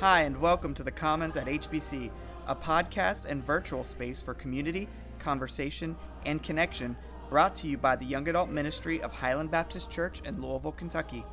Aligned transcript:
Hi, 0.00 0.24
and 0.24 0.38
welcome 0.38 0.74
to 0.74 0.82
the 0.82 0.90
Commons 0.90 1.36
at 1.36 1.46
HBC, 1.46 2.10
a 2.48 2.54
podcast 2.54 3.24
and 3.24 3.42
virtual 3.42 3.82
space 3.82 4.20
for 4.20 4.34
community, 4.34 4.90
conversation, 5.18 5.96
and 6.26 6.42
connection 6.42 6.94
brought 7.30 7.56
to 7.56 7.66
you 7.66 7.78
by 7.78 7.96
the 7.96 8.04
Young 8.04 8.28
Adult 8.28 8.50
Ministry 8.50 9.00
of 9.00 9.10
Highland 9.10 9.50
Baptist 9.50 9.90
Church 9.90 10.20
in 10.26 10.38
Louisville, 10.38 10.72
Kentucky. 10.72 11.24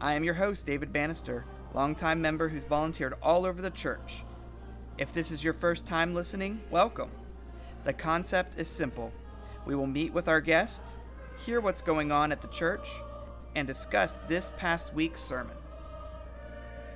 I 0.00 0.14
am 0.14 0.24
your 0.24 0.32
host, 0.32 0.64
David 0.64 0.90
Bannister, 0.90 1.44
longtime 1.74 2.18
member 2.18 2.48
who's 2.48 2.64
volunteered 2.64 3.12
all 3.22 3.44
over 3.44 3.60
the 3.60 3.68
church. 3.68 4.24
If 4.96 5.12
this 5.12 5.30
is 5.30 5.44
your 5.44 5.52
first 5.52 5.84
time 5.84 6.14
listening, 6.14 6.62
welcome. 6.70 7.10
The 7.84 7.92
concept 7.92 8.58
is 8.58 8.68
simple. 8.68 9.12
We 9.66 9.74
will 9.74 9.86
meet 9.86 10.14
with 10.14 10.28
our 10.28 10.40
guest, 10.40 10.80
hear 11.44 11.60
what's 11.60 11.82
going 11.82 12.10
on 12.10 12.32
at 12.32 12.40
the 12.40 12.48
church, 12.48 12.88
and 13.54 13.66
discuss 13.66 14.18
this 14.28 14.50
past 14.56 14.94
week's 14.94 15.20
sermon. 15.20 15.58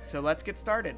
So 0.07 0.21
let's 0.21 0.41
get 0.41 0.57
started. 0.57 0.95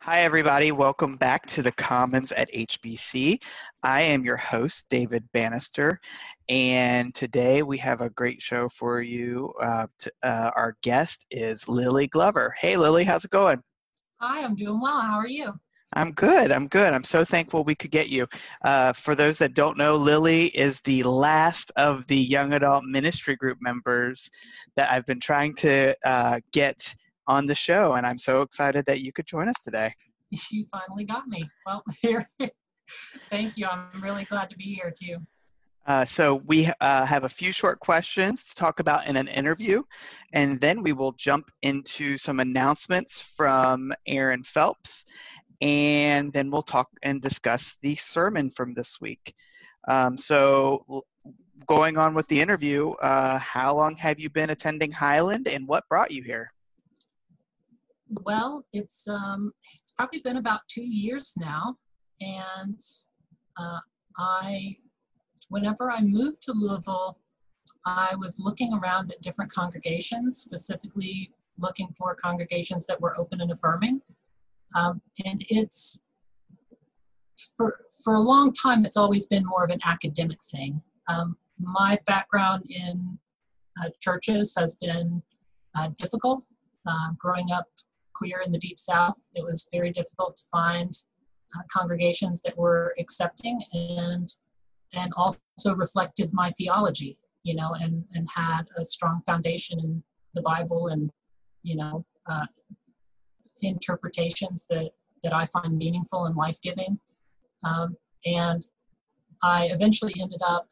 Hi, 0.00 0.20
everybody. 0.22 0.72
Welcome 0.72 1.16
back 1.16 1.44
to 1.48 1.60
the 1.60 1.72
Commons 1.72 2.32
at 2.32 2.50
HBC. 2.52 3.38
I 3.82 4.00
am 4.00 4.24
your 4.24 4.38
host, 4.38 4.86
David 4.88 5.30
Bannister, 5.32 6.00
and 6.48 7.14
today 7.14 7.62
we 7.62 7.76
have 7.78 8.00
a 8.00 8.08
great 8.08 8.40
show 8.40 8.70
for 8.70 9.02
you. 9.02 9.52
Uh, 9.60 9.88
to, 9.98 10.12
uh, 10.22 10.52
our 10.56 10.74
guest 10.82 11.26
is 11.30 11.68
Lily 11.68 12.06
Glover. 12.06 12.54
Hey, 12.58 12.78
Lily, 12.78 13.04
how's 13.04 13.26
it 13.26 13.30
going? 13.30 13.62
Hi, 14.22 14.42
I'm 14.42 14.54
doing 14.54 14.80
well. 14.80 15.02
How 15.02 15.18
are 15.18 15.28
you? 15.28 15.52
I'm 15.92 16.12
good. 16.12 16.50
I'm 16.52 16.66
good. 16.68 16.92
I'm 16.92 17.04
so 17.04 17.24
thankful 17.24 17.64
we 17.64 17.74
could 17.74 17.90
get 17.90 18.08
you. 18.08 18.26
Uh, 18.62 18.92
for 18.92 19.14
those 19.14 19.38
that 19.38 19.54
don't 19.54 19.78
know, 19.78 19.94
Lily 19.94 20.46
is 20.46 20.80
the 20.80 21.02
last 21.04 21.70
of 21.76 22.06
the 22.06 22.16
young 22.16 22.52
adult 22.54 22.84
ministry 22.84 23.36
group 23.36 23.58
members 23.60 24.28
that 24.74 24.90
I've 24.90 25.06
been 25.06 25.20
trying 25.20 25.54
to 25.56 25.94
uh, 26.04 26.40
get 26.52 26.94
on 27.28 27.46
the 27.46 27.54
show, 27.54 27.94
and 27.94 28.06
I'm 28.06 28.18
so 28.18 28.42
excited 28.42 28.84
that 28.86 29.00
you 29.00 29.12
could 29.12 29.26
join 29.26 29.48
us 29.48 29.60
today. 29.60 29.94
You 30.50 30.66
finally 30.72 31.04
got 31.04 31.28
me. 31.28 31.48
Well, 31.64 31.84
here. 32.02 32.28
Thank 33.30 33.56
you. 33.56 33.66
I'm 33.66 34.02
really 34.02 34.24
glad 34.24 34.50
to 34.50 34.56
be 34.56 34.64
here 34.64 34.92
too. 34.92 35.18
Uh, 35.86 36.04
so 36.04 36.42
we 36.46 36.68
uh, 36.80 37.06
have 37.06 37.22
a 37.22 37.28
few 37.28 37.52
short 37.52 37.78
questions 37.78 38.42
to 38.42 38.54
talk 38.56 38.80
about 38.80 39.06
in 39.06 39.16
an 39.16 39.28
interview, 39.28 39.82
and 40.32 40.60
then 40.60 40.82
we 40.82 40.92
will 40.92 41.12
jump 41.12 41.48
into 41.62 42.18
some 42.18 42.40
announcements 42.40 43.20
from 43.20 43.92
Aaron 44.08 44.42
Phelps, 44.42 45.04
and 45.60 46.32
then 46.32 46.50
we'll 46.50 46.62
talk 46.62 46.88
and 47.02 47.20
discuss 47.20 47.76
the 47.82 47.94
sermon 47.96 48.50
from 48.50 48.74
this 48.74 49.00
week. 49.00 49.34
Um, 49.88 50.16
so, 50.18 51.04
going 51.66 51.96
on 51.96 52.14
with 52.14 52.26
the 52.28 52.40
interview, 52.40 52.90
uh, 52.92 53.38
how 53.38 53.74
long 53.74 53.96
have 53.96 54.20
you 54.20 54.30
been 54.30 54.50
attending 54.50 54.92
Highland, 54.92 55.48
and 55.48 55.66
what 55.66 55.88
brought 55.88 56.10
you 56.10 56.22
here? 56.22 56.48
Well, 58.08 58.64
it's 58.72 59.08
um, 59.08 59.52
it's 59.80 59.92
probably 59.92 60.20
been 60.20 60.36
about 60.36 60.60
two 60.68 60.84
years 60.84 61.34
now, 61.36 61.76
and 62.20 62.80
uh, 63.58 63.80
I, 64.18 64.76
whenever 65.48 65.90
I 65.90 66.00
moved 66.00 66.42
to 66.42 66.52
Louisville, 66.52 67.18
I 67.84 68.14
was 68.16 68.38
looking 68.38 68.74
around 68.74 69.12
at 69.12 69.22
different 69.22 69.52
congregations, 69.52 70.38
specifically 70.38 71.32
looking 71.58 71.88
for 71.96 72.14
congregations 72.14 72.86
that 72.86 73.00
were 73.00 73.18
open 73.18 73.40
and 73.40 73.50
affirming. 73.50 74.02
Um, 74.76 75.00
and 75.24 75.42
it's 75.48 76.02
for 77.56 77.78
for 78.04 78.14
a 78.14 78.20
long 78.20 78.52
time 78.52 78.84
it's 78.84 78.96
always 78.96 79.26
been 79.26 79.44
more 79.44 79.64
of 79.64 79.70
an 79.70 79.80
academic 79.84 80.42
thing. 80.42 80.82
Um, 81.08 81.36
my 81.58 81.98
background 82.06 82.64
in 82.68 83.18
uh, 83.82 83.88
churches 84.00 84.54
has 84.56 84.76
been 84.76 85.22
uh, 85.74 85.88
difficult. 85.98 86.44
Uh, 86.86 87.10
growing 87.18 87.50
up 87.50 87.66
queer 88.14 88.40
in 88.44 88.52
the 88.52 88.58
deep 88.58 88.78
south, 88.78 89.30
it 89.34 89.44
was 89.44 89.68
very 89.72 89.90
difficult 89.90 90.36
to 90.36 90.44
find 90.50 90.96
uh, 91.54 91.62
congregations 91.70 92.42
that 92.42 92.56
were 92.56 92.94
accepting 92.98 93.62
and 93.72 94.28
and 94.92 95.12
also 95.16 95.74
reflected 95.74 96.32
my 96.32 96.50
theology, 96.50 97.18
you 97.42 97.54
know, 97.54 97.74
and 97.74 98.04
and 98.12 98.28
had 98.34 98.62
a 98.76 98.84
strong 98.84 99.20
foundation 99.24 99.80
in 99.80 100.02
the 100.34 100.42
Bible 100.42 100.88
and 100.88 101.10
you 101.62 101.76
know 101.76 102.04
uh, 102.26 102.46
interpretations 103.66 104.66
that, 104.70 104.90
that 105.22 105.32
I 105.32 105.46
find 105.46 105.76
meaningful 105.76 106.26
and 106.26 106.36
life 106.36 106.60
giving. 106.62 106.98
Um, 107.64 107.96
and 108.24 108.62
I 109.42 109.66
eventually 109.66 110.14
ended 110.20 110.40
up 110.46 110.68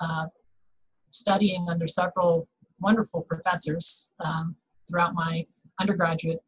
uh, 0.00 0.26
studying 1.10 1.68
under 1.68 1.86
several 1.86 2.48
wonderful 2.80 3.22
professors 3.22 4.10
um, 4.20 4.56
throughout 4.88 5.14
my 5.14 5.46
undergraduate 5.80 6.40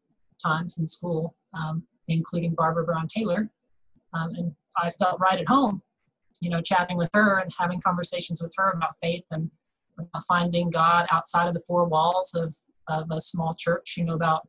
times 0.43 0.77
in 0.77 0.85
school, 0.85 1.35
um, 1.53 1.83
including 2.07 2.53
Barbara 2.53 2.83
Brown 2.83 3.07
Taylor. 3.07 3.49
Um, 4.13 4.35
and 4.35 4.55
I 4.77 4.89
felt 4.89 5.19
right 5.19 5.39
at 5.39 5.47
home, 5.47 5.81
you 6.41 6.49
know, 6.49 6.61
chatting 6.61 6.97
with 6.97 7.09
her 7.13 7.39
and 7.39 7.51
having 7.57 7.81
conversations 7.81 8.41
with 8.41 8.53
her 8.57 8.71
about 8.71 8.95
faith 9.01 9.23
and 9.31 9.49
finding 10.27 10.69
God 10.69 11.07
outside 11.11 11.47
of 11.47 11.53
the 11.53 11.63
four 11.65 11.85
walls 11.85 12.33
of, 12.33 12.55
of 12.87 13.09
a 13.11 13.21
small 13.21 13.55
church, 13.57 13.95
you 13.97 14.03
know, 14.03 14.13
about 14.13 14.47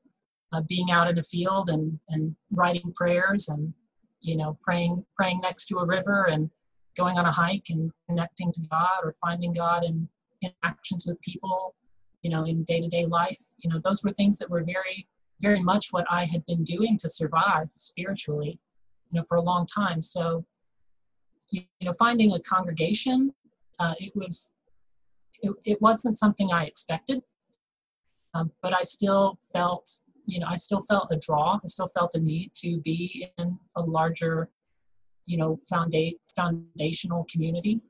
uh, 0.52 0.62
being 0.68 0.90
out 0.90 1.08
in 1.08 1.18
a 1.18 1.22
field 1.22 1.68
and, 1.68 1.98
and 2.08 2.36
writing 2.50 2.92
prayers 2.94 3.48
and 3.48 3.74
you 4.20 4.36
know 4.36 4.58
praying 4.62 5.04
praying 5.16 5.40
next 5.40 5.66
to 5.66 5.78
a 5.78 5.86
river 5.86 6.24
and 6.24 6.50
going 6.96 7.18
on 7.18 7.26
a 7.26 7.32
hike 7.32 7.66
and 7.68 7.90
connecting 8.08 8.52
to 8.52 8.60
God 8.70 9.00
or 9.02 9.14
finding 9.20 9.52
God 9.52 9.84
in 9.84 10.08
interactions 10.42 11.04
with 11.06 11.20
people 11.20 11.74
you 12.22 12.30
know 12.30 12.44
in 12.44 12.64
day-to-day 12.64 13.06
life. 13.06 13.40
You 13.58 13.70
know 13.70 13.80
those 13.82 14.02
were 14.02 14.12
things 14.12 14.38
that 14.38 14.50
were 14.50 14.64
very 14.64 15.08
very 15.40 15.62
much 15.62 15.88
what 15.90 16.06
I 16.10 16.24
had 16.24 16.46
been 16.46 16.64
doing 16.64 16.96
to 16.98 17.08
survive 17.08 17.68
spiritually 17.76 18.58
you 19.10 19.20
know 19.20 19.24
for 19.28 19.36
a 19.36 19.42
long 19.42 19.66
time. 19.66 20.02
So 20.02 20.46
you 21.50 21.62
know 21.82 21.92
finding 21.98 22.32
a 22.32 22.40
congregation 22.40 23.34
uh, 23.78 23.94
it 23.98 24.12
was 24.14 24.52
it, 25.42 25.52
it 25.64 25.82
wasn't 25.82 26.18
something 26.18 26.50
I 26.52 26.64
expected 26.64 27.22
um, 28.34 28.52
but 28.62 28.74
I 28.74 28.82
still 28.82 29.38
felt 29.52 30.00
you 30.26 30.40
know, 30.40 30.46
I 30.48 30.56
still 30.56 30.82
felt 30.82 31.08
a 31.10 31.16
draw. 31.16 31.58
I 31.62 31.66
still 31.66 31.88
felt 31.88 32.14
a 32.14 32.18
need 32.18 32.52
to 32.56 32.78
be 32.80 33.28
in 33.38 33.58
a 33.76 33.80
larger, 33.80 34.50
you 35.24 35.38
know, 35.38 35.56
founda- 35.70 36.18
foundational 36.34 37.26
community. 37.30 37.80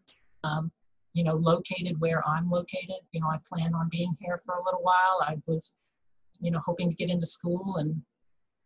Um, 0.44 0.70
you 1.14 1.24
know, 1.24 1.34
located 1.34 1.98
where 1.98 2.22
I'm 2.28 2.50
located. 2.50 3.00
You 3.12 3.22
know, 3.22 3.28
I 3.28 3.38
plan 3.50 3.74
on 3.74 3.88
being 3.90 4.14
here 4.20 4.38
for 4.44 4.56
a 4.56 4.64
little 4.64 4.82
while. 4.82 5.22
I 5.22 5.38
was, 5.46 5.74
you 6.40 6.50
know, 6.50 6.60
hoping 6.62 6.90
to 6.90 6.94
get 6.94 7.08
into 7.08 7.24
school, 7.24 7.76
and 7.78 8.02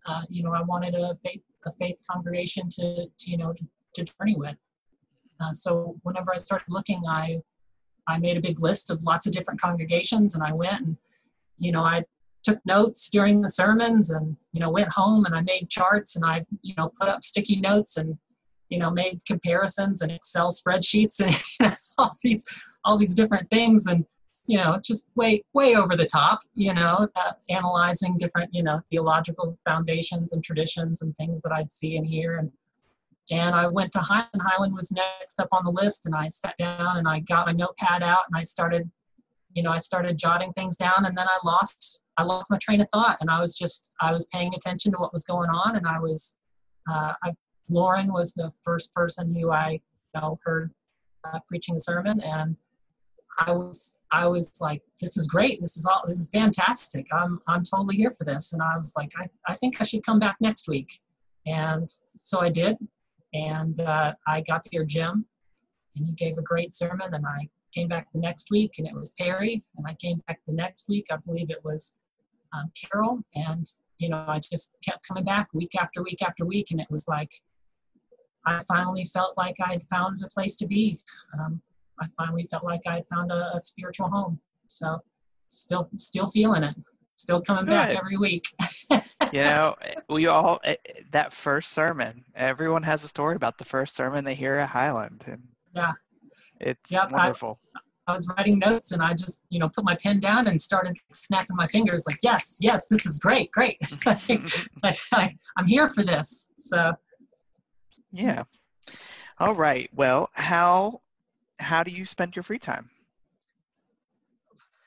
uh, 0.04 0.22
you 0.28 0.42
know, 0.42 0.52
I 0.52 0.62
wanted 0.62 0.94
a 0.97 1.14
faith 1.22 1.42
a 1.64 1.72
faith 1.72 2.00
congregation 2.10 2.69
to, 2.70 3.06
to 3.06 3.31
you 3.31 3.37
know 3.37 3.52
to, 3.52 3.64
to 3.94 4.12
journey 4.19 4.34
with. 4.37 4.56
Uh, 5.41 5.52
so 5.52 5.97
whenever 6.02 6.34
I 6.34 6.38
started 6.38 6.66
looking, 6.69 7.02
I 7.08 7.41
I 8.08 8.19
made 8.19 8.37
a 8.37 8.41
big 8.41 8.58
list 8.58 8.91
of 8.91 9.04
lots 9.04 9.28
of 9.28 9.32
different 9.32 9.60
congregations, 9.60 10.34
and 10.34 10.42
I 10.42 10.52
went 10.52 10.81
and 10.81 10.97
you 11.56 11.70
know 11.70 11.84
I 11.84 12.05
took 12.42 12.58
notes 12.64 13.08
during 13.10 13.40
the 13.40 13.48
sermons 13.48 14.10
and 14.10 14.37
you 14.52 14.60
know 14.60 14.70
went 14.70 14.90
home 14.90 15.25
and 15.25 15.34
i 15.34 15.40
made 15.40 15.69
charts 15.69 16.16
and 16.16 16.25
i 16.25 16.44
you 16.62 16.75
know 16.76 16.90
put 16.98 17.08
up 17.08 17.22
sticky 17.22 17.56
notes 17.56 17.96
and 17.96 18.19
you 18.69 18.78
know 18.78 18.90
made 18.90 19.25
comparisons 19.26 20.00
and 20.00 20.10
excel 20.10 20.50
spreadsheets 20.50 21.20
and 21.20 21.75
all 21.98 22.16
these 22.22 22.44
all 22.84 22.96
these 22.96 23.14
different 23.14 23.50
things 23.50 23.87
and 23.87 24.04
you 24.46 24.56
know 24.56 24.81
just 24.82 25.10
way 25.16 25.42
way 25.52 25.75
over 25.75 25.96
the 25.96 26.06
top 26.06 26.40
you 26.54 26.72
know 26.72 27.08
uh, 27.16 27.32
analyzing 27.48 28.16
different 28.16 28.52
you 28.52 28.62
know 28.62 28.81
theological 28.90 29.58
foundations 29.64 30.32
and 30.32 30.43
traditions 30.43 31.02
and 31.02 31.16
things 31.16 31.43
that 31.43 31.52
i'd 31.52 31.70
see 31.70 31.96
and 31.96 32.06
hear. 32.06 32.36
And 32.36 32.50
and 33.31 33.54
i 33.54 33.66
went 33.66 33.93
to 33.93 34.00
highland. 34.00 34.43
Highland 34.43 34.75
was 34.75 34.90
next 34.90 35.38
up 35.38 35.48
on 35.52 35.64
the 35.64 35.70
list 35.70 36.06
and 36.06 36.14
i 36.14 36.28
sat 36.31 36.56
down 36.56 36.96
and 36.96 37.06
i 37.06 37.20
got 37.20 37.46
my 37.46 37.52
notepad 37.52 38.02
out 38.02 38.25
and 38.28 38.38
i 38.38 38.43
started 38.43 38.90
you 39.55 39.62
know 39.62 39.70
i 39.70 39.79
started 39.79 40.19
jotting 40.19 40.52
things 40.52 40.76
down 40.76 41.05
and 41.05 41.17
then 41.17 41.26
i 41.26 41.38
lost 41.44 42.05
i 42.17 42.23
lost 42.23 42.50
my 42.50 42.58
train 42.58 42.81
of 42.81 42.88
thought 42.93 43.17
and 43.20 43.31
i 43.31 43.41
was 43.41 43.55
just 43.55 43.94
i 44.00 44.12
was 44.12 44.26
paying 44.32 44.55
attention 44.55 44.93
to 44.93 44.99
what 44.99 45.12
was 45.12 45.25
going 45.25 45.50
on 45.50 45.76
and 45.76 45.87
i 45.87 45.99
was 45.99 46.38
uh, 46.91 47.12
I, 47.23 47.32
lauren 47.69 48.12
was 48.12 48.32
the 48.35 48.52
first 48.62 48.94
person 48.94 49.35
who 49.35 49.50
i 49.50 49.81
you 50.14 50.20
know 50.20 50.38
heard 50.44 50.73
uh, 51.25 51.38
preaching 51.49 51.75
the 51.75 51.81
sermon 51.81 52.20
and 52.20 52.56
i 53.38 53.50
was 53.50 54.00
i 54.12 54.26
was 54.26 54.61
like 54.61 54.82
this 55.00 55.17
is 55.17 55.26
great. 55.26 55.61
This 55.61 55.76
is 55.76 55.87
all 55.87 56.03
this 56.06 56.19
is 56.19 56.29
fantastic. 56.29 57.06
I'm 57.12 57.41
i'm 57.46 57.64
totally 57.64 57.96
here 57.96 58.11
for 58.11 58.25
this. 58.25 58.53
And 58.53 58.62
i 58.62 58.76
was 58.76 58.93
like 58.96 59.12
i, 59.19 59.29
I 59.49 59.55
think 59.55 59.81
i 59.81 59.85
should 59.85 60.05
come 60.05 60.19
back 60.19 60.37
next 60.41 60.69
week. 60.69 61.00
And 61.46 61.88
so 62.17 62.41
i 62.41 62.50
did 62.50 62.76
and 63.32 63.81
uh, 63.81 64.14
i 64.26 64.41
got 64.41 64.62
to 64.62 64.70
hear 64.70 64.85
jim 64.85 65.26
and 65.96 66.06
he 66.06 66.12
gave 66.12 66.38
a 66.38 66.43
great 66.43 66.75
sermon 66.75 67.12
and 67.14 67.25
i 67.26 67.49
came 67.72 67.88
back 67.88 68.08
the 68.12 68.20
next 68.20 68.50
week 68.50 68.75
and 68.78 68.87
it 68.87 68.94
was 68.94 69.12
Perry, 69.19 69.62
and 69.76 69.87
I 69.87 69.94
came 69.94 70.22
back 70.26 70.40
the 70.46 70.55
next 70.55 70.88
week. 70.88 71.06
I 71.11 71.17
believe 71.17 71.50
it 71.50 71.64
was 71.64 71.99
um, 72.52 72.70
Carol, 72.75 73.20
and 73.34 73.67
you 73.99 74.08
know 74.08 74.25
I 74.26 74.40
just 74.40 74.76
kept 74.84 75.06
coming 75.06 75.25
back 75.25 75.49
week 75.55 75.72
after 75.78 76.02
week 76.02 76.22
after 76.22 76.44
week, 76.44 76.70
and 76.70 76.81
it 76.81 76.90
was 76.90 77.06
like 77.08 77.31
I 78.46 78.61
finally 78.67 79.05
felt 79.05 79.37
like 79.37 79.56
I'd 79.62 79.82
found 79.84 80.22
a 80.25 80.28
place 80.28 80.56
to 80.56 80.67
be. 80.67 81.00
Um, 81.38 81.61
I 82.00 82.06
finally 82.17 82.46
felt 82.50 82.64
like 82.64 82.81
I'd 82.87 83.06
found 83.06 83.31
a, 83.31 83.55
a, 83.55 83.61
spiritual 83.61 84.08
home. 84.08 84.40
So 84.69 85.00
still, 85.46 85.90
still 85.99 86.26
feeling 86.26 86.64
it. 86.64 86.75
Still 87.17 87.43
coming 87.43 87.67
Good. 87.67 87.72
back 87.72 87.96
every 87.96 88.17
week. 88.17 88.46
you 88.90 89.43
know, 89.43 89.76
we 90.08 90.26
all 90.26 90.58
eh, 90.64 90.76
that 91.11 91.32
first 91.34 91.72
sermon. 91.72 92.25
Everyone 92.34 92.82
has 92.82 93.05
a 93.05 93.08
story 93.08 93.37
about 93.37 93.58
the 93.58 93.64
first 93.64 93.94
sermon 93.94 94.25
they 94.25 94.34
hear 94.34 94.55
at 94.55 94.70
Highland, 94.70 95.22
and 95.26 95.43
yeah, 95.75 95.93
it's 96.60 96.90
yep, 96.90 97.10
wonderful. 97.10 97.58
I, 97.74 97.80
I 98.06 98.12
was 98.14 98.28
writing 98.28 98.58
notes 98.58 98.92
and 98.92 99.02
I 99.02 99.14
just, 99.14 99.42
you 99.50 99.58
know, 99.58 99.68
put 99.68 99.84
my 99.84 99.94
pen 99.94 100.20
down 100.20 100.46
and 100.48 100.60
started 100.60 100.96
snapping 101.12 101.56
my 101.56 101.66
fingers 101.66 102.04
like, 102.06 102.18
yes, 102.22 102.58
yes, 102.60 102.86
this 102.86 103.06
is 103.06 103.18
great, 103.18 103.52
great. 103.52 103.78
like, 104.06 104.98
I, 105.12 105.36
I'm 105.56 105.66
here 105.66 105.88
for 105.88 106.02
this. 106.02 106.52
So, 106.56 106.94
yeah. 108.10 108.44
All 109.38 109.54
right. 109.54 109.88
Well, 109.94 110.28
how 110.34 111.00
how 111.60 111.82
do 111.82 111.90
you 111.90 112.04
spend 112.04 112.36
your 112.36 112.42
free 112.42 112.58
time? 112.58 112.90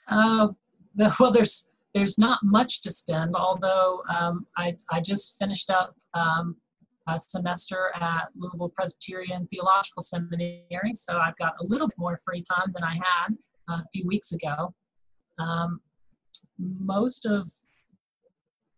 Uh, 0.08 0.50
the, 0.96 1.16
well, 1.20 1.32
there's 1.32 1.68
there's 1.94 2.18
not 2.18 2.40
much 2.44 2.82
to 2.82 2.92
spend. 2.92 3.36
Although 3.36 4.04
um, 4.14 4.46
I 4.58 4.78
I 4.92 5.00
just 5.00 5.38
finished 5.40 5.70
up 5.70 5.96
um, 6.14 6.58
a 7.08 7.20
semester 7.20 7.92
at 7.96 8.30
Louisville 8.36 8.72
Presbyterian 8.76 9.48
Theological 9.48 10.02
Seminary, 10.02 10.94
so 10.94 11.18
I've 11.18 11.36
got 11.38 11.54
a 11.60 11.66
little 11.66 11.88
bit 11.88 11.98
more 11.98 12.18
free 12.18 12.42
time 12.42 12.72
than 12.74 12.84
I 12.84 12.94
had 12.94 13.36
a 13.70 13.84
few 13.94 14.08
weeks 14.08 14.32
ago. 14.32 14.74
Um, 15.40 15.82
most 16.60 17.26
of 17.26 17.50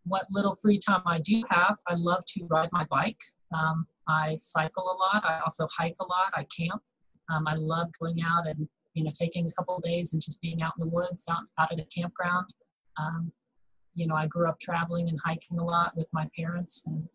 what 0.06 0.26
little 0.32 0.56
free 0.56 0.80
time 0.80 1.02
I 1.06 1.20
do 1.20 1.44
have, 1.50 1.78
I 1.88 1.96
love 1.96 2.24
to 2.30 2.46
ride 2.46 2.70
my 2.72 2.86
bike. 2.90 3.20
Um, 3.54 3.88
I 4.08 4.38
cycle 4.40 4.84
a 4.84 4.98
lot. 4.98 5.24
I 5.26 5.40
also 5.40 5.68
hike 5.76 5.96
a 6.00 6.06
lot. 6.06 6.32
I 6.34 6.46
camp. 6.56 6.82
Um, 7.30 7.48
I 7.48 7.56
love 7.56 7.88
going 8.00 8.22
out 8.22 8.48
and 8.48 8.68
you 8.94 9.04
know 9.04 9.12
taking 9.20 9.48
a 9.48 9.52
couple 9.52 9.80
days 9.80 10.14
and 10.14 10.22
just 10.22 10.42
being 10.42 10.62
out 10.62 10.74
in 10.80 10.88
the 10.88 10.92
woods, 10.92 11.26
out, 11.30 11.44
out 11.60 11.72
at 11.72 11.80
a 11.80 11.86
campground. 11.86 12.46
Um, 12.98 13.32
you 13.96 14.08
know, 14.08 14.16
I 14.16 14.28
grew 14.28 14.48
up 14.48 14.60
traveling 14.60 15.10
and 15.10 15.20
hiking 15.24 15.58
a 15.58 15.64
lot 15.64 15.94
with 15.96 16.08
my 16.14 16.28
parents, 16.38 16.84
and 16.86 17.08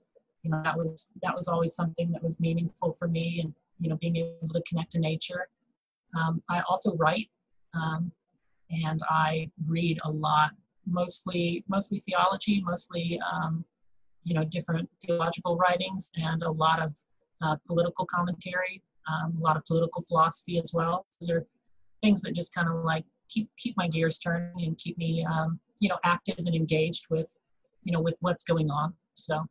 you 0.42 0.50
know 0.50 0.60
that 0.64 0.76
was 0.76 1.10
that 1.22 1.34
was 1.34 1.48
always 1.48 1.74
something 1.74 2.10
that 2.12 2.22
was 2.22 2.40
meaningful 2.40 2.92
for 2.92 3.08
me 3.08 3.40
and 3.42 3.54
you 3.78 3.88
know 3.88 3.96
being 3.96 4.16
able 4.16 4.54
to 4.54 4.62
connect 4.68 4.92
to 4.92 4.98
nature. 4.98 5.48
Um, 6.18 6.42
i 6.48 6.60
also 6.68 6.96
write 6.96 7.30
um, 7.72 8.10
and 8.70 9.00
i 9.08 9.48
read 9.66 10.00
a 10.04 10.10
lot 10.10 10.50
mostly 10.86 11.64
mostly 11.68 12.00
theology 12.00 12.60
mostly 12.66 13.20
um, 13.32 13.64
you 14.24 14.34
know 14.34 14.42
different 14.42 14.88
theological 15.04 15.56
writings 15.56 16.10
and 16.16 16.42
a 16.42 16.50
lot 16.50 16.80
of 16.80 16.96
uh, 17.42 17.56
political 17.66 18.04
commentary 18.06 18.82
um, 19.10 19.36
a 19.38 19.40
lot 19.40 19.56
of 19.56 19.64
political 19.64 20.02
philosophy 20.02 20.58
as 20.58 20.72
well. 20.74 21.06
Those 21.20 21.30
are 21.30 21.46
things 22.02 22.22
that 22.22 22.34
just 22.34 22.54
kind 22.54 22.68
of 22.68 22.84
like 22.84 23.04
keep 23.28 23.50
keep 23.56 23.76
my 23.76 23.88
gears 23.88 24.18
turning 24.18 24.66
and 24.66 24.76
keep 24.78 24.98
me 24.98 25.24
um, 25.24 25.60
you 25.78 25.88
know 25.88 25.98
active 26.04 26.36
and 26.38 26.54
engaged 26.54 27.06
with 27.10 27.38
you 27.84 27.92
know 27.92 28.00
with 28.00 28.16
what's 28.20 28.44
going 28.44 28.70
on. 28.70 28.94
So 29.14 29.46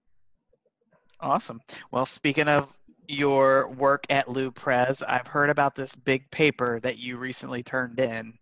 Awesome. 1.21 1.61
Well, 1.91 2.05
speaking 2.05 2.47
of 2.47 2.75
your 3.07 3.69
work 3.69 4.05
at 4.09 4.29
Lou 4.29 4.51
Pres, 4.51 5.01
I've 5.01 5.27
heard 5.27 5.49
about 5.49 5.75
this 5.75 5.95
big 5.95 6.29
paper 6.31 6.79
that 6.81 6.99
you 6.99 7.17
recently 7.17 7.63
turned 7.63 7.99
in, 7.99 8.33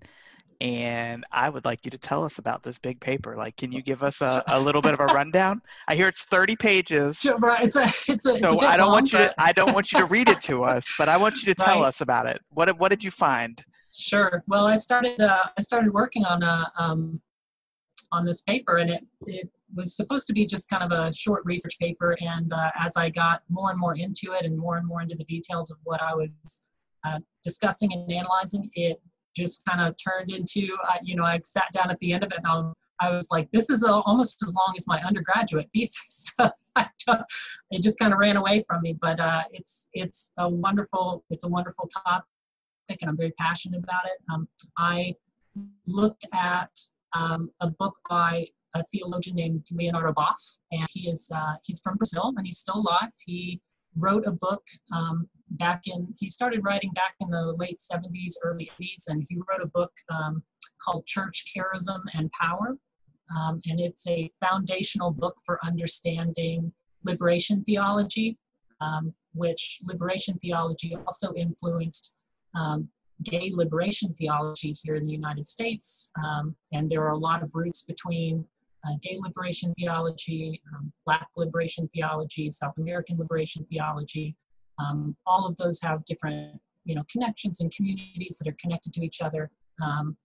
and 0.59 1.23
I 1.31 1.49
would 1.49 1.65
like 1.65 1.85
you 1.85 1.91
to 1.91 1.97
tell 1.97 2.23
us 2.23 2.37
about 2.37 2.63
this 2.63 2.77
big 2.77 2.99
paper. 2.99 3.35
Like, 3.35 3.55
can 3.57 3.71
you 3.71 3.81
give 3.81 4.03
us 4.03 4.21
a, 4.21 4.43
a 4.47 4.59
little 4.59 4.81
bit 4.81 4.93
of 4.93 4.99
a 4.99 5.05
rundown? 5.13 5.61
I 5.87 5.95
hear 5.95 6.07
it's 6.07 6.23
30 6.23 6.55
pages. 6.55 7.17
Sure, 7.17 7.37
right. 7.37 7.63
It's 7.63 7.75
a, 7.75 7.85
it's 8.07 8.25
a, 8.25 8.35
it's 8.35 8.47
so 8.47 8.59
I 8.59 8.77
don't 8.77 8.87
long, 8.87 8.93
want 8.95 9.13
you 9.13 9.19
but... 9.19 9.27
to, 9.27 9.33
I 9.37 9.51
don't 9.53 9.73
want 9.73 9.91
you 9.91 9.99
to 9.99 10.05
read 10.05 10.29
it 10.29 10.39
to 10.41 10.63
us, 10.65 10.87
but 10.97 11.09
I 11.09 11.17
want 11.17 11.37
you 11.37 11.53
to 11.53 11.55
tell 11.55 11.81
right. 11.81 11.87
us 11.87 12.01
about 12.01 12.27
it. 12.27 12.41
What, 12.49 12.77
what 12.77 12.89
did 12.89 13.03
you 13.03 13.11
find? 13.11 13.63
Sure. 13.91 14.43
Well, 14.47 14.67
I 14.67 14.77
started, 14.77 15.19
uh, 15.19 15.45
I 15.57 15.61
started 15.61 15.93
working 15.93 16.25
on 16.25 16.43
a, 16.43 16.71
um, 16.77 17.21
on 18.11 18.25
this 18.25 18.41
paper, 18.41 18.77
and 18.77 18.89
it, 18.89 19.05
it 19.25 19.49
was 19.75 19.95
supposed 19.95 20.27
to 20.27 20.33
be 20.33 20.45
just 20.45 20.69
kind 20.69 20.83
of 20.83 20.91
a 20.91 21.13
short 21.13 21.43
research 21.45 21.77
paper. 21.79 22.17
And 22.21 22.51
uh, 22.53 22.71
as 22.79 22.95
I 22.95 23.09
got 23.09 23.41
more 23.49 23.69
and 23.69 23.79
more 23.79 23.95
into 23.95 24.33
it 24.33 24.45
and 24.45 24.57
more 24.57 24.77
and 24.77 24.87
more 24.87 25.01
into 25.01 25.15
the 25.15 25.25
details 25.25 25.71
of 25.71 25.77
what 25.83 26.01
I 26.01 26.13
was 26.15 26.67
uh, 27.05 27.19
discussing 27.43 27.93
and 27.93 28.11
analyzing, 28.11 28.69
it 28.73 29.01
just 29.35 29.63
kind 29.65 29.81
of 29.81 29.95
turned 29.97 30.31
into, 30.31 30.75
uh, 30.89 30.97
you 31.03 31.15
know, 31.15 31.23
I 31.23 31.39
sat 31.43 31.71
down 31.71 31.91
at 31.91 31.99
the 31.99 32.13
end 32.13 32.23
of 32.23 32.31
it 32.31 32.39
and 32.43 32.73
I, 32.99 33.11
was 33.11 33.27
like, 33.29 33.51
this 33.51 33.69
is 33.69 33.83
a, 33.83 33.91
almost 33.91 34.41
as 34.41 34.53
long 34.53 34.73
as 34.75 34.87
my 34.87 35.01
undergraduate 35.03 35.69
thesis. 35.71 36.33
it 36.39 37.81
just 37.81 37.99
kind 37.99 38.13
of 38.13 38.19
ran 38.19 38.37
away 38.37 38.63
from 38.67 38.81
me. 38.81 38.97
But 38.99 39.19
uh, 39.19 39.43
it's 39.51 39.89
it's 39.93 40.33
a 40.37 40.49
wonderful 40.49 41.23
it's 41.29 41.43
a 41.43 41.47
wonderful 41.47 41.87
topic, 42.05 42.25
and 43.01 43.09
I'm 43.09 43.17
very 43.17 43.33
passionate 43.37 43.83
about 43.83 44.05
it. 44.05 44.17
Um, 44.33 44.47
I 44.77 45.15
looked 45.85 46.25
at 46.33 46.71
um, 47.17 47.49
a 47.59 47.69
book 47.69 47.95
by 48.09 48.47
a 48.75 48.83
theologian 48.83 49.35
named 49.35 49.65
Leonardo 49.71 50.13
Boff, 50.13 50.57
and 50.71 50.87
he 50.91 51.09
is 51.09 51.31
uh, 51.33 51.55
he's 51.63 51.79
from 51.79 51.97
Brazil 51.97 52.33
and 52.37 52.45
he's 52.45 52.59
still 52.59 52.77
alive. 52.77 53.11
He 53.25 53.61
wrote 53.95 54.27
a 54.27 54.31
book 54.31 54.63
um, 54.93 55.27
back 55.51 55.81
in 55.85 56.13
he 56.19 56.29
started 56.29 56.63
writing 56.63 56.91
back 56.93 57.15
in 57.19 57.29
the 57.29 57.53
late 57.57 57.79
70s, 57.79 58.33
early 58.43 58.69
80s, 58.79 59.03
and 59.07 59.25
he 59.27 59.37
wrote 59.37 59.63
a 59.63 59.67
book 59.67 59.91
um, 60.13 60.43
called 60.83 61.05
Church 61.05 61.45
Charism 61.55 62.01
and 62.13 62.31
Power, 62.31 62.77
um, 63.35 63.61
and 63.65 63.79
it's 63.79 64.07
a 64.07 64.29
foundational 64.39 65.11
book 65.11 65.37
for 65.45 65.59
understanding 65.65 66.71
liberation 67.03 67.63
theology, 67.63 68.37
um, 68.81 69.13
which 69.33 69.79
liberation 69.85 70.37
theology 70.39 70.95
also 70.95 71.33
influenced 71.33 72.13
um, 72.55 72.89
gay 73.23 73.51
liberation 73.53 74.13
theology 74.13 74.75
here 74.83 74.95
in 74.95 75.05
the 75.05 75.11
United 75.11 75.47
States. 75.47 76.11
Um, 76.23 76.55
and 76.71 76.89
there 76.89 77.01
are 77.01 77.11
a 77.11 77.17
lot 77.17 77.41
of 77.41 77.51
roots 77.53 77.83
between 77.83 78.45
uh, 78.87 78.93
gay 79.01 79.17
liberation 79.19 79.73
theology, 79.77 80.61
um, 80.73 80.91
Black 81.05 81.27
liberation 81.35 81.89
theology, 81.93 82.49
South 82.49 82.77
American 82.77 83.17
liberation 83.17 83.65
theology. 83.69 84.35
Um, 84.79 85.15
all 85.25 85.47
of 85.47 85.55
those 85.57 85.81
have 85.81 86.05
different, 86.05 86.59
you 86.85 86.95
know, 86.95 87.03
connections 87.11 87.59
and 87.59 87.71
communities 87.71 88.37
that 88.39 88.47
are 88.49 88.57
connected 88.59 88.93
to 88.93 89.01
each 89.01 89.21
other. 89.21 89.49
Um, 89.83 90.17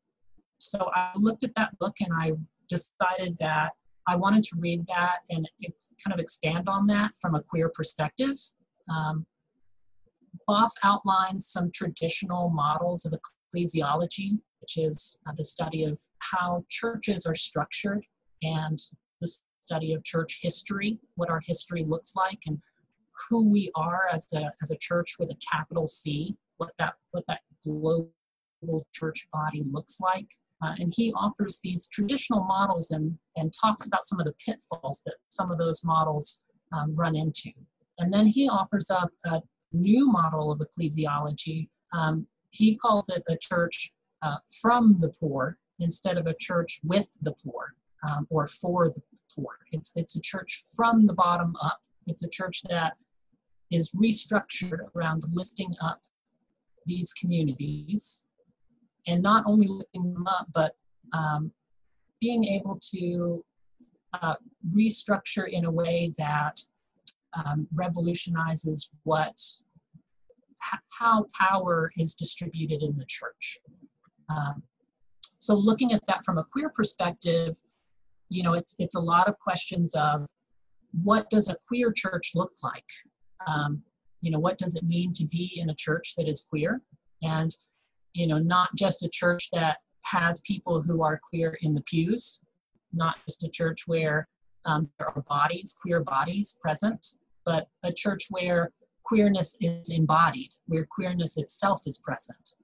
so 0.59 0.91
I 0.95 1.11
looked 1.17 1.45
at 1.45 1.55
that 1.57 1.79
book 1.79 1.97
and 2.01 2.11
I 2.13 2.33
decided 2.69 3.37
that 3.41 3.73
I 4.07 4.17
wanted 4.17 4.43
to 4.45 4.57
read 4.59 4.87
that 4.89 5.19
and 5.31 5.49
kind 6.05 6.13
of 6.13 6.19
expand 6.19 6.69
on 6.69 6.87
that 6.89 7.13
from 7.21 7.35
a 7.35 7.43
queer 7.43 7.69
perspective. 7.69 8.37
Um, 8.91 9.27
Boff 10.49 10.71
outlines 10.83 11.47
some 11.47 11.71
traditional 11.73 12.51
models 12.51 13.05
of 13.05 13.13
ecclesiology, 13.13 14.39
which 14.61 14.77
is 14.77 15.19
uh, 15.29 15.33
the 15.37 15.45
study 15.45 15.85
of 15.85 16.01
how 16.19 16.65
churches 16.69 17.27
are 17.27 17.35
structured 17.35 18.05
and 18.43 18.79
the 19.21 19.31
study 19.61 19.93
of 19.93 20.03
church 20.05 20.41
history, 20.43 20.99
what 21.15 21.31
our 21.31 21.43
history 21.45 21.85
looks 21.87 22.15
like, 22.17 22.41
and 22.47 22.59
who 23.29 23.49
we 23.49 23.71
are 23.75 24.09
as 24.13 24.27
a, 24.35 24.51
as 24.63 24.71
a 24.71 24.77
church 24.79 25.17
with 25.19 25.31
a 25.31 25.37
capital 25.53 25.87
C, 25.87 26.37
what 26.57 26.71
that, 26.79 26.95
what 27.11 27.25
that 27.29 27.41
global 27.65 28.11
church 28.93 29.29
body 29.33 29.65
looks 29.71 30.01
like. 30.01 30.27
Uh, 30.63 30.75
and 30.79 30.93
he 30.97 31.13
offers 31.15 31.59
these 31.63 31.89
traditional 31.89 32.45
models 32.45 32.93
and, 32.93 33.19
and 33.37 33.53
talks 33.61 33.87
about 33.87 34.05
some 34.05 34.21
of 34.21 34.27
the 34.27 34.35
pitfalls 34.45 35.03
that 35.05 35.15
some 35.29 35.51
of 35.51 35.59
those 35.59 35.85
models 35.85 36.43
um, 36.73 36.95
run 36.95 37.17
into. 37.17 37.51
And 37.99 38.13
then 38.13 38.27
he 38.27 38.49
offers 38.49 38.91
up 38.91 39.11
a 39.27 39.43
new 39.73 40.11
model 40.11 40.51
of 40.51 40.61
ecclesiology. 40.61 41.69
Um, 41.93 42.27
he 42.51 42.77
calls 42.77 43.09
it 43.09 43.23
a 43.29 43.37
church 43.37 43.93
uh, 44.23 44.37
from 44.61 44.97
the 45.01 45.09
poor 45.09 45.59
instead 45.81 46.19
of 46.19 46.27
a 46.27 46.35
church 46.39 46.81
with 46.85 47.09
the 47.23 47.35
poor 47.45 47.75
um, 48.09 48.27
or 48.31 48.47
for 48.47 48.89
the 48.89 49.03
poor. 49.35 49.59
It's, 49.73 49.93
it's 49.97 50.17
a 50.17 50.21
church 50.21 50.63
from 50.77 51.07
the 51.07 51.15
bottom 51.15 51.55
up. 51.63 51.81
It's 52.07 52.23
a 52.23 52.29
church 52.29 52.63
that 52.69 52.95
is 53.71 53.91
restructured 53.93 54.81
around 54.95 55.25
lifting 55.33 55.75
up 55.81 56.03
these 56.85 57.13
communities 57.15 58.27
and 59.07 59.23
not 59.23 59.45
only 59.47 59.67
lifting 59.67 60.13
them 60.13 60.27
up, 60.27 60.49
but 60.53 60.77
um, 61.13 61.53
being 62.21 62.45
able 62.45 62.79
to 62.93 63.45
uh, 64.21 64.35
restructure 64.77 65.49
in 65.49 65.65
a 65.65 65.71
way 65.71 66.13
that 66.19 66.61
um, 67.35 67.67
revolutionizes 67.75 68.89
what 69.05 69.41
how 70.91 71.27
power 71.37 71.91
is 71.97 72.15
distributed 72.15 72.83
in 72.83 72.97
the 72.97 73.05
church. 73.07 73.59
Um, 74.29 74.63
so 75.39 75.55
looking 75.55 75.93
at 75.93 76.07
that 76.07 76.25
from 76.25 76.39
a 76.39 76.45
queer 76.45 76.69
perspective, 76.69 77.57
you 78.29 78.43
know, 78.43 78.55
it's, 78.55 78.75
it's 78.79 78.95
a 78.95 79.01
lot 79.01 79.29
of 79.29 79.39
questions 79.39 79.95
of 79.95 80.29
what 80.93 81.29
does 81.31 81.49
a 81.49 81.57
queer 81.67 81.93
church 81.93 82.33
look 82.35 82.53
like? 82.63 82.85
Um, 83.47 83.83
you 84.21 84.31
know, 84.31 84.39
what 84.39 84.57
does 84.57 84.77
it 84.77 84.85
mean 84.85 85.13
to 85.15 85.27
be 85.27 85.53
in 85.57 85.71
a 85.71 85.75
church 85.75 86.15
that 86.17 86.29
is 86.29 86.47
queer? 86.49 86.81
And, 87.23 87.55
you 88.13 88.27
know, 88.27 88.39
not 88.39 88.69
just 88.77 89.03
a 89.03 89.09
church 89.09 89.49
that 89.53 89.79
has 90.05 90.41
people 90.41 90.81
who 90.81 91.03
are 91.03 91.21
queer 91.29 91.59
in 91.63 91.75
the 91.75 91.83
pews, 91.83 92.43
not 92.93 93.17
just 93.27 93.43
a 93.43 93.49
church 93.49 93.83
where 93.87 94.29
um, 94.65 94.91
there 94.99 95.09
are 95.09 95.23
bodies, 95.23 95.77
queer 95.81 96.01
bodies 96.01 96.57
present, 96.61 97.05
but 97.45 97.69
a 97.83 97.93
church 97.93 98.27
where 98.31 98.73
queerness 99.05 99.57
is 99.61 99.91
embodied, 99.91 100.51
where 100.67 100.87
queerness 100.91 101.37
itself 101.37 101.83
is 101.87 101.99
present. 101.99 102.55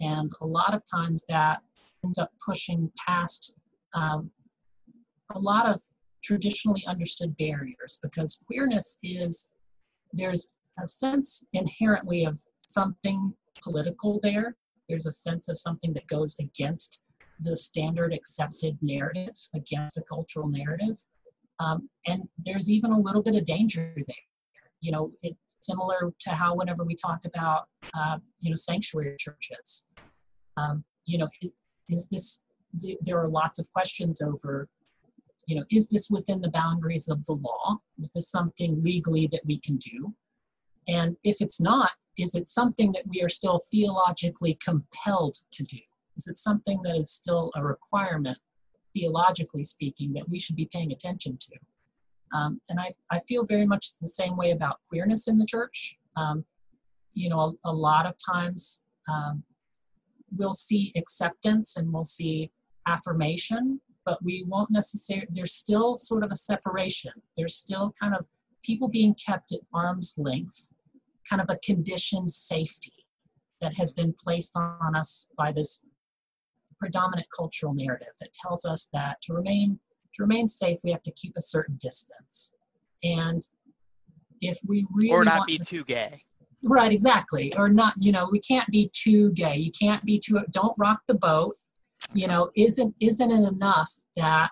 And 0.00 0.30
a 0.40 0.46
lot 0.46 0.74
of 0.74 0.82
times 0.90 1.24
that 1.28 1.60
ends 2.04 2.18
up 2.18 2.32
pushing 2.44 2.90
past 3.06 3.54
um, 3.94 4.30
a 5.34 5.38
lot 5.38 5.66
of 5.66 5.80
traditionally 6.22 6.84
understood 6.86 7.36
barriers 7.36 7.98
because 8.02 8.38
queerness 8.46 8.98
is, 9.02 9.50
there's 10.12 10.54
a 10.82 10.86
sense 10.86 11.46
inherently 11.52 12.24
of 12.24 12.40
something 12.60 13.34
political 13.62 14.20
there. 14.22 14.56
There's 14.88 15.06
a 15.06 15.12
sense 15.12 15.48
of 15.48 15.56
something 15.56 15.92
that 15.94 16.06
goes 16.06 16.36
against 16.38 17.02
the 17.40 17.56
standard 17.56 18.12
accepted 18.12 18.78
narrative, 18.82 19.34
against 19.54 19.96
the 19.96 20.02
cultural 20.02 20.48
narrative. 20.48 21.04
Um, 21.62 21.88
and 22.06 22.28
there's 22.38 22.68
even 22.70 22.90
a 22.92 22.98
little 22.98 23.22
bit 23.22 23.36
of 23.36 23.44
danger 23.44 23.92
there. 23.96 24.26
You 24.80 24.92
know, 24.92 25.12
it, 25.22 25.34
similar 25.60 26.12
to 26.20 26.30
how 26.30 26.56
whenever 26.56 26.82
we 26.84 26.96
talk 26.96 27.20
about, 27.24 27.62
uh, 27.94 28.18
you 28.40 28.50
know, 28.50 28.56
sanctuary 28.56 29.16
churches, 29.18 29.86
um, 30.56 30.84
you 31.04 31.18
know, 31.18 31.28
is 31.88 32.08
this, 32.08 32.42
there 33.06 33.18
are 33.22 33.28
lots 33.28 33.58
of 33.60 33.72
questions 33.72 34.20
over, 34.20 34.68
you 35.46 35.56
know, 35.56 35.64
is 35.70 35.88
this 35.88 36.08
within 36.10 36.40
the 36.40 36.50
boundaries 36.50 37.08
of 37.08 37.24
the 37.26 37.34
law? 37.34 37.78
Is 37.98 38.12
this 38.12 38.28
something 38.28 38.82
legally 38.82 39.28
that 39.28 39.42
we 39.44 39.58
can 39.60 39.76
do? 39.76 40.14
And 40.88 41.16
if 41.22 41.40
it's 41.40 41.60
not, 41.60 41.92
is 42.18 42.34
it 42.34 42.48
something 42.48 42.92
that 42.92 43.04
we 43.06 43.22
are 43.22 43.28
still 43.28 43.60
theologically 43.70 44.58
compelled 44.68 45.36
to 45.52 45.62
do? 45.62 45.78
Is 46.16 46.26
it 46.26 46.36
something 46.36 46.82
that 46.82 46.96
is 46.96 47.10
still 47.10 47.50
a 47.54 47.62
requirement, 47.64 48.38
theologically 48.94 49.64
speaking, 49.64 50.12
that 50.14 50.28
we 50.28 50.38
should 50.38 50.56
be 50.56 50.68
paying 50.72 50.92
attention 50.92 51.38
to? 51.38 52.36
Um, 52.36 52.60
and 52.68 52.80
I, 52.80 52.92
I 53.10 53.20
feel 53.20 53.44
very 53.44 53.66
much 53.66 53.98
the 54.00 54.08
same 54.08 54.36
way 54.36 54.50
about 54.50 54.80
queerness 54.88 55.28
in 55.28 55.38
the 55.38 55.46
church. 55.46 55.98
Um, 56.16 56.44
you 57.14 57.28
know, 57.28 57.58
a, 57.64 57.70
a, 57.70 57.72
lot 57.72 58.06
of 58.06 58.16
times 58.18 58.84
um, 59.08 59.44
we'll 60.34 60.54
see 60.54 60.92
acceptance 60.96 61.76
and 61.76 61.92
we'll 61.92 62.04
see 62.04 62.50
affirmation, 62.86 63.80
but 64.04 64.22
we 64.22 64.44
won't 64.46 64.70
necessarily, 64.70 65.26
there's 65.30 65.52
still 65.52 65.94
sort 65.94 66.24
of 66.24 66.30
a 66.30 66.36
separation. 66.36 67.12
There's 67.36 67.54
still 67.54 67.92
kind 68.00 68.14
of 68.14 68.26
people 68.62 68.88
being 68.88 69.14
kept 69.14 69.52
at 69.52 69.60
arm's 69.74 70.14
length, 70.16 70.70
kind 71.28 71.42
of 71.42 71.50
a 71.50 71.58
conditioned 71.62 72.30
safety 72.30 73.06
that 73.60 73.74
has 73.74 73.92
been 73.92 74.12
placed 74.12 74.56
on 74.56 74.96
us 74.96 75.28
by 75.36 75.52
this 75.52 75.84
predominant 76.82 77.28
cultural 77.34 77.72
narrative 77.72 78.12
that 78.20 78.32
tells 78.32 78.64
us 78.64 78.88
that 78.92 79.16
to 79.22 79.32
remain 79.32 79.78
to 80.12 80.22
remain 80.22 80.48
safe 80.48 80.78
we 80.82 80.90
have 80.90 81.02
to 81.04 81.12
keep 81.12 81.32
a 81.38 81.40
certain 81.40 81.78
distance. 81.80 82.54
And 83.04 83.40
if 84.40 84.58
we 84.66 84.84
really 84.92 85.12
or 85.12 85.24
not 85.24 85.46
be 85.46 85.58
to, 85.58 85.64
too 85.64 85.84
gay. 85.84 86.24
Right 86.64 86.90
exactly. 86.90 87.52
Or 87.56 87.68
not 87.68 87.94
you 87.98 88.10
know 88.10 88.28
we 88.32 88.40
can't 88.40 88.68
be 88.68 88.90
too 88.92 89.30
gay. 89.32 89.56
You 89.56 89.70
can't 89.70 90.04
be 90.04 90.18
too 90.18 90.40
don't 90.50 90.74
rock 90.76 91.02
the 91.06 91.14
boat. 91.14 91.56
You 92.12 92.26
know 92.26 92.50
isn't 92.56 92.96
isn't 92.98 93.30
it 93.30 93.48
enough 93.48 93.92
that 94.16 94.50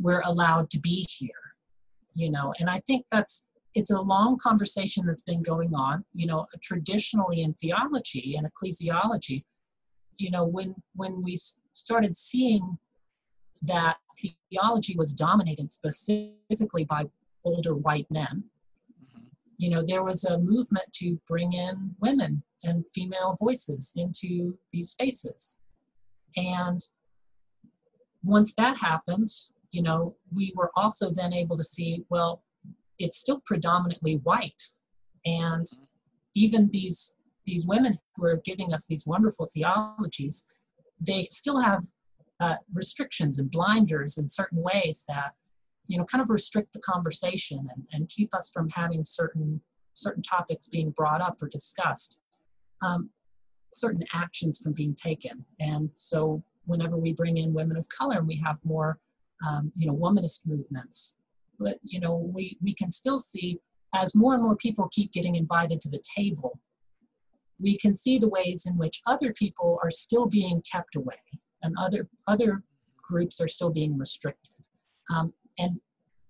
we're 0.00 0.22
allowed 0.22 0.68
to 0.70 0.80
be 0.80 1.06
here? 1.08 1.30
You 2.14 2.32
know 2.32 2.52
and 2.58 2.68
i 2.68 2.80
think 2.80 3.06
that's 3.12 3.46
it's 3.74 3.92
a 3.92 4.00
long 4.00 4.38
conversation 4.38 5.06
that's 5.06 5.22
been 5.22 5.42
going 5.42 5.76
on. 5.76 6.04
You 6.12 6.26
know 6.26 6.46
traditionally 6.60 7.42
in 7.42 7.54
theology 7.54 8.34
and 8.36 8.48
ecclesiology 8.50 9.44
you 10.18 10.30
know 10.30 10.44
when 10.44 10.74
when 10.94 11.22
we 11.22 11.38
started 11.72 12.14
seeing 12.16 12.78
that 13.62 13.96
theology 14.50 14.94
was 14.96 15.12
dominated 15.12 15.70
specifically 15.70 16.84
by 16.84 17.04
older 17.44 17.74
white 17.74 18.06
men 18.10 18.44
mm-hmm. 19.02 19.26
you 19.56 19.70
know 19.70 19.82
there 19.82 20.02
was 20.02 20.24
a 20.24 20.38
movement 20.38 20.92
to 20.92 21.18
bring 21.26 21.52
in 21.52 21.94
women 22.00 22.42
and 22.62 22.84
female 22.92 23.36
voices 23.40 23.92
into 23.96 24.58
these 24.72 24.90
spaces 24.90 25.60
and 26.36 26.80
once 28.22 28.54
that 28.54 28.76
happened 28.76 29.30
you 29.70 29.82
know 29.82 30.16
we 30.34 30.52
were 30.56 30.70
also 30.76 31.10
then 31.10 31.32
able 31.32 31.56
to 31.56 31.64
see 31.64 32.04
well 32.10 32.42
it's 32.98 33.18
still 33.18 33.40
predominantly 33.46 34.14
white 34.16 34.62
and 35.24 35.66
mm-hmm. 35.66 35.84
even 36.34 36.68
these 36.72 37.16
these 37.44 37.66
women 37.66 37.98
who 38.18 38.26
are 38.26 38.40
giving 38.44 38.74
us 38.74 38.86
these 38.86 39.06
wonderful 39.06 39.48
theologies, 39.52 40.46
they 41.00 41.24
still 41.24 41.60
have 41.60 41.86
uh, 42.40 42.56
restrictions 42.72 43.38
and 43.38 43.50
blinders 43.50 44.18
in 44.18 44.28
certain 44.28 44.62
ways 44.62 45.04
that, 45.08 45.32
you 45.86 45.96
know, 45.96 46.04
kind 46.04 46.22
of 46.22 46.30
restrict 46.30 46.72
the 46.72 46.80
conversation 46.80 47.68
and, 47.74 47.84
and 47.92 48.08
keep 48.08 48.34
us 48.34 48.50
from 48.50 48.68
having 48.70 49.04
certain 49.04 49.60
certain 49.94 50.22
topics 50.22 50.68
being 50.68 50.90
brought 50.90 51.20
up 51.20 51.42
or 51.42 51.48
discussed, 51.48 52.18
um, 52.82 53.10
certain 53.72 54.04
actions 54.14 54.58
from 54.58 54.72
being 54.72 54.94
taken. 54.94 55.44
And 55.58 55.90
so, 55.92 56.44
whenever 56.66 56.96
we 56.96 57.12
bring 57.12 57.38
in 57.38 57.54
women 57.54 57.76
of 57.76 57.88
color 57.88 58.18
and 58.18 58.28
we 58.28 58.36
have 58.44 58.58
more, 58.62 58.98
um, 59.46 59.72
you 59.74 59.86
know, 59.86 59.96
womanist 59.96 60.46
movements, 60.46 61.18
but 61.58 61.78
you 61.82 62.00
know, 62.00 62.16
we 62.16 62.58
we 62.62 62.74
can 62.74 62.90
still 62.90 63.18
see 63.18 63.60
as 63.94 64.14
more 64.14 64.34
and 64.34 64.42
more 64.42 64.56
people 64.56 64.88
keep 64.92 65.12
getting 65.12 65.34
invited 65.34 65.80
to 65.80 65.88
the 65.88 66.02
table 66.16 66.60
we 67.60 67.76
can 67.76 67.94
see 67.94 68.18
the 68.18 68.28
ways 68.28 68.66
in 68.66 68.76
which 68.76 69.00
other 69.06 69.32
people 69.32 69.78
are 69.82 69.90
still 69.90 70.26
being 70.26 70.62
kept 70.70 70.96
away 70.96 71.16
and 71.62 71.74
other 71.78 72.08
other 72.26 72.62
groups 73.02 73.40
are 73.40 73.48
still 73.48 73.70
being 73.70 73.96
restricted. 73.96 74.52
Um, 75.14 75.32
and 75.58 75.80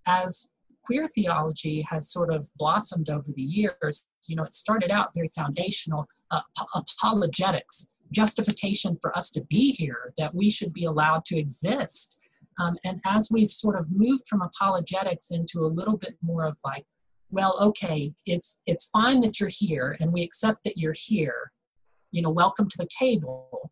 as 0.07 0.53
queer 0.85 1.09
theology 1.09 1.83
has 1.83 2.11
sort 2.11 2.33
of 2.33 2.49
blossomed 2.57 3.11
over 3.11 3.31
the 3.35 3.43
years 3.43 4.09
you 4.27 4.35
know 4.35 4.45
it 4.45 4.55
started 4.55 4.91
out 4.91 5.13
very 5.15 5.29
foundational 5.35 6.09
uh, 6.31 6.41
apologetics 6.75 7.93
justification 8.11 8.97
for 9.01 9.17
us 9.17 9.31
to 9.31 9.43
be 9.43 9.73
here 9.73 10.13
that 10.17 10.35
we 10.35 10.51
should 10.51 10.73
be 10.73 10.85
allowed 10.85 11.25
to 11.27 11.39
exist. 11.39 12.19
Um, 12.59 12.77
and 12.85 13.01
as 13.07 13.29
we've 13.31 13.51
sort 13.51 13.77
of 13.77 13.89
moved 13.91 14.27
from 14.27 14.43
apologetics 14.43 15.31
into 15.31 15.65
a 15.65 15.69
little 15.69 15.97
bit 15.97 16.17
more 16.23 16.45
of 16.45 16.59
like 16.65 16.87
well 17.31 17.59
okay 17.61 18.13
it's 18.27 18.61
it's 18.67 18.87
fine 18.87 19.21
that 19.21 19.39
you're 19.39 19.51
here 19.53 19.97
and 20.01 20.13
we 20.13 20.23
accept 20.23 20.65
that 20.65 20.79
you're 20.79 20.95
here. 20.97 21.53
You 22.11 22.23
know 22.23 22.31
welcome 22.31 22.69
to 22.69 22.77
the 22.79 22.89
table. 22.99 23.71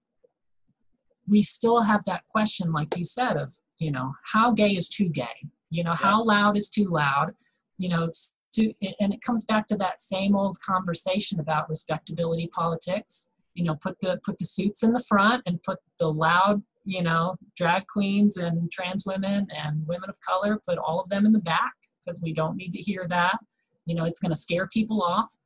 We 1.29 1.43
still 1.43 1.83
have 1.83 2.05
that 2.05 2.27
question 2.29 2.73
like 2.73 2.97
you 2.97 3.05
said 3.05 3.37
of 3.37 3.55
you 3.79 3.91
know 3.91 4.15
how 4.33 4.53
gay 4.53 4.71
is 4.71 4.89
too 4.89 5.09
gay? 5.09 5.49
You 5.71 5.85
know 5.85 5.95
how 5.95 6.25
loud 6.25 6.57
is 6.57 6.69
too 6.69 6.87
loud? 6.87 7.33
You 7.79 7.89
know 7.89 8.09
too, 8.55 8.73
and 9.01 9.13
it 9.13 9.23
comes 9.23 9.45
back 9.45 9.69
to 9.69 9.77
that 9.77 9.99
same 9.99 10.37
old 10.37 10.59
conversation 10.61 11.41
about 11.41 11.69
respectability 11.69 12.49
politics. 12.49 13.33
You 13.55 13.65
know 13.65 13.75
put 13.75 14.01
the 14.01 14.21
put 14.25 14.39
the 14.39 14.45
suits 14.45 14.83
in 14.83 14.93
the 14.93 15.05
front 15.09 15.43
and 15.47 15.63
put 15.63 15.79
the 15.99 16.13
loud 16.13 16.63
you 16.85 17.03
know 17.03 17.37
drag 17.57 17.87
queens 17.87 18.37
and 18.37 18.71
trans 18.71 19.05
women 19.07 19.49
and 19.51 19.87
women 19.87 20.11
of 20.11 20.21
color 20.21 20.61
put 20.67 20.79
all 20.79 21.01
of 21.01 21.09
them 21.09 21.27
in 21.27 21.33
the 21.33 21.41
back 21.41 21.73
because 22.07 22.21
we 22.23 22.33
don't 22.33 22.57
need 22.57 22.73
to 22.73 22.79
hear 22.79 23.07
that. 23.09 23.39
You 23.85 23.95
know, 23.95 24.05
it's 24.05 24.19
going 24.19 24.33
to 24.33 24.39
scare 24.39 24.67
people 24.67 25.03
off. 25.03 25.37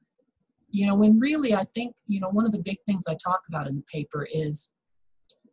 You 0.71 0.87
know, 0.87 0.95
when 0.95 1.19
really 1.19 1.55
I 1.55 1.64
think, 1.64 1.97
you 2.07 2.21
know, 2.21 2.29
one 2.29 2.47
of 2.47 2.52
the 2.52 2.59
big 2.59 2.79
things 2.87 3.05
I 3.09 3.14
talk 3.14 3.40
about 3.49 3.67
in 3.67 3.76
the 3.76 3.85
paper 3.93 4.26
is 4.33 4.73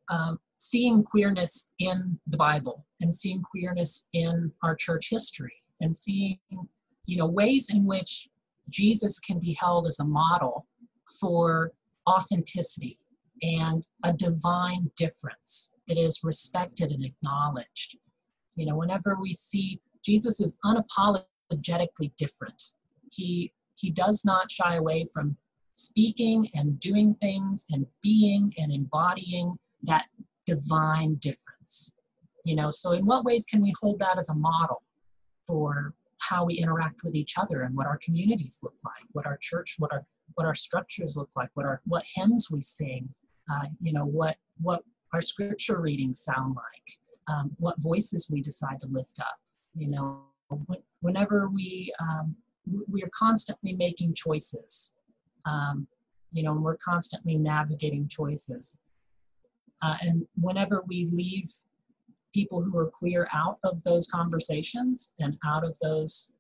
um, 0.10 0.40
seeing 0.58 1.04
queerness 1.04 1.72
in 1.80 2.20
the 2.28 2.38
Bible 2.38 2.86
and 3.02 3.14
seeing 3.14 3.42
queerness 3.42 4.08
in 4.14 4.52
our 4.64 4.76
church 4.76 5.08
history 5.10 5.64
and 5.82 5.96
seeing, 5.96 6.40
you 7.06 7.18
know, 7.18 7.28
ways 7.28 7.70
in 7.74 7.86
which 7.86 8.30
Jesus 8.70 9.20
can 9.20 9.40
be 9.40 9.54
held 9.54 9.88
as 9.88 10.00
a 10.00 10.06
model 10.06 10.68
for 11.20 11.72
authenticity 12.08 13.00
and 13.42 13.88
a 14.04 14.14
divine 14.14 14.92
difference 14.96 15.74
that 15.88 15.98
is 15.98 16.22
respected 16.24 16.92
and 16.92 17.04
acknowledged. 17.04 17.98
You 18.56 18.66
know, 18.66 18.76
whenever 18.76 19.18
we 19.20 19.34
see 19.34 19.82
Jesus 20.08 20.40
is 20.40 20.58
unapologetically 20.64 22.16
different. 22.16 22.64
He 23.12 23.52
he 23.76 23.92
does 23.92 24.24
not 24.24 24.50
shy 24.50 24.76
away 24.76 25.06
from 25.14 25.36
speaking 25.74 26.50
and 26.56 26.80
doing 26.80 27.16
things 27.16 27.66
and 27.70 27.86
being 28.02 28.54
and 28.58 28.72
embodying 28.72 29.58
that 29.84 30.06
divine 30.46 31.16
difference. 31.16 31.94
You 32.46 32.56
know, 32.56 32.72
so 32.72 32.94
in 32.94 33.06
what 33.06 33.26
ways 33.26 33.44
can 33.46 33.62
we 33.62 33.74
hold 33.82 34.00
that 34.00 34.18
as 34.18 34.30
a 34.30 34.34
model 34.34 34.82
for 35.46 35.94
how 36.20 36.46
we 36.46 36.56
interact 36.56 37.04
with 37.04 37.14
each 37.14 37.38
other 37.38 37.62
and 37.64 37.76
what 37.76 37.86
our 37.86 38.00
communities 38.02 38.60
look 38.64 38.80
like, 38.86 39.04
what 39.12 39.26
our 39.26 39.38
church, 39.42 39.76
what 39.78 39.92
our 39.92 40.06
what 40.36 40.48
our 40.48 40.56
structures 40.56 41.18
look 41.18 41.32
like, 41.36 41.50
what 41.54 41.66
our 41.66 41.82
what 41.86 42.06
hymns 42.16 42.48
we 42.50 42.62
sing, 42.62 43.10
uh, 43.52 43.68
you 43.82 43.92
know, 43.92 44.06
what 44.06 44.38
what 44.62 44.84
our 45.14 45.22
scripture 45.22 45.82
readings 45.82 46.22
sound 46.22 46.56
like, 46.56 46.88
um, 47.28 47.52
what 47.58 47.76
voices 47.80 48.30
we 48.32 48.42
decide 48.42 48.80
to 48.80 48.88
lift 48.88 49.20
up 49.20 49.38
you 49.78 49.88
know 49.88 50.22
whenever 51.02 51.50
we 51.50 51.94
um, 52.00 52.36
we 52.88 53.04
are 53.04 53.10
constantly 53.14 53.74
making 53.74 54.14
choices 54.14 54.94
um, 55.46 55.88
you 56.32 56.44
know 56.44 56.54
we're 56.54 56.78
constantly 56.78 57.38
navigating 57.38 58.08
choices 58.08 58.80
uh, 59.82 59.96
and 60.02 60.26
whenever 60.36 60.84
we 60.88 61.10
leave 61.12 61.52
people 62.34 62.62
who 62.62 62.78
are 62.78 62.90
queer 62.90 63.28
out 63.34 63.58
of 63.64 63.84
those 63.84 64.08
conversations 64.08 65.14
and 65.20 65.38
out 65.46 65.64
of 65.64 65.78
those 65.82 66.32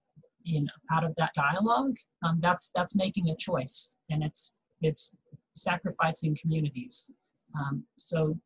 you 0.43 0.61
know 0.61 0.71
out 0.91 1.03
of 1.03 1.15
that 1.15 1.33
dialogue 1.33 1.97
um, 2.23 2.37
that's 2.39 2.71
that's 2.75 2.95
making 2.95 3.29
a 3.29 3.35
choice 3.35 3.95
and 4.09 4.23
it's 4.23 4.61
it's 4.81 5.17
sacrificing 5.57 6.37
communities. 6.39 7.11
Um, 7.55 7.83
so 7.97 8.37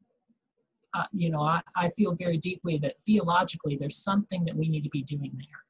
uh, 0.94 1.04
you 1.12 1.30
know 1.30 1.42
I, 1.42 1.62
I 1.76 1.90
feel 1.90 2.16
very 2.16 2.38
deeply 2.38 2.78
that 2.80 2.96
theologically 3.06 3.78
there's 3.78 3.98
something 3.98 4.46
that 4.46 4.56
we 4.56 4.70
need 4.70 4.84
to 4.84 4.90
be 4.90 5.04
doing 5.04 5.32
there 5.36 5.64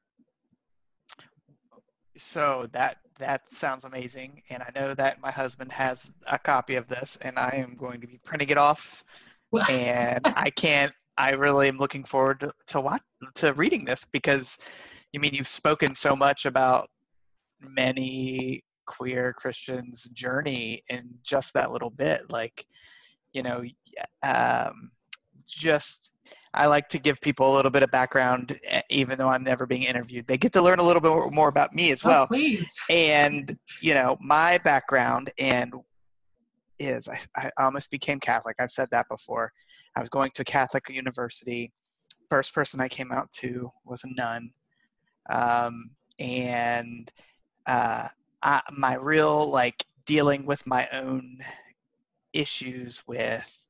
so 2.16 2.68
that 2.72 2.98
that 3.18 3.52
sounds 3.52 3.84
amazing 3.84 4.42
and 4.50 4.62
i 4.62 4.70
know 4.74 4.94
that 4.94 5.20
my 5.20 5.30
husband 5.30 5.70
has 5.72 6.10
a 6.30 6.38
copy 6.38 6.76
of 6.76 6.88
this 6.88 7.16
and 7.22 7.38
i 7.38 7.50
am 7.54 7.74
going 7.76 8.00
to 8.00 8.06
be 8.06 8.18
printing 8.24 8.48
it 8.48 8.58
off 8.58 9.04
well, 9.50 9.64
and 9.70 10.20
i 10.36 10.50
can't 10.50 10.92
i 11.18 11.30
really 11.30 11.68
am 11.68 11.76
looking 11.76 12.04
forward 12.04 12.40
to, 12.40 12.52
to 12.66 12.80
watch 12.80 13.02
to 13.34 13.52
reading 13.54 13.84
this 13.84 14.04
because 14.12 14.58
you 15.12 15.20
mean 15.20 15.34
you've 15.34 15.48
spoken 15.48 15.94
so 15.94 16.16
much 16.16 16.46
about 16.46 16.88
many 17.60 18.62
queer 18.86 19.32
Christians' 19.32 20.04
journey 20.12 20.82
in 20.88 21.08
just 21.22 21.54
that 21.54 21.72
little 21.72 21.90
bit. 21.90 22.30
Like, 22.30 22.66
you 23.32 23.42
know, 23.42 23.62
um, 24.22 24.90
just 25.52 26.14
I 26.54 26.66
like 26.66 26.88
to 26.90 26.98
give 26.98 27.20
people 27.20 27.52
a 27.52 27.54
little 27.54 27.70
bit 27.70 27.82
of 27.82 27.90
background, 27.90 28.58
even 28.90 29.16
though 29.16 29.28
I'm 29.28 29.42
never 29.42 29.66
being 29.66 29.84
interviewed. 29.84 30.26
They 30.26 30.36
get 30.36 30.52
to 30.52 30.62
learn 30.62 30.80
a 30.80 30.82
little 30.82 31.00
bit 31.00 31.32
more 31.32 31.48
about 31.48 31.74
me 31.74 31.92
as 31.92 32.04
oh, 32.04 32.08
well. 32.08 32.22
Oh, 32.24 32.26
please. 32.26 32.68
And 32.90 33.56
you 33.80 33.94
know, 33.94 34.16
my 34.20 34.58
background 34.58 35.30
and 35.38 35.72
is 36.78 37.08
I, 37.08 37.18
I 37.36 37.50
almost 37.58 37.90
became 37.90 38.20
Catholic. 38.20 38.56
I've 38.58 38.70
said 38.70 38.88
that 38.90 39.06
before. 39.08 39.50
I 39.96 40.00
was 40.00 40.08
going 40.08 40.30
to 40.34 40.42
a 40.42 40.44
Catholic 40.44 40.88
university. 40.88 41.72
First 42.28 42.54
person 42.54 42.80
I 42.80 42.88
came 42.88 43.12
out 43.12 43.30
to 43.40 43.70
was 43.84 44.04
a 44.04 44.14
nun 44.14 44.50
um, 45.30 45.90
and 46.18 47.10
uh, 47.66 48.08
I, 48.42 48.60
my 48.72 48.94
real 48.94 49.50
like 49.50 49.84
dealing 50.04 50.46
with 50.46 50.66
my 50.66 50.88
own 50.92 51.38
issues 52.32 53.02
with 53.06 53.61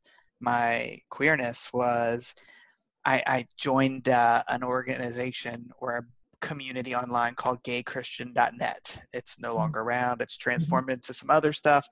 my 0.43 0.99
queerness 1.09 1.73
was 1.73 2.35
I, 3.05 3.23
I 3.27 3.47
joined 3.57 4.09
uh, 4.09 4.43
an 4.49 4.63
organization 4.63 5.71
or 5.79 5.97
a 5.97 6.05
community 6.41 6.95
online 6.95 7.35
called 7.35 7.63
gaychristian.net. 7.63 9.03
It's 9.13 9.39
no 9.39 9.51
mm-hmm. 9.51 9.59
longer 9.59 9.81
around. 9.81 10.21
It's 10.21 10.35
mm-hmm. 10.35 10.43
transformed 10.43 10.91
into 10.91 11.15
some 11.15 11.31
other 11.31 11.53
stuff, 11.53 11.87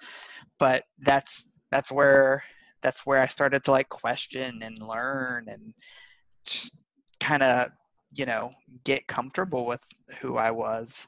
but 0.59 0.85
that's 0.99 1.49
that's 1.71 1.91
where 1.91 2.43
that's 2.83 3.07
where 3.07 3.23
I 3.23 3.27
started 3.27 3.65
to 3.65 3.71
like 3.71 3.89
question 3.89 4.63
and 4.63 4.79
learn 4.79 5.47
and 5.49 5.73
just 6.47 6.77
kind 7.21 7.43
of 7.43 7.71
you 8.13 8.27
know 8.27 8.51
get 8.85 9.07
comfortable 9.07 9.67
with 9.67 9.83
who 10.21 10.37
I 10.37 10.51
was. 10.51 11.07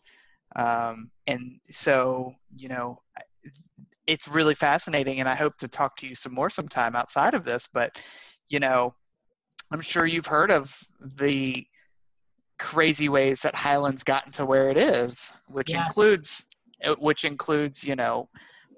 Um, 0.55 1.11
and 1.27 1.59
so 1.71 2.35
you 2.57 2.69
know 2.69 3.01
it's 4.07 4.29
really 4.29 4.55
fascinating 4.55 5.21
and 5.21 5.29
I 5.29 5.35
hope 5.35 5.57
to 5.59 5.69
talk 5.69 5.97
to 5.99 6.07
you 6.07 6.15
some 6.15 6.35
more 6.35 6.51
sometime 6.51 6.97
outside 6.97 7.35
of 7.35 7.45
this 7.45 7.69
but 7.73 7.97
you 8.49 8.61
know 8.61 8.95
I'm 9.73 9.81
sure 9.81 10.07
you've 10.07 10.27
heard 10.27 10.51
of 10.51 10.77
the 11.17 11.67
crazy 12.59 13.09
ways 13.09 13.41
that 13.41 13.55
Highland's 13.55 14.05
gotten 14.05 14.33
to 14.33 14.47
where 14.47 14.71
it 14.71 14.77
is 14.77 15.33
which 15.49 15.73
yes. 15.73 15.87
includes 15.87 16.47
uh, 16.85 16.95
which 16.99 17.25
includes 17.25 17.85
you 17.85 17.97
know 17.97 18.29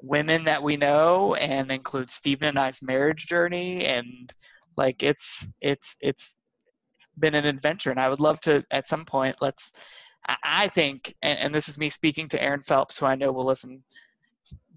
women 0.03 0.45
that 0.45 0.63
we 0.63 0.77
know 0.77 1.35
and 1.37 1.71
includes 1.71 2.15
Stephen 2.15 2.49
and 2.49 2.59
I's 2.59 2.83
marriage 2.83 3.27
journey 3.27 3.85
and 3.85 4.33
like 4.77 5.03
it's 5.03 5.49
it's 5.61 5.97
it's 6.01 6.37
been 7.19 7.35
an 7.35 7.45
adventure 7.45 7.91
and 7.91 8.01
i 8.01 8.09
would 8.09 8.21
love 8.21 8.41
to 8.41 8.65
at 8.71 8.89
some 8.89 9.05
point 9.05 9.37
let's 9.41 9.73
i 10.43 10.69
think 10.69 11.15
and, 11.23 11.39
and 11.39 11.55
this 11.55 11.69
is 11.69 11.79
me 11.79 11.89
speaking 11.89 12.29
to 12.29 12.43
aaron 12.43 12.61
phelps 12.61 12.99
who 12.99 13.07
i 13.07 13.15
know 13.15 13.31
will 13.31 13.45
listen 13.45 13.83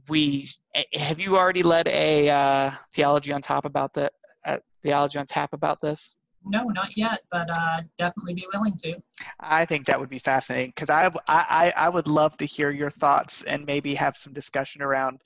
we 0.10 0.50
have 0.94 1.20
you 1.20 1.38
already 1.38 1.64
led 1.64 1.88
a 1.88 2.30
uh, 2.30 2.72
theology 2.94 3.32
on 3.32 3.42
top 3.42 3.66
about 3.66 3.94
the 3.94 4.12
uh, 4.46 4.58
theology 4.84 5.20
on 5.20 5.26
tap 5.26 5.54
about 5.54 5.82
this 5.82 6.16
no 6.46 6.64
not 6.66 6.96
yet 6.96 7.22
but 7.32 7.50
uh, 7.50 7.82
definitely 7.98 8.34
be 8.34 8.48
willing 8.54 8.76
to 8.78 8.96
i 9.40 9.66
think 9.66 9.86
that 9.86 10.00
would 10.00 10.10
be 10.10 10.20
fascinating 10.20 10.72
because 10.76 10.90
I, 10.90 11.12
I 11.28 11.74
i 11.76 11.90
would 11.90 12.08
love 12.08 12.38
to 12.38 12.46
hear 12.46 12.72
your 12.72 12.90
thoughts 12.90 13.44
and 13.44 13.66
maybe 13.66 13.96
have 13.96 14.16
some 14.16 14.34
discussion 14.34 14.82
around 14.82 15.20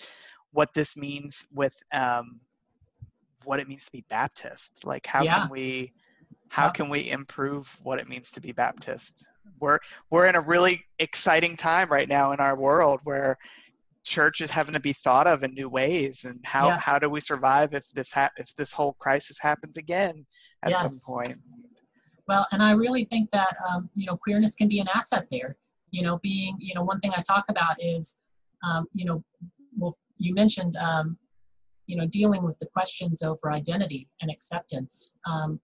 what 0.51 0.73
this 0.73 0.97
means 0.97 1.45
with 1.53 1.75
um, 1.93 2.39
what 3.43 3.59
it 3.59 3.67
means 3.67 3.85
to 3.85 3.91
be 3.91 4.03
baptist 4.09 4.85
like 4.85 5.05
how 5.05 5.23
yeah. 5.23 5.41
can 5.41 5.49
we 5.49 5.93
how 6.51 6.69
can 6.69 6.89
we 6.89 7.09
improve 7.09 7.79
what 7.81 7.97
it 7.97 8.09
means 8.09 8.29
to 8.31 8.41
be 8.41 8.51
Baptist? 8.51 9.25
We're 9.61 9.79
we're 10.09 10.25
in 10.25 10.35
a 10.35 10.41
really 10.41 10.83
exciting 10.99 11.55
time 11.55 11.87
right 11.87 12.09
now 12.09 12.33
in 12.33 12.41
our 12.41 12.57
world 12.57 12.99
where 13.05 13.37
church 14.03 14.41
is 14.41 14.49
having 14.49 14.73
to 14.73 14.79
be 14.79 14.93
thought 14.93 15.27
of 15.27 15.43
in 15.43 15.53
new 15.53 15.69
ways 15.69 16.25
and 16.25 16.39
how 16.43 16.69
yes. 16.69 16.83
how 16.83 16.97
do 16.97 17.09
we 17.09 17.19
survive 17.19 17.73
if 17.73 17.87
this 17.91 18.11
ha- 18.11 18.31
if 18.37 18.55
this 18.55 18.71
whole 18.71 18.93
crisis 18.93 19.39
happens 19.39 19.77
again 19.77 20.25
at 20.63 20.71
yes. 20.71 20.81
some 20.81 21.15
point 21.15 21.37
well 22.27 22.47
and 22.51 22.63
i 22.63 22.71
really 22.71 23.05
think 23.05 23.29
that 23.31 23.55
um, 23.69 23.89
you 23.95 24.05
know 24.05 24.17
queerness 24.17 24.55
can 24.55 24.67
be 24.67 24.79
an 24.79 24.87
asset 24.93 25.27
there 25.31 25.55
you 25.91 26.01
know 26.01 26.19
being 26.19 26.55
you 26.59 26.73
know 26.73 26.83
one 26.83 26.99
thing 26.99 27.11
i 27.15 27.21
talk 27.21 27.45
about 27.49 27.75
is 27.79 28.19
um, 28.63 28.85
you 28.93 29.05
know 29.05 29.23
well 29.77 29.95
you 30.17 30.33
mentioned 30.33 30.75
um, 30.77 31.17
you 31.85 31.95
know 31.95 32.07
dealing 32.07 32.43
with 32.43 32.57
the 32.59 32.67
questions 32.67 33.21
over 33.21 33.51
identity 33.51 34.07
and 34.21 34.31
acceptance 34.31 35.17
um, 35.27 35.59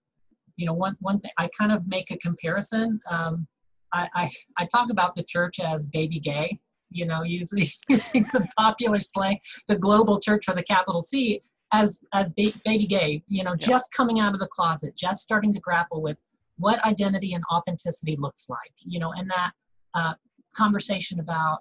you 0.57 0.65
know, 0.65 0.73
one 0.73 0.97
one 0.99 1.19
thing 1.19 1.31
I 1.37 1.49
kind 1.57 1.71
of 1.71 1.87
make 1.87 2.11
a 2.11 2.17
comparison. 2.17 2.99
Um, 3.09 3.47
I, 3.93 4.09
I, 4.13 4.29
I 4.57 4.65
talk 4.65 4.89
about 4.89 5.15
the 5.15 5.23
church 5.23 5.59
as 5.61 5.87
baby 5.87 6.19
gay. 6.19 6.59
You 6.89 7.05
know, 7.05 7.23
using 7.23 7.65
using 7.89 8.23
some 8.23 8.45
popular 8.57 9.01
slang, 9.01 9.39
the 9.67 9.77
global 9.77 10.19
church 10.19 10.45
for 10.45 10.53
the 10.53 10.63
capital 10.63 11.01
C 11.01 11.41
as 11.71 12.05
as 12.13 12.33
baby 12.33 12.87
gay. 12.87 13.23
You 13.27 13.43
know, 13.43 13.55
yeah. 13.59 13.67
just 13.67 13.93
coming 13.93 14.19
out 14.19 14.33
of 14.33 14.39
the 14.39 14.47
closet, 14.47 14.95
just 14.95 15.21
starting 15.21 15.53
to 15.53 15.59
grapple 15.59 16.01
with 16.01 16.21
what 16.57 16.83
identity 16.85 17.33
and 17.33 17.43
authenticity 17.51 18.15
looks 18.17 18.49
like. 18.49 18.73
You 18.85 18.99
know, 18.99 19.11
and 19.13 19.29
that 19.29 19.51
uh, 19.93 20.13
conversation 20.55 21.19
about 21.19 21.59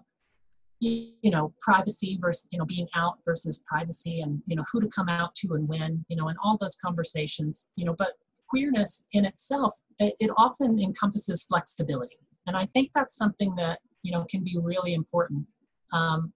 you 0.78 1.14
know 1.24 1.54
privacy 1.60 2.18
versus 2.20 2.46
you 2.50 2.58
know 2.58 2.66
being 2.66 2.86
out 2.94 3.18
versus 3.24 3.64
privacy 3.66 4.20
and 4.20 4.42
you 4.46 4.54
know 4.54 4.64
who 4.70 4.78
to 4.78 4.88
come 4.88 5.08
out 5.08 5.34
to 5.34 5.54
and 5.54 5.66
when 5.66 6.04
you 6.08 6.16
know 6.16 6.28
and 6.28 6.36
all 6.44 6.58
those 6.60 6.76
conversations 6.76 7.70
you 7.76 7.84
know 7.86 7.94
but 7.96 8.10
queerness 8.48 9.06
in 9.12 9.24
itself, 9.24 9.74
it, 9.98 10.14
it 10.20 10.30
often 10.36 10.78
encompasses 10.80 11.42
flexibility. 11.42 12.18
And 12.46 12.56
I 12.56 12.66
think 12.66 12.90
that's 12.94 13.16
something 13.16 13.56
that, 13.56 13.80
you 14.06 14.12
know, 14.12 14.24
can 14.30 14.44
be 14.44 14.56
really 14.62 14.94
important. 14.94 15.44
Um, 15.92 16.32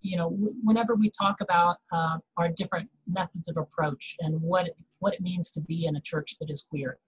you 0.00 0.16
know, 0.16 0.30
w- 0.30 0.54
whenever 0.62 0.94
we 0.94 1.10
talk 1.10 1.40
about 1.40 1.78
uh, 1.92 2.18
our 2.36 2.48
different 2.48 2.88
methods 3.08 3.48
of 3.48 3.56
approach 3.56 4.16
and 4.20 4.40
what 4.40 4.68
it, 4.68 4.80
what 5.00 5.12
it 5.12 5.20
means 5.20 5.50
to 5.52 5.60
be 5.60 5.86
in 5.86 5.96
a 5.96 6.00
church 6.00 6.36
that 6.38 6.48
is 6.50 6.64
queer, 6.70 6.98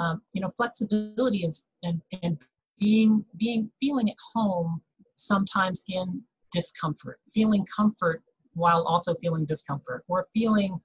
um, 0.00 0.22
you 0.32 0.40
know, 0.42 0.48
flexibility 0.48 1.44
is 1.44 1.70
and 1.84 2.02
and 2.22 2.38
being 2.80 3.24
being 3.36 3.70
feeling 3.80 4.10
at 4.10 4.16
home 4.34 4.82
sometimes 5.14 5.84
in 5.88 6.22
discomfort, 6.50 7.20
feeling 7.32 7.64
comfort 7.64 8.22
while 8.54 8.82
also 8.82 9.14
feeling 9.14 9.44
discomfort, 9.44 10.04
or 10.08 10.26
feeling 10.34 10.80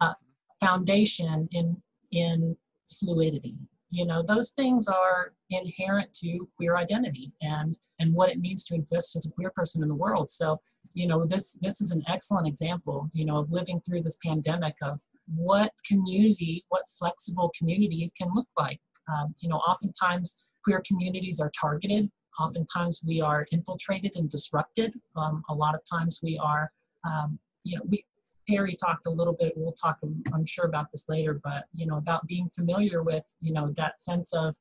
uh, 0.00 0.14
foundation 0.60 1.48
in 1.50 1.82
in 2.12 2.56
fluidity 2.86 3.56
you 3.90 4.06
know 4.06 4.22
those 4.22 4.50
things 4.50 4.86
are 4.86 5.32
inherent 5.50 6.12
to 6.14 6.48
queer 6.56 6.76
identity 6.76 7.32
and 7.42 7.78
and 7.98 8.14
what 8.14 8.30
it 8.30 8.40
means 8.40 8.64
to 8.64 8.74
exist 8.74 9.14
as 9.16 9.26
a 9.26 9.30
queer 9.30 9.50
person 9.54 9.82
in 9.82 9.88
the 9.88 9.94
world. 9.94 10.30
So 10.30 10.60
you 10.94 11.06
know 11.06 11.26
this 11.26 11.58
this 11.60 11.80
is 11.80 11.92
an 11.92 12.02
excellent 12.08 12.46
example 12.46 13.10
you 13.12 13.24
know 13.24 13.38
of 13.38 13.52
living 13.52 13.80
through 13.80 14.02
this 14.02 14.18
pandemic 14.24 14.74
of 14.82 15.00
what 15.26 15.72
community 15.86 16.64
what 16.68 16.82
flexible 16.98 17.52
community 17.56 18.04
it 18.04 18.12
can 18.16 18.32
look 18.34 18.48
like. 18.58 18.80
Um, 19.12 19.34
you 19.40 19.48
know 19.48 19.56
oftentimes 19.56 20.38
queer 20.64 20.82
communities 20.86 21.40
are 21.40 21.50
targeted. 21.58 22.10
Oftentimes 22.38 23.02
we 23.06 23.20
are 23.20 23.46
infiltrated 23.50 24.12
and 24.16 24.30
disrupted. 24.30 24.94
Um, 25.16 25.42
a 25.48 25.54
lot 25.54 25.74
of 25.74 25.82
times 25.90 26.20
we 26.22 26.40
are 26.42 26.70
um, 27.04 27.38
you 27.64 27.76
know 27.76 27.82
we 27.88 28.04
Terry 28.50 28.74
talked 28.74 29.06
a 29.06 29.10
little 29.10 29.32
bit, 29.32 29.52
we'll 29.54 29.72
talk, 29.72 29.98
I'm 30.34 30.44
sure 30.44 30.66
about 30.66 30.90
this 30.90 31.08
later, 31.08 31.40
but, 31.42 31.66
you 31.72 31.86
know, 31.86 31.96
about 31.96 32.26
being 32.26 32.50
familiar 32.50 33.02
with, 33.02 33.24
you 33.40 33.52
know, 33.52 33.72
that 33.76 33.98
sense 33.98 34.32
of, 34.32 34.56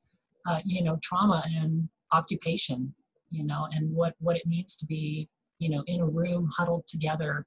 uh, 0.47 0.60
you 0.63 0.84
know, 0.84 0.99
trauma 1.02 1.43
and 1.56 1.89
occupation, 2.12 2.93
you 3.32 3.43
know, 3.43 3.67
and 3.71 3.91
what, 3.91 4.13
what 4.19 4.38
it 4.38 4.45
means 4.45 4.75
to 4.78 4.86
be, 4.86 5.28
you 5.58 5.69
know, 5.69 5.84
in 5.88 6.02
a 6.02 6.06
room 6.06 6.49
huddled 6.56 6.88
together, 6.88 7.45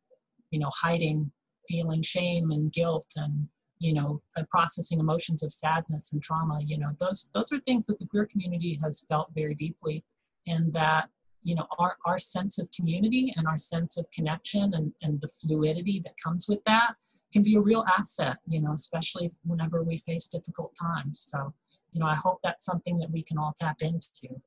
you 0.51 0.59
know, 0.59 0.71
hiding, 0.75 1.31
feeling 1.69 2.03
shame 2.03 2.51
and 2.51 2.73
guilt 2.73 3.07
and, 3.17 3.49
you 3.79 3.95
know, 3.95 4.21
uh, 4.37 4.43
processing 4.51 4.99
emotions 4.99 5.43
of 5.45 5.53
sadness 5.53 6.13
and 6.13 6.23
trauma, 6.23 6.61
you 6.65 6.79
know, 6.79 6.91
those, 6.99 7.31
those 7.35 7.53
are 7.53 7.61
things 7.61 7.87
that 7.87 7.99
the 7.99 8.07
queer 8.07 8.27
community 8.27 8.79
has 8.83 9.05
felt 9.09 9.29
very 9.35 9.55
deeply 9.55 10.05
and 10.47 10.73
that 10.73 11.09
you 11.43 11.55
know 11.55 11.67
our, 11.79 11.97
our 12.07 12.19
sense 12.19 12.59
of 12.59 12.71
community 12.73 13.33
and 13.37 13.47
our 13.47 13.59
sense 13.59 13.97
of 13.97 14.07
connection 14.13 14.75
and, 14.75 14.93
and 15.03 15.21
the 15.21 15.29
fluidity 15.29 16.01
that 16.05 16.15
comes 16.23 16.47
with 16.49 16.63
that 16.65 16.95
can 17.33 17.43
be 17.43 17.57
a 17.57 17.61
real 17.61 17.85
asset 17.99 18.37
you 18.49 18.61
know 18.61 18.73
especially 18.73 19.31
whenever 19.45 19.83
we 19.83 19.97
face 19.99 20.29
difficult 20.29 20.75
times 20.81 21.19
so 21.19 21.53
you 21.93 22.01
know 22.01 22.07
i 22.07 22.15
hope 22.15 22.39
that's 22.43 22.65
something 22.65 22.99
that 22.99 23.11
we 23.11 23.23
can 23.23 23.39
all 23.39 23.55
tap 23.59 23.83
into 23.83 24.41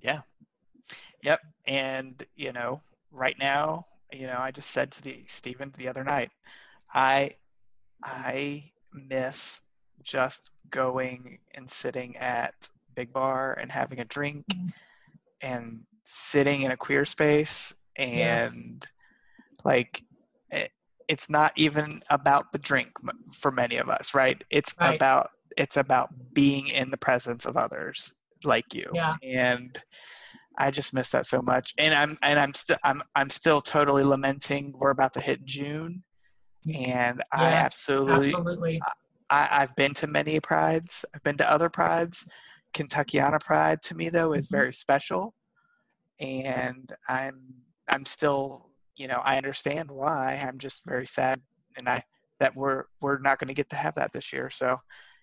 yeah 0.00 0.20
Yep. 1.22 1.40
And, 1.66 2.22
you 2.36 2.52
know, 2.52 2.82
right 3.10 3.36
now, 3.38 3.86
you 4.12 4.26
know, 4.26 4.36
I 4.38 4.50
just 4.50 4.70
said 4.70 4.90
to 4.92 5.02
the 5.02 5.24
Stephen 5.26 5.72
the 5.76 5.88
other 5.88 6.04
night, 6.04 6.30
I 6.92 7.36
I 8.02 8.70
miss 8.92 9.62
just 10.02 10.50
going 10.70 11.38
and 11.54 11.68
sitting 11.68 12.16
at 12.16 12.54
Big 12.94 13.12
Bar 13.12 13.54
and 13.54 13.72
having 13.72 14.00
a 14.00 14.04
drink 14.04 14.44
mm-hmm. 14.52 14.68
and 15.40 15.80
sitting 16.04 16.62
in 16.62 16.70
a 16.70 16.76
queer 16.76 17.04
space 17.04 17.74
and 17.96 18.16
yes. 18.16 18.72
like 19.64 20.02
it, 20.50 20.70
it's 21.08 21.28
not 21.28 21.52
even 21.56 22.00
about 22.10 22.52
the 22.52 22.58
drink 22.58 22.90
for 23.32 23.50
many 23.50 23.76
of 23.76 23.88
us, 23.88 24.14
right? 24.14 24.42
It's 24.50 24.74
right. 24.80 24.94
about 24.94 25.30
it's 25.56 25.76
about 25.76 26.10
being 26.32 26.68
in 26.68 26.90
the 26.90 26.96
presence 26.96 27.46
of 27.46 27.56
others 27.56 28.12
like 28.44 28.74
you. 28.74 28.88
Yeah. 28.92 29.14
And 29.22 29.80
I 30.56 30.70
just 30.70 30.94
miss 30.94 31.10
that 31.10 31.26
so 31.26 31.42
much. 31.42 31.72
And 31.78 31.94
I'm 31.94 32.16
and 32.22 32.38
I'm 32.38 32.54
still 32.54 32.78
I'm 32.84 33.02
I'm 33.14 33.30
still 33.30 33.60
totally 33.60 34.04
lamenting 34.04 34.74
we're 34.76 34.90
about 34.90 35.12
to 35.14 35.20
hit 35.20 35.44
June. 35.44 36.02
And 36.66 37.18
yes, 37.18 37.24
I 37.32 37.52
absolutely 37.52 38.28
absolutely 38.28 38.82
I, 39.30 39.48
I've 39.50 39.74
been 39.76 39.94
to 39.94 40.06
many 40.06 40.38
prides. 40.40 41.04
I've 41.14 41.22
been 41.22 41.36
to 41.38 41.50
other 41.50 41.68
prides. 41.68 42.24
Kentuckiana 42.74 43.40
Pride 43.40 43.80
to 43.82 43.94
me 43.94 44.08
though 44.08 44.32
is 44.32 44.46
mm-hmm. 44.46 44.56
very 44.56 44.74
special. 44.74 45.34
And 46.20 46.92
I'm 47.08 47.40
I'm 47.88 48.04
still, 48.04 48.70
you 48.96 49.08
know, 49.08 49.20
I 49.24 49.36
understand 49.36 49.90
why. 49.90 50.42
I'm 50.46 50.58
just 50.58 50.84
very 50.84 51.06
sad 51.06 51.40
and 51.76 51.88
I 51.88 52.02
that 52.40 52.54
we're 52.54 52.84
we're 53.00 53.18
not 53.18 53.38
going 53.38 53.48
to 53.48 53.54
get 53.54 53.70
to 53.70 53.76
have 53.76 53.94
that 53.96 54.12
this 54.12 54.32
year. 54.32 54.50
So 54.50 54.78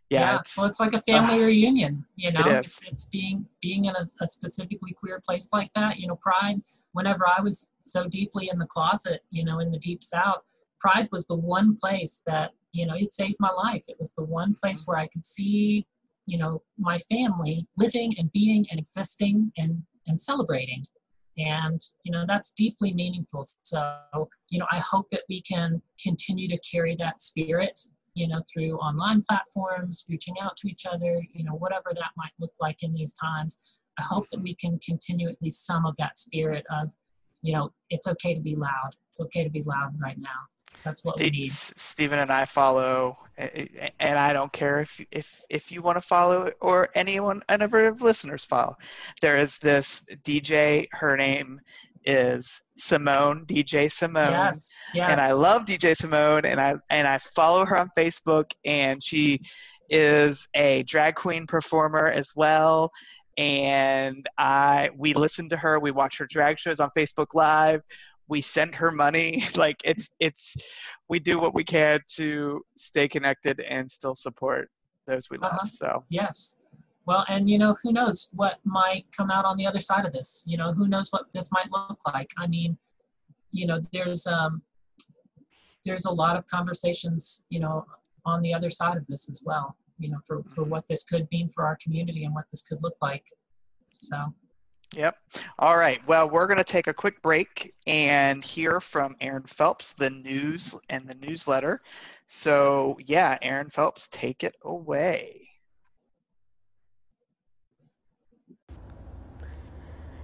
yeah, 0.10 0.20
yeah. 0.20 0.40
It's, 0.40 0.58
well, 0.58 0.68
it's 0.68 0.80
like 0.80 0.94
a 0.94 1.02
family 1.02 1.42
uh, 1.42 1.48
reunion. 1.48 2.06
You 2.16 2.32
know, 2.32 2.42
it 2.42 2.48
it's 2.48 2.84
it's 2.86 3.06
being 3.06 3.46
being 3.62 3.86
in 3.86 3.96
a, 3.96 4.06
a, 4.22 4.28
specifically 4.28 4.94
queer 4.94 5.22
place 5.26 5.50
like 5.54 5.72
that. 5.76 6.00
You 6.00 6.08
know, 6.08 6.18
Pride. 6.18 6.62
Whenever 6.94 7.26
I 7.26 7.42
was 7.42 7.72
so 7.80 8.10
deeply 8.10 8.50
in 8.52 8.60
the 8.60 8.66
closet, 8.66 9.22
you 9.30 9.46
know, 9.46 9.60
in 9.60 9.72
the 9.72 9.80
deep 9.80 10.04
South, 10.04 10.42
Pride 10.82 11.08
was 11.10 11.26
the 11.28 11.36
one 11.36 11.78
place 11.78 12.22
that 12.28 12.52
you 12.74 12.86
know 12.86 12.96
it 12.96 13.14
saved 13.14 13.38
my 13.40 13.52
life. 13.52 13.86
It 13.88 13.96
was 13.98 14.14
the 14.14 14.26
one 14.26 14.54
place 14.54 14.84
where 14.86 14.98
I 14.98 15.08
could 15.08 15.24
see, 15.24 15.88
you 16.26 16.38
know, 16.38 16.62
my 16.78 16.98
family 16.98 17.68
living 17.78 18.14
and 18.18 18.32
being 18.34 18.66
and 18.70 18.80
existing 18.80 19.54
and 19.58 19.84
and 20.08 20.20
celebrating 20.20 20.84
and 21.38 21.80
you 22.04 22.12
know 22.12 22.26
that's 22.28 22.52
deeply 22.52 22.94
meaningful 22.94 23.46
so 23.62 23.98
you 24.50 24.60
know 24.60 24.68
i 24.72 24.80
hope 24.80 25.08
that 25.10 25.24
we 25.30 25.42
can 25.42 25.82
continue 26.04 26.48
to 26.48 26.60
carry 26.70 26.96
that 26.96 27.22
spirit 27.22 27.80
you 28.14 28.28
know, 28.28 28.42
through 28.52 28.78
online 28.78 29.22
platforms, 29.28 30.06
reaching 30.10 30.36
out 30.42 30.58
to 30.58 30.68
each 30.68 30.86
other, 30.86 31.22
you 31.34 31.44
know, 31.44 31.54
whatever 31.54 31.92
that 31.94 32.12
might 32.18 32.32
look 32.40 32.54
like 32.60 32.84
in 32.84 32.94
these 32.94 33.14
times. 33.14 33.62
I 34.00 34.04
hope 34.04 34.30
that 34.32 34.42
we 34.42 34.56
can 34.56 34.80
continue 34.80 35.30
at 35.30 35.42
least 35.42 35.66
some 35.66 35.86
of 35.86 35.96
that 35.98 36.18
spirit 36.18 36.66
of, 36.70 36.92
you 37.42 37.54
know, 37.54 37.72
it's 37.90 38.08
okay 38.08 38.34
to 38.34 38.42
be 38.42 38.56
loud. 38.56 38.96
It's 39.12 39.22
okay 39.22 39.44
to 39.44 39.50
be 39.50 39.64
loud 39.64 39.94
right 40.00 40.18
now. 40.18 40.30
That's 40.84 41.06
what 41.06 41.18
Steve, 41.18 41.34
we 41.34 41.40
need. 41.42 41.52
Stephen 41.52 42.20
and 42.20 42.32
I 42.32 42.46
follow, 42.46 43.18
and 43.38 44.20
I 44.20 44.34
don't 44.34 44.52
care 44.52 44.82
if 44.82 45.04
if 45.12 45.42
if 45.50 45.72
you 45.72 45.82
want 45.82 45.98
to 45.98 46.02
follow 46.02 46.52
or 46.60 46.90
anyone, 46.96 47.44
any 47.50 47.66
of 47.66 47.74
our 47.74 47.92
listeners 47.94 48.44
follow. 48.44 48.76
There 49.22 49.38
is 49.38 49.58
this 49.60 50.04
DJ. 50.24 50.88
Her 50.92 51.16
name 51.16 51.62
is 52.06 52.62
Simone, 52.78 53.46
DJ 53.46 53.92
Simone. 53.92 54.32
Yes, 54.32 54.82
yes. 54.94 55.10
And 55.10 55.22
I 55.22 55.34
love 55.34 55.66
DJ 55.66 55.96
Simone 55.96 56.46
and 56.46 56.60
I 56.60 56.76
and 56.90 57.08
I 57.08 57.18
follow 57.20 57.66
her 57.66 57.78
on 57.78 57.90
Facebook 57.98 58.52
and 58.66 59.04
she 59.04 59.42
is 59.90 60.48
a 60.56 60.84
drag 60.84 61.16
queen 61.16 61.46
performer 61.46 62.08
as 62.08 62.32
well. 62.36 62.92
And 63.38 64.28
I 64.38 64.90
we 64.98 65.14
listen 65.14 65.50
to 65.50 65.58
her, 65.58 65.80
we 65.80 65.92
watch 65.92 66.18
her 66.18 66.26
drag 66.26 66.60
shows 66.60 66.80
on 66.80 66.90
Facebook 66.98 67.34
Live, 67.34 67.82
we 68.32 68.42
send 68.42 68.74
her 68.74 68.92
money. 68.92 69.44
like 69.56 69.80
it's 69.84 70.10
it's 70.20 70.56
we 71.10 71.20
do 71.20 71.38
what 71.38 71.54
we 71.54 71.64
can 71.64 72.00
to 72.16 72.62
stay 72.78 73.08
connected 73.08 73.60
and 73.60 73.92
still 73.92 74.16
support 74.16 74.72
those 75.06 75.30
we 75.30 75.38
love. 75.38 75.54
Uh-huh. 75.54 75.68
So 75.68 76.04
yes. 76.10 76.58
Well, 77.06 77.26
and 77.28 77.50
you 77.50 77.58
know, 77.58 77.76
who 77.84 77.92
knows 77.92 78.30
what 78.34 78.60
might 78.64 79.06
come 79.16 79.30
out 79.30 79.44
on 79.44 79.58
the 79.58 79.68
other 79.68 79.80
side 79.80 80.06
of 80.06 80.14
this? 80.14 80.44
You 80.48 80.58
know, 80.58 80.72
who 80.72 80.88
knows 80.88 81.10
what 81.10 81.26
this 81.34 81.52
might 81.52 81.70
look 81.72 82.00
like? 82.14 82.32
I 82.38 82.48
mean, 82.48 82.78
you 83.52 83.68
know, 83.68 83.82
there's 83.92 84.26
um, 84.26 84.62
there's 85.84 86.06
a 86.06 86.12
lot 86.12 86.38
of 86.38 86.48
conversations, 86.48 87.46
you 87.50 87.60
know, 87.60 87.86
on 88.26 88.42
the 88.42 88.54
other 88.54 88.70
side 88.70 88.98
of 88.98 89.06
this 89.08 89.30
as 89.30 89.42
well. 89.46 89.76
You 90.00 90.10
know, 90.12 90.20
for 90.26 90.44
for 90.44 90.64
what 90.64 90.88
this 90.88 91.04
could 91.04 91.28
mean 91.32 91.50
for 91.50 91.66
our 91.66 91.78
community 91.84 92.24
and 92.24 92.34
what 92.34 92.46
this 92.50 92.62
could 92.62 92.82
look 92.82 92.96
like. 93.02 93.26
So. 93.94 94.34
Yep. 94.96 95.16
All 95.58 95.78
right. 95.78 96.06
Well, 96.08 96.30
we're 96.30 96.48
going 96.48 96.58
to 96.58 96.66
take 96.66 96.88
a 96.88 96.94
quick 96.94 97.22
break 97.22 97.74
and 97.88 98.44
hear 98.44 98.82
from 98.82 99.16
Aaron 99.22 99.44
Phelps, 99.44 99.94
the 99.94 100.10
news 100.10 100.76
and 100.90 101.08
the 101.08 101.16
newsletter. 101.16 101.82
So, 102.28 102.98
yeah, 103.06 103.38
Aaron 103.42 103.70
Phelps, 103.70 104.10
take 104.10 104.44
it 104.44 104.56
away. 104.64 105.48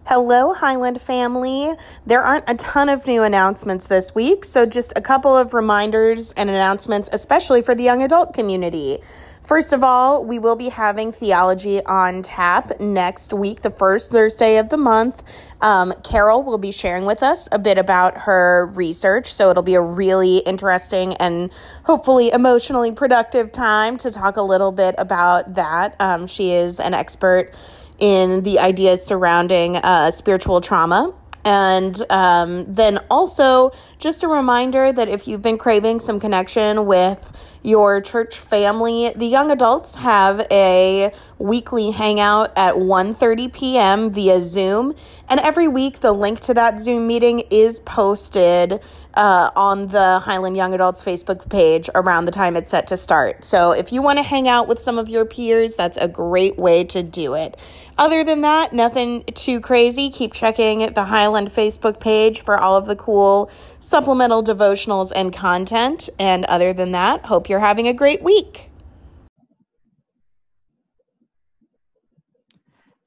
Hello, 0.06 0.53
Highland 0.53 1.01
family. 1.01 1.73
There 2.06 2.21
aren't 2.21 2.49
a 2.49 2.56
ton 2.56 2.88
of 2.88 3.06
new 3.08 3.23
announcements 3.23 3.88
this 3.88 4.15
week, 4.15 4.45
so 4.45 4.65
just 4.65 4.97
a 4.97 5.01
couple 5.01 5.36
of 5.36 5.53
reminders 5.53 6.32
and 6.38 6.49
announcements, 6.49 7.10
especially 7.12 7.62
for 7.62 7.75
the 7.75 7.84
young 7.84 8.01
adult 8.01 8.34
community. 8.34 8.99
First 9.47 9.71
of 9.71 9.81
all, 9.81 10.25
we 10.25 10.39
will 10.39 10.57
be 10.57 10.67
having 10.67 11.13
Theology 11.13 11.81
on 11.86 12.21
Tap 12.21 12.81
next 12.81 13.31
week, 13.31 13.62
the 13.62 13.71
first 13.71 14.12
Thursday 14.12 14.57
of 14.57 14.67
the 14.67 14.75
month. 14.75 15.23
Um, 15.62 15.93
Carol 16.03 16.43
will 16.43 16.57
be 16.57 16.73
sharing 16.73 17.05
with 17.05 17.23
us 17.23 17.47
a 17.53 17.57
bit 17.57 17.77
about 17.77 18.17
her 18.17 18.65
research, 18.75 19.33
so 19.33 19.49
it'll 19.49 19.63
be 19.63 19.75
a 19.75 19.81
really 19.81 20.39
interesting 20.39 21.13
and 21.13 21.49
hopefully 21.86 22.29
emotionally 22.29 22.91
productive 22.91 23.53
time 23.53 23.97
to 23.99 24.12
talk 24.12 24.36
a 24.36 24.41
little 24.41 24.73
bit 24.73 24.95
about 24.97 25.55
that. 25.55 25.95
Um, 25.97 26.27
she 26.27 26.51
is 26.51 26.81
an 26.81 26.93
expert 26.93 27.53
in 27.99 28.43
the 28.43 28.60
ideas 28.60 29.05
surrounding 29.05 29.77
uh, 29.77 30.12
spiritual 30.12 30.60
trauma. 30.60 31.15
And 31.45 31.95
um, 32.12 32.65
then 32.67 32.99
also, 33.10 33.71
just 33.99 34.23
a 34.23 34.27
reminder 34.27 34.91
that 34.91 35.07
if 35.07 35.29
you've 35.29 35.41
been 35.41 35.57
craving 35.57 36.01
some 36.01 36.19
connection 36.19 36.86
with 36.86 37.57
your 37.67 37.99
church 37.99 38.39
family, 38.39 39.12
the 39.13 39.25
young 39.25 39.51
adults 39.51 39.95
have 39.95 40.47
a 40.49 41.12
weekly 41.38 41.91
hangout 41.91 42.53
at 42.56 42.75
1:30 42.75 43.51
p.m. 43.51 44.10
via 44.10 44.39
Zoom, 44.39 44.95
and 45.30 45.41
every 45.41 45.67
week 45.67 45.99
the 45.99 46.13
link 46.13 46.39
to 46.39 46.53
that 46.53 46.80
Zoom 46.80 47.06
meeting 47.06 47.41
is 47.51 47.80
posted 47.82 48.80
uh, 49.15 49.49
on 49.56 49.88
the 49.88 50.19
Highland 50.19 50.56
Young 50.56 50.73
Adults 50.73 51.03
Facebook 51.03 51.49
page 51.49 51.89
around 51.93 52.25
the 52.25 52.32
time 52.32 52.56
it's 52.56 52.71
set 52.71 52.88
to 52.88 52.97
start. 52.97 53.43
So 53.43 53.71
if 53.71 53.91
you 53.91 54.01
want 54.01 54.19
to 54.19 54.23
hang 54.23 54.47
out 54.47 54.67
with 54.67 54.80
some 54.80 54.97
of 54.97 55.10
your 55.10 55.25
peers, 55.25 55.75
that's 55.75 55.97
a 55.97 56.08
great 56.08 56.58
way 56.58 56.84
to 56.86 57.03
do 57.03 57.34
it. 57.34 57.58
Other 57.97 58.23
than 58.23 58.41
that, 58.41 58.73
nothing 58.73 59.23
too 59.25 59.60
crazy. 59.60 60.12
Keep 60.12 60.34
checking 60.34 60.93
the 60.93 61.06
Highland 61.06 61.49
Facebook 61.49 61.99
page 61.99 62.41
for 62.41 62.58
all 62.58 62.77
of 62.77 62.86
the 62.86 62.95
cool 62.95 63.49
supplemental 63.80 64.44
devotionals 64.44 65.12
and 65.16 65.34
content. 65.34 66.10
And 66.20 66.46
other 66.46 66.74
than 66.74 66.92
that, 66.92 67.26
hope 67.26 67.50
you're 67.50 67.60
having 67.60 67.88
a 67.88 67.94
great 67.94 68.24
week. 68.24 68.70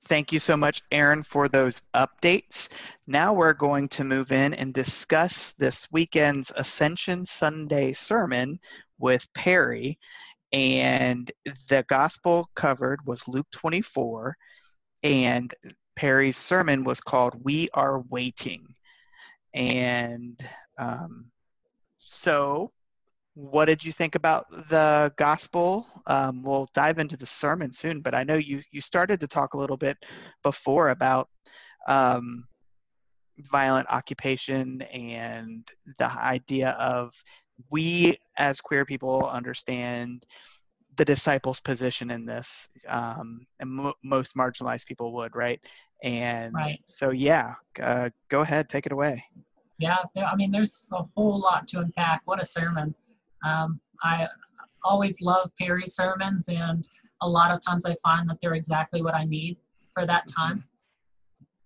Thank 0.05 0.33
you 0.33 0.41
so 0.41 0.57
much, 0.57 0.83
Aaron, 0.91 1.23
for 1.23 1.49
those 1.49 1.83
updates. 1.95 2.69
Now 3.07 3.33
we're 3.33 3.53
going 3.53 3.89
to 3.91 4.03
move 4.03 4.33
in 4.33 4.55
and 4.55 4.75
discuss 4.75 5.53
this 5.53 5.87
weekend's 5.93 6.53
Ascension 6.57 7.25
Sunday 7.25 7.93
sermon 7.93 8.59
with 8.99 9.25
Perry. 9.35 10.01
And 10.53 11.31
the 11.69 11.85
gospel 11.89 12.51
covered 12.57 13.07
was 13.07 13.29
Luke 13.29 13.47
24, 13.53 14.37
and 15.05 15.55
Perry's 15.95 16.37
sermon 16.37 16.83
was 16.83 17.01
called 17.01 17.45
We 17.45 17.69
Are 17.73 18.01
Waiting. 18.01 18.75
And 19.55 20.41
um, 20.79 21.31
so 21.99 22.73
what 23.35 23.67
did 23.67 23.85
you 23.85 23.93
think 23.93 24.15
about 24.15 24.47
the 24.69 25.13
gospel? 25.17 25.87
Um, 26.07 26.43
we'll 26.43 26.69
dive 26.75 26.99
into 26.99 27.17
the 27.17 27.27
sermon 27.27 27.73
soon, 27.73 28.01
but 28.01 28.15
I 28.15 28.25
know 28.25 28.37
you 28.37 28.63
you 28.71 28.81
started 28.81 29.21
to 29.21 29.29
talk 29.29 29.55
a 29.55 29.59
little 29.59 29.77
bit 29.77 29.97
before 30.43 30.91
about 30.91 31.29
um, 31.87 32.47
violent 33.39 33.89
occupation 33.89 34.83
and 34.83 35.67
the 35.99 36.11
idea 36.11 36.71
of 36.71 37.13
we 37.71 38.17
as 38.37 38.61
queer 38.61 38.85
people 38.85 39.29
understand 39.29 40.25
the 40.97 41.05
disciples' 41.05 41.61
position 41.61 42.11
in 42.11 42.27
this, 42.27 42.69
um, 42.89 43.47
and 43.61 43.71
mo- 43.71 43.95
most 44.03 44.35
marginalized 44.35 44.87
people 44.87 45.13
would, 45.15 45.37
right? 45.37 45.61
And 46.03 46.55
right. 46.55 46.81
so, 46.87 47.11
yeah, 47.11 47.55
uh, 47.83 48.11
go 48.29 48.41
ahead, 48.41 48.69
take 48.69 48.87
it 48.87 48.93
away. 48.93 49.25
Yeah, 49.79 49.97
I 50.27 50.37
mean, 50.37 50.51
there's 50.51 50.87
a 50.93 51.05
whole 51.17 51.41
lot 51.41 51.67
to 51.69 51.79
unpack. 51.81 52.23
What 52.27 52.41
a 52.41 52.45
sermon! 52.45 52.95
Um, 53.45 53.81
I 54.03 54.29
always 54.85 55.21
love 55.23 55.51
Perry's 55.59 55.95
sermons, 55.95 56.49
and 56.49 56.87
a 57.23 57.29
lot 57.29 57.51
of 57.51 57.61
times 57.65 57.87
I 57.87 57.95
find 58.03 58.29
that 58.29 58.41
they're 58.41 58.55
exactly 58.55 59.01
what 59.01 59.15
I 59.15 59.25
need 59.25 59.57
for 59.93 60.05
that 60.07 60.29
time. 60.29 60.65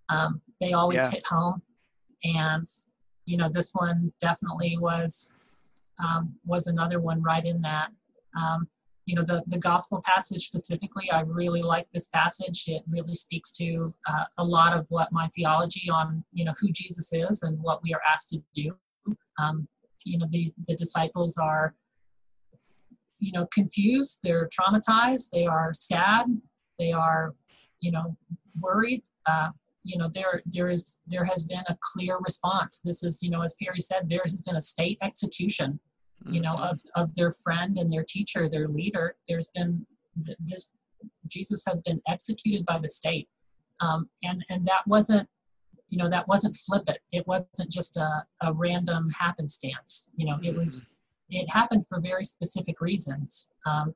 Um, 0.09 0.41
they 0.61 0.71
always 0.73 0.97
Yeah. 0.97 1.11
hit 1.11 1.25
home, 1.27 1.61
and 2.23 2.67
you 3.25 3.35
know 3.37 3.49
this 3.49 3.71
one 3.73 4.13
definitely 4.21 4.77
was 4.77 5.35
um, 5.99 6.35
was 6.45 6.67
another 6.67 6.99
one 7.01 7.21
right 7.21 7.45
in 7.45 7.61
that. 7.61 7.91
Um, 8.39 8.67
you 9.05 9.15
know 9.15 9.23
the 9.23 9.43
the 9.47 9.57
gospel 9.57 10.01
passage 10.03 10.47
specifically, 10.47 11.11
I 11.11 11.21
really 11.21 11.61
like 11.61 11.87
this 11.93 12.07
passage. 12.07 12.65
It 12.67 12.83
really 12.87 13.13
speaks 13.13 13.51
to 13.57 13.93
uh, 14.09 14.25
a 14.37 14.43
lot 14.43 14.77
of 14.77 14.87
what 14.89 15.11
my 15.11 15.27
theology 15.27 15.89
on 15.91 16.23
you 16.31 16.45
know 16.45 16.53
who 16.59 16.71
Jesus 16.71 17.13
is 17.13 17.43
and 17.43 17.59
what 17.61 17.81
we 17.83 17.93
are 17.93 18.01
asked 18.11 18.29
to 18.29 18.41
do. 18.55 18.75
Um, 19.39 19.67
you 20.05 20.17
know 20.17 20.27
these 20.29 20.53
the 20.67 20.75
disciples 20.75 21.37
are 21.37 21.75
you 23.19 23.31
know 23.31 23.47
confused 23.53 24.19
they're 24.23 24.47
traumatized 24.47 25.29
they 25.31 25.45
are 25.45 25.71
sad 25.73 26.27
they 26.79 26.91
are 26.91 27.33
you 27.81 27.91
know 27.91 28.15
worried 28.59 29.03
uh, 29.25 29.49
you 29.83 29.97
know 29.97 30.09
there 30.13 30.41
there 30.45 30.69
is 30.69 30.99
there 31.07 31.25
has 31.25 31.43
been 31.43 31.63
a 31.67 31.77
clear 31.81 32.17
response 32.21 32.81
this 32.83 33.03
is 33.03 33.21
you 33.21 33.29
know 33.29 33.41
as 33.41 33.55
perry 33.61 33.79
said 33.79 34.09
there 34.09 34.21
has 34.23 34.41
been 34.41 34.55
a 34.55 34.61
state 34.61 34.97
execution 35.01 35.79
you 36.25 36.41
know 36.41 36.55
Mhm. 36.55 36.71
of 36.71 36.81
of 36.95 37.15
their 37.15 37.31
friend 37.31 37.77
and 37.77 37.91
their 37.93 38.03
teacher 38.03 38.49
their 38.49 38.67
leader 38.67 39.15
there's 39.27 39.49
been 39.51 39.85
this 40.39 40.71
jesus 41.27 41.63
has 41.67 41.81
been 41.83 42.01
executed 42.07 42.65
by 42.65 42.79
the 42.79 42.87
state. 42.87 43.29
Um, 43.81 44.09
and 44.23 44.43
and 44.49 44.65
that 44.67 44.87
wasn't 44.87 45.27
you 45.89 45.97
know 45.97 46.09
that 46.09 46.27
wasn't 46.27 46.55
flippant. 46.55 46.99
It 47.11 47.27
wasn't 47.27 47.69
just 47.69 47.95
a, 47.97 48.25
a 48.41 48.53
random 48.53 49.09
happenstance 49.11 50.09
you 50.15 50.25
know 50.25 50.39
it 50.41 50.55
was 50.57 50.87
it 51.29 51.49
happened 51.49 51.85
for 51.87 51.99
very 51.99 52.23
specific 52.23 52.79
reasons. 52.81 53.51
Um, 53.65 53.95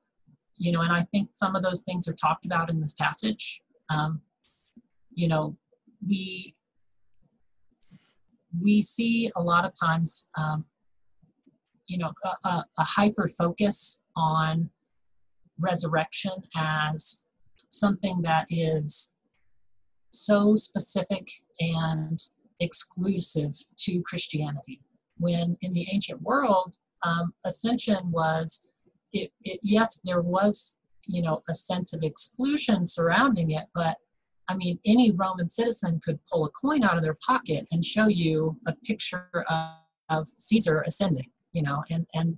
you 0.55 0.71
know 0.73 0.81
and 0.81 0.91
i 0.91 1.03
think 1.11 1.29
some 1.33 1.55
of 1.55 1.63
those 1.63 1.83
things 1.83 2.07
are 2.07 2.13
talked 2.13 2.45
about 2.45 2.69
in 2.69 2.79
this 2.81 2.93
passage. 2.93 3.61
Um, 3.89 4.21
you 5.13 5.27
know 5.27 5.57
we 6.05 6.55
we 8.61 8.81
see 8.81 9.31
a 9.35 9.41
lot 9.41 9.63
of 9.65 9.73
times 9.79 10.29
um, 10.37 10.65
you 11.89 11.97
know 11.97 12.13
a, 12.45 12.63
a, 12.78 12.84
hyper 12.84 13.28
focus 13.28 14.04
on 14.15 14.69
resurrection 15.60 16.32
as 16.56 17.23
something 17.69 18.21
that 18.21 18.45
is 18.49 19.15
so 20.12 20.56
specific 20.56 21.28
and 21.60 22.19
exclusive 22.60 23.56
to 23.78 24.02
christianity. 24.04 24.82
When 25.17 25.58
in 25.62 25.73
the 25.73 25.88
ancient 25.91 26.21
world 26.21 26.78
um, 27.04 27.34
ascension 27.43 28.12
was 28.12 28.69
it, 29.12 29.32
it 29.43 29.60
yes 29.63 29.99
there 30.06 30.21
was 30.21 30.78
you 31.08 31.23
know 31.23 31.41
a 31.49 31.54
sense 31.54 31.91
of 31.93 32.04
exclusion 32.04 32.86
surrounding 32.86 33.49
it 33.49 33.65
but 33.73 33.97
i 34.47 34.56
mean 34.56 34.78
any 34.86 35.10
roman 35.10 35.49
citizen 35.49 35.99
could 36.04 36.19
pull 36.32 36.45
a 36.45 36.49
coin 36.52 36.84
out 36.84 36.97
of 36.97 37.02
their 37.02 37.17
pocket 37.25 37.65
and 37.71 37.84
show 37.84 38.08
you 38.08 38.60
a 38.67 38.73
picture 38.86 39.45
of, 39.49 39.69
of 40.10 40.28
caesar 40.38 40.84
ascending 40.86 41.32
you 41.51 41.62
know 41.62 41.83
and 41.89 42.05
and 42.13 42.38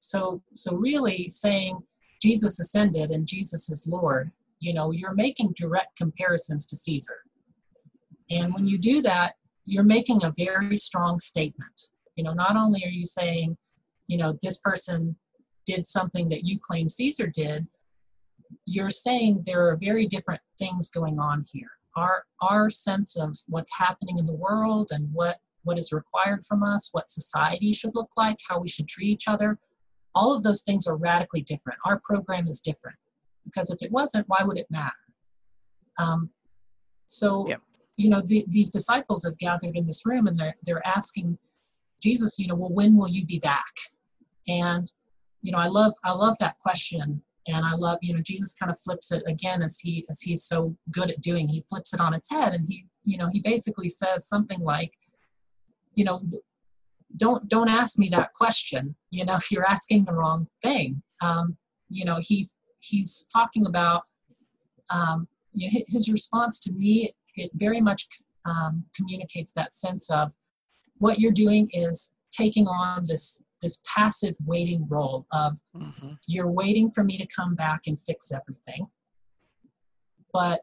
so 0.00 0.42
so 0.54 0.74
really 0.74 1.28
saying 1.30 1.78
jesus 2.20 2.58
ascended 2.60 3.10
and 3.10 3.26
jesus 3.26 3.70
is 3.70 3.86
lord 3.86 4.30
you 4.62 4.72
know 4.72 4.92
you're 4.92 5.14
making 5.14 5.52
direct 5.56 5.96
comparisons 5.96 6.64
to 6.66 6.76
caesar. 6.76 7.18
And 8.30 8.54
when 8.54 8.66
you 8.66 8.78
do 8.78 9.02
that 9.02 9.34
you're 9.64 9.84
making 9.84 10.24
a 10.24 10.32
very 10.36 10.76
strong 10.76 11.18
statement. 11.18 11.80
You 12.16 12.24
know 12.24 12.32
not 12.32 12.56
only 12.56 12.84
are 12.84 12.96
you 13.00 13.04
saying 13.04 13.56
you 14.06 14.16
know 14.16 14.38
this 14.40 14.58
person 14.58 15.16
did 15.66 15.86
something 15.86 16.28
that 16.30 16.44
you 16.44 16.58
claim 16.58 16.88
caesar 16.88 17.26
did 17.26 17.66
you're 18.64 18.90
saying 18.90 19.42
there 19.44 19.68
are 19.68 19.76
very 19.76 20.06
different 20.06 20.40
things 20.58 20.90
going 20.90 21.18
on 21.18 21.44
here. 21.50 21.70
Our 21.96 22.24
our 22.40 22.70
sense 22.70 23.16
of 23.16 23.36
what's 23.48 23.76
happening 23.76 24.18
in 24.18 24.26
the 24.26 24.34
world 24.34 24.88
and 24.92 25.12
what 25.12 25.38
what 25.64 25.78
is 25.78 25.92
required 25.92 26.44
from 26.44 26.62
us 26.62 26.88
what 26.92 27.08
society 27.08 27.72
should 27.72 27.94
look 27.94 28.10
like 28.16 28.38
how 28.48 28.58
we 28.60 28.68
should 28.68 28.88
treat 28.88 29.08
each 29.08 29.28
other. 29.28 29.58
All 30.14 30.34
of 30.34 30.42
those 30.42 30.62
things 30.62 30.86
are 30.86 30.96
radically 30.96 31.40
different. 31.40 31.78
Our 31.86 31.98
program 32.04 32.46
is 32.46 32.60
different. 32.60 32.96
Because 33.44 33.70
if 33.70 33.82
it 33.82 33.90
wasn't 33.90 34.28
why 34.28 34.42
would 34.44 34.58
it 34.58 34.66
matter? 34.70 34.92
Um, 35.98 36.30
so 37.06 37.46
Yep. 37.48 37.60
you 37.96 38.08
know 38.10 38.20
the, 38.24 38.44
these 38.48 38.70
disciples 38.70 39.24
have 39.24 39.38
gathered 39.38 39.76
in 39.76 39.86
this 39.86 40.06
room 40.06 40.26
and 40.26 40.38
they're 40.38 40.56
they're 40.62 40.86
asking 40.86 41.38
jesus 42.02 42.38
you 42.38 42.46
know 42.46 42.54
well 42.54 42.72
when 42.72 42.96
will 42.96 43.08
you 43.08 43.24
be 43.26 43.38
back? 43.38 43.74
And 44.48 44.92
you 45.42 45.52
know 45.52 45.58
i 45.58 45.66
love 45.66 45.94
i 46.04 46.12
love 46.12 46.36
that 46.40 46.58
question. 46.60 47.22
And 47.48 47.66
i 47.66 47.74
love 47.74 47.98
you 48.02 48.14
know 48.14 48.20
jesus 48.22 48.54
kind 48.54 48.70
of 48.70 48.78
flips 48.78 49.10
it 49.10 49.22
again 49.26 49.62
as 49.62 49.78
he 49.80 50.06
as 50.08 50.20
he's 50.20 50.44
so 50.44 50.76
good 50.90 51.10
at 51.10 51.20
doing. 51.20 51.48
He 51.48 51.64
flips 51.68 51.92
it 51.92 52.00
on 52.00 52.14
its 52.14 52.30
head 52.30 52.54
and 52.54 52.68
he 52.68 52.86
you 53.04 53.18
know 53.18 53.28
he 53.32 53.40
basically 53.40 53.88
says 53.88 54.28
something 54.28 54.60
like 54.60 54.92
you 55.94 56.04
know 56.04 56.22
don't 57.16 57.48
don't 57.48 57.68
ask 57.68 57.98
me 57.98 58.08
that 58.10 58.32
question. 58.34 58.96
You 59.10 59.24
know 59.24 59.38
you're 59.50 59.68
asking 59.68 60.04
the 60.04 60.14
wrong 60.14 60.48
thing. 60.62 61.02
Um, 61.20 61.56
you 61.88 62.04
know 62.04 62.18
he's 62.20 62.56
he's 62.80 63.26
talking 63.32 63.66
about 63.66 64.02
um, 64.90 65.28
you 65.52 65.66
know, 65.70 65.80
his 65.88 66.08
response 66.10 66.58
to 66.60 66.72
me 66.72 67.12
it 67.36 67.50
very 67.54 67.80
much 67.80 68.06
um, 68.44 68.84
communicates 68.94 69.52
that 69.52 69.72
sense 69.72 70.10
of 70.10 70.32
what 70.98 71.18
you're 71.18 71.32
doing 71.32 71.68
is 71.72 72.14
taking 72.30 72.66
on 72.66 73.06
this 73.06 73.44
this 73.60 73.80
passive 73.86 74.34
waiting 74.44 74.86
role 74.88 75.26
of 75.30 75.60
Mhm. 75.74 76.18
you're 76.26 76.50
waiting 76.50 76.90
for 76.90 77.04
me 77.04 77.16
to 77.18 77.26
come 77.26 77.54
back 77.54 77.82
and 77.86 78.00
fix 78.00 78.32
everything. 78.32 78.88
But 80.32 80.62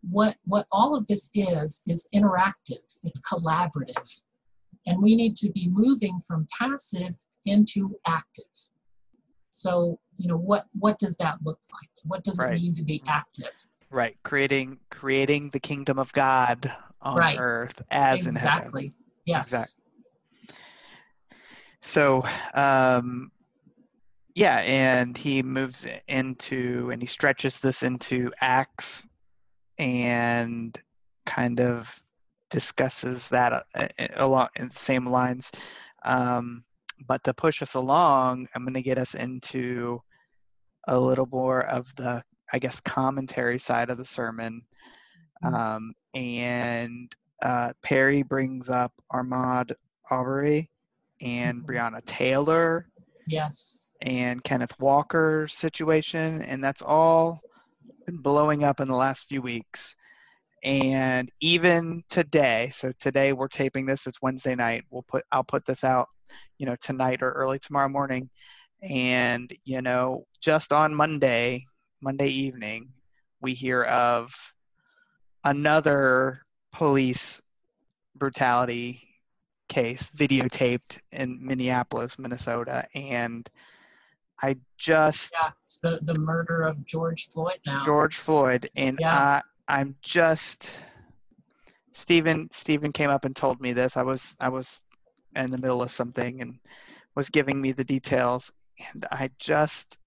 what 0.00 0.36
what 0.44 0.66
all 0.72 0.96
of 0.96 1.06
this 1.06 1.30
is 1.34 1.82
is 1.86 2.08
interactive. 2.14 2.82
It's 3.02 3.20
collaborative 3.20 4.22
and 4.86 5.02
we 5.02 5.14
need 5.16 5.36
to 5.36 5.50
be 5.52 5.68
moving 5.68 6.20
from 6.26 6.46
passive 6.58 7.14
into 7.44 7.96
active 8.06 8.44
so 9.50 9.98
you 10.16 10.28
know 10.28 10.36
what 10.36 10.66
what 10.78 10.98
does 10.98 11.16
that 11.16 11.36
look 11.44 11.58
like 11.72 11.90
what 12.04 12.22
does 12.24 12.38
Right. 12.38 12.54
it 12.54 12.62
mean 12.62 12.74
to 12.76 12.82
be 12.84 13.02
active 13.06 13.52
Right. 13.90 14.18
Creating 14.22 14.78
creating 14.90 15.48
the 15.50 15.60
kingdom 15.60 15.98
of 15.98 16.12
God 16.12 16.70
on 17.00 17.16
Right. 17.16 17.38
earth 17.38 17.80
as 17.90 18.26
in 18.26 18.34
heaven. 18.34 18.58
exactly 18.58 18.94
yes 19.24 19.46
Exact- 19.46 19.72
So, 21.80 22.22
um, 22.54 23.30
yeah, 24.34 24.58
and 24.58 25.16
he 25.16 25.42
moves 25.42 25.86
into 26.06 26.90
and 26.92 27.00
he 27.00 27.06
stretches 27.06 27.58
this 27.60 27.82
into 27.82 28.30
Acts 28.40 29.08
and 29.78 30.78
kind 31.24 31.60
of 31.60 31.98
discusses 32.50 33.28
that 33.28 33.64
uh, 33.74 33.88
along 34.16 34.48
in 34.56 34.68
the 34.68 34.78
same 34.78 35.06
lines. 35.06 35.50
Um, 36.04 36.64
but 37.06 37.22
to 37.24 37.34
push 37.34 37.62
us 37.62 37.74
along, 37.74 38.48
I'm 38.54 38.64
going 38.64 38.74
to 38.74 38.82
get 38.82 38.98
us 38.98 39.14
into 39.14 40.02
a 40.86 40.98
little 40.98 41.28
more 41.30 41.64
of 41.66 41.94
the, 41.96 42.22
I 42.52 42.58
guess, 42.58 42.80
commentary 42.80 43.58
side 43.58 43.90
of 43.90 43.98
the 43.98 44.04
sermon. 44.04 44.62
Mhm. 45.44 45.54
Um, 45.54 45.94
and 46.14 47.14
uh, 47.42 47.72
Perry 47.82 48.22
brings 48.22 48.68
up 48.68 48.92
Ahmaud 49.12 49.72
Arbery 50.10 50.70
and 51.20 51.62
Mhm. 51.62 51.66
Breonna 51.66 52.00
Taylor 52.06 52.88
yes 53.26 53.92
and 54.00 54.42
Kenneth 54.42 54.78
Walker 54.80 55.46
situation, 55.48 56.42
and 56.42 56.62
that's 56.64 56.82
all 56.82 57.40
been 58.06 58.16
blowing 58.16 58.64
up 58.64 58.80
in 58.80 58.88
the 58.88 58.96
last 58.96 59.26
few 59.26 59.42
weeks. 59.42 59.94
And 60.62 61.30
even 61.40 62.02
today, 62.08 62.70
so 62.72 62.92
today 62.98 63.32
we're 63.32 63.48
taping 63.48 63.86
this. 63.86 64.06
It's 64.06 64.20
Wednesday 64.20 64.54
night. 64.54 64.84
We'll 64.90 65.02
put 65.02 65.24
I'll 65.30 65.44
put 65.44 65.64
this 65.64 65.84
out, 65.84 66.08
you 66.58 66.66
know, 66.66 66.76
tonight 66.80 67.22
or 67.22 67.32
early 67.32 67.58
tomorrow 67.58 67.88
morning. 67.88 68.28
And 68.82 69.52
you 69.64 69.82
know, 69.82 70.26
just 70.40 70.72
on 70.72 70.94
Monday, 70.94 71.66
Monday 72.00 72.28
evening, 72.28 72.90
we 73.40 73.54
hear 73.54 73.82
of 73.84 74.34
another 75.44 76.44
police 76.72 77.40
brutality 78.16 79.02
case 79.68 80.10
videotaped 80.16 80.98
in 81.12 81.44
Minneapolis, 81.44 82.18
Minnesota, 82.18 82.82
and 82.94 83.48
I 84.42 84.56
just 84.76 85.32
yeah 85.36 85.50
it's 85.64 85.78
the 85.78 85.98
the 86.02 86.18
murder 86.20 86.62
of 86.62 86.84
george 86.84 87.28
floyd 87.28 87.58
now 87.66 87.84
George 87.84 88.16
Floyd, 88.16 88.70
and 88.76 88.96
Yeah. 89.00 89.16
I, 89.16 89.42
I'm 89.68 89.94
just 90.02 90.80
Stephen. 91.92 92.48
Stephen 92.50 92.90
came 92.92 93.10
up 93.10 93.24
and 93.24 93.36
told 93.36 93.60
me 93.60 93.72
this. 93.72 93.96
I 93.96 94.02
was 94.02 94.36
I 94.40 94.48
was 94.48 94.84
in 95.36 95.50
the 95.50 95.58
middle 95.58 95.82
of 95.82 95.90
something 95.90 96.40
and 96.40 96.58
was 97.14 97.28
giving 97.28 97.60
me 97.60 97.72
the 97.72 97.84
details, 97.84 98.50
and 98.92 99.04
I 99.10 99.30
just 99.38 99.98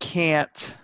can't. 0.00 0.74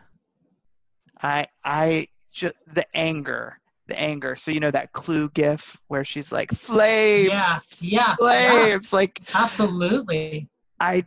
I 1.22 1.46
I 1.64 2.08
just 2.32 2.54
the 2.74 2.84
anger, 2.94 3.58
the 3.86 3.98
anger. 3.98 4.36
So 4.36 4.50
you 4.50 4.60
know 4.60 4.70
that 4.70 4.92
clue 4.92 5.30
gif 5.30 5.80
where 5.88 6.04
she's 6.04 6.32
like 6.32 6.52
flames, 6.52 7.30
yeah 7.30 7.60
yeah 7.80 8.08
yeah 8.08 8.14
flames. 8.16 8.92
Like 8.92 9.20
absolutely 9.34 10.48
I 10.80 11.04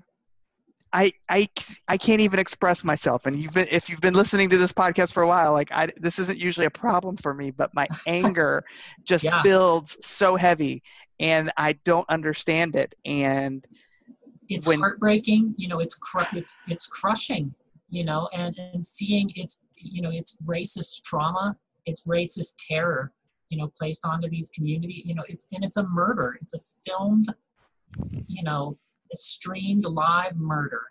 I, 0.95 1.11
I, 1.27 1.49
I 1.89 1.97
can't 1.97 2.21
even 2.21 2.39
express 2.39 2.85
myself. 2.85 3.25
And 3.25 3.37
you've 3.37 3.51
been, 3.51 3.67
if 3.69 3.89
you've 3.89 3.99
been 3.99 4.13
listening 4.13 4.49
to 4.51 4.57
this 4.57 4.71
podcast 4.71 5.11
for 5.11 5.23
a 5.23 5.27
while, 5.27 5.51
like 5.51 5.69
I, 5.73 5.89
this 5.97 6.19
isn't 6.19 6.37
usually 6.37 6.67
a 6.67 6.71
problem 6.71 7.17
for 7.17 7.33
me, 7.33 7.51
but 7.51 7.73
my 7.73 7.85
anger 8.07 8.63
just 9.03 9.25
yeah. 9.25 9.41
builds 9.43 9.97
so 10.05 10.37
heavy 10.37 10.83
and 11.19 11.51
I 11.57 11.73
don't 11.83 12.09
understand 12.09 12.77
it. 12.77 12.95
And 13.03 13.67
it's 14.47 14.65
when, 14.65 14.79
heartbreaking, 14.79 15.55
you 15.57 15.67
know, 15.67 15.79
it's, 15.79 15.95
cr- 15.95 16.33
it's, 16.33 16.63
it's 16.69 16.87
crushing, 16.87 17.53
you 17.89 18.05
know, 18.05 18.29
and, 18.31 18.57
and 18.57 18.85
seeing 18.85 19.33
it's, 19.35 19.63
you 19.75 20.01
know, 20.01 20.11
it's 20.11 20.37
racist 20.45 21.03
trauma, 21.03 21.57
it's 21.85 22.07
racist 22.07 22.53
terror, 22.69 23.11
you 23.49 23.57
know, 23.57 23.69
placed 23.77 24.05
onto 24.05 24.29
these 24.29 24.49
community, 24.49 25.03
you 25.05 25.13
know, 25.13 25.23
it's, 25.27 25.45
and 25.51 25.65
it's 25.65 25.75
a 25.75 25.83
murder. 25.83 26.37
It's 26.41 26.53
a 26.53 26.89
filmed, 26.89 27.33
you 28.27 28.43
know, 28.43 28.77
streamed 29.13 29.85
live 29.85 30.37
murder. 30.37 30.81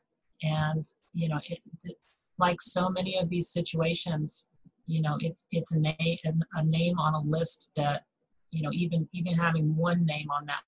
And, 0.42 0.87
you 1.12 1.29
know, 1.29 1.40
it, 1.48 1.61
it, 1.85 1.96
like 2.38 2.61
so 2.61 2.88
many 2.88 3.18
of 3.18 3.31
these 3.31 3.48
situations, 3.48 4.48
you 4.87 5.00
know, 5.00 5.16
it's, 5.20 5.44
it's 5.50 5.72
a 5.72 5.79
name, 5.79 6.18
a 6.55 6.64
name 6.64 6.98
on 6.98 7.14
a 7.14 7.20
list 7.20 7.72
that, 7.77 8.05
you 8.50 8.62
know, 8.62 8.70
even, 8.72 9.09
even 9.12 9.35
having 9.35 9.74
one 9.77 10.05
name 10.05 10.31
on 10.31 10.46
that 10.46 10.61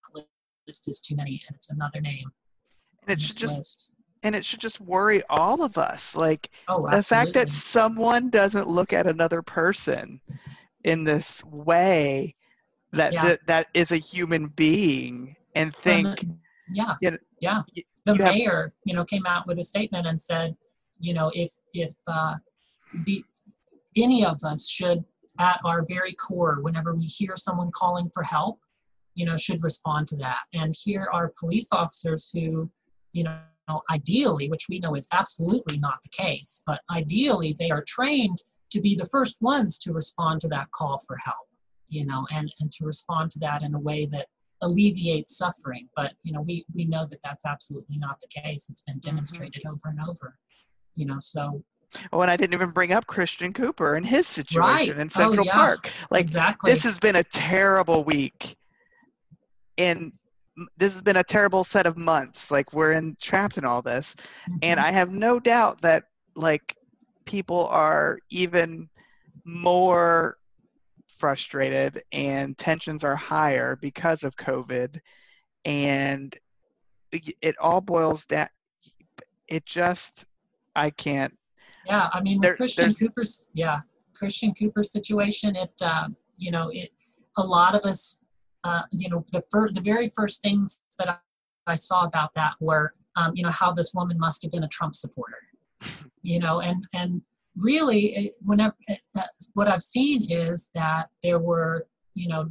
list 0.66 0.88
is 0.88 1.00
too 1.00 1.16
many 1.16 1.42
and 1.48 1.54
it's 1.54 1.70
another 1.70 2.00
name. 2.00 2.30
And 3.02 3.12
it 3.12 3.20
should 3.20 3.38
just, 3.38 3.56
list. 3.56 3.90
and 4.22 4.34
it 4.34 4.44
should 4.44 4.60
just 4.60 4.80
worry 4.80 5.22
all 5.28 5.62
of 5.62 5.78
us. 5.78 6.16
Like 6.16 6.50
oh, 6.68 6.88
the 6.90 7.02
fact 7.02 7.34
that 7.34 7.52
someone 7.52 8.30
doesn't 8.30 8.68
look 8.68 8.92
at 8.92 9.06
another 9.06 9.42
person 9.42 10.20
in 10.84 11.04
this 11.04 11.44
way 11.44 12.34
that 12.92 13.12
yeah. 13.12 13.22
that, 13.22 13.46
that 13.46 13.66
is 13.74 13.92
a 13.92 13.96
human 13.96 14.46
being 14.46 15.36
and 15.54 15.74
think 15.74 16.24
yeah 16.72 16.94
you 17.00 17.10
know, 17.10 17.18
yeah. 17.40 17.62
The 18.04 18.14
you 18.14 18.22
mayor 18.22 18.62
have, 18.62 18.72
you 18.84 18.94
know 18.94 19.04
came 19.04 19.26
out 19.26 19.46
with 19.46 19.58
a 19.58 19.64
statement 19.64 20.06
and 20.06 20.20
said 20.20 20.56
you 20.98 21.12
know 21.12 21.30
if 21.34 21.52
if 21.72 21.94
uh, 22.08 22.34
the 23.04 23.24
any 23.96 24.24
of 24.24 24.44
us 24.44 24.68
should 24.68 25.04
at 25.38 25.60
our 25.64 25.84
very 25.86 26.12
core 26.12 26.58
whenever 26.60 26.94
we 26.94 27.04
hear 27.04 27.34
someone 27.36 27.70
calling 27.70 28.08
for 28.08 28.22
help 28.22 28.60
you 29.14 29.26
know 29.26 29.36
should 29.36 29.62
respond 29.62 30.06
to 30.08 30.16
that. 30.16 30.40
And 30.54 30.74
here 30.78 31.08
are 31.12 31.32
police 31.38 31.68
officers 31.72 32.30
who 32.32 32.70
you 33.12 33.24
know 33.24 33.40
ideally 33.90 34.48
which 34.48 34.66
we 34.68 34.78
know 34.78 34.94
is 34.94 35.08
absolutely 35.12 35.78
not 35.78 35.98
the 36.02 36.08
case 36.10 36.62
but 36.66 36.80
ideally 36.90 37.56
they 37.58 37.70
are 37.70 37.82
trained 37.82 38.38
to 38.70 38.80
be 38.80 38.94
the 38.94 39.06
first 39.06 39.38
ones 39.40 39.78
to 39.80 39.92
respond 39.92 40.40
to 40.40 40.48
that 40.48 40.70
call 40.70 41.02
for 41.04 41.16
help 41.16 41.48
you 41.88 42.06
know 42.06 42.26
and 42.30 42.52
and 42.60 42.70
to 42.70 42.84
respond 42.84 43.30
to 43.32 43.40
that 43.40 43.62
in 43.62 43.74
a 43.74 43.80
way 43.80 44.06
that 44.06 44.26
alleviate 44.62 45.28
suffering 45.28 45.88
but 45.94 46.12
you 46.22 46.32
know 46.32 46.40
we 46.40 46.64
we 46.74 46.84
know 46.84 47.06
that 47.08 47.18
that's 47.22 47.44
absolutely 47.44 47.98
not 47.98 48.18
the 48.20 48.40
case 48.40 48.68
it's 48.70 48.82
been 48.82 48.96
mm-hmm. 48.96 49.10
demonstrated 49.10 49.62
mm-hmm. 49.64 49.72
over 49.72 49.88
and 49.88 50.00
over 50.08 50.36
you 50.94 51.04
know 51.04 51.18
so 51.18 51.62
Oh, 52.12 52.20
and 52.20 52.30
I 52.30 52.36
didn't 52.36 52.54
even 52.54 52.70
bring 52.70 52.92
up 52.92 53.06
Christian 53.06 53.52
Cooper 53.52 53.94
and 53.94 54.04
his 54.04 54.26
situation 54.26 54.60
right. 54.60 54.88
in 54.88 55.06
oh, 55.06 55.08
Central 55.08 55.46
oh, 55.46 55.46
yeah. 55.46 55.52
Park. 55.52 55.90
Like 56.10 56.22
exactly. 56.22 56.70
this 56.70 56.82
has 56.82 56.98
been 56.98 57.16
a 57.16 57.24
terrible 57.24 58.04
week. 58.04 58.56
And 59.78 60.12
this 60.76 60.94
has 60.94 61.02
been 61.02 61.16
a 61.16 61.24
terrible 61.24 61.64
set 61.64 61.86
of 61.86 61.96
months. 61.96 62.50
Like 62.50 62.72
we're 62.72 62.92
in 62.92 63.16
trapped 63.20 63.58
in 63.58 63.64
all 63.64 63.82
this. 63.82 64.14
Mm-hmm. 64.14 64.58
And 64.62 64.80
I 64.80 64.90
have 64.90 65.10
no 65.10 65.38
doubt 65.38 65.80
that 65.82 66.04
like 66.34 66.76
people 67.24 67.66
are 67.68 68.18
even 68.30 68.88
more 69.44 70.38
frustrated 71.18 72.02
and 72.12 72.56
tensions 72.56 73.04
are 73.04 73.16
higher 73.16 73.76
because 73.76 74.24
of 74.24 74.36
COVID. 74.36 75.00
And 75.64 76.36
it 77.12 77.56
all 77.58 77.80
boils 77.80 78.26
down, 78.26 78.48
it 79.48 79.64
just, 79.66 80.26
I 80.74 80.90
can't. 80.90 81.36
Yeah, 81.86 82.08
I 82.12 82.20
mean, 82.20 82.40
there, 82.40 82.56
Christian 82.56 82.92
Cooper's, 82.92 83.48
yeah, 83.54 83.80
Christian 84.12 84.54
Cooper's 84.54 84.90
situation, 84.90 85.56
it, 85.56 85.72
uh, 85.80 86.08
you 86.36 86.50
know, 86.50 86.68
it, 86.72 86.90
a 87.36 87.42
lot 87.42 87.74
of 87.74 87.84
us, 87.84 88.20
uh, 88.64 88.82
you 88.90 89.08
know, 89.08 89.24
the 89.32 89.42
fir- 89.50 89.70
the 89.70 89.80
very 89.80 90.08
first 90.08 90.42
things 90.42 90.82
that 90.98 91.08
I, 91.08 91.16
I 91.66 91.74
saw 91.74 92.04
about 92.04 92.34
that 92.34 92.54
were, 92.60 92.94
um, 93.14 93.32
you 93.34 93.42
know, 93.42 93.50
how 93.50 93.72
this 93.72 93.92
woman 93.94 94.18
must 94.18 94.42
have 94.42 94.50
been 94.50 94.64
a 94.64 94.68
Trump 94.68 94.94
supporter, 94.94 95.38
you 96.22 96.40
know, 96.40 96.60
and 96.60 96.86
and 96.92 97.22
really, 97.56 98.32
whenever 98.44 98.76
what 99.54 99.68
I've 99.68 99.82
seen 99.82 100.30
is 100.30 100.70
that 100.74 101.08
there 101.22 101.38
were, 101.38 101.86
you 102.14 102.28
know, 102.28 102.48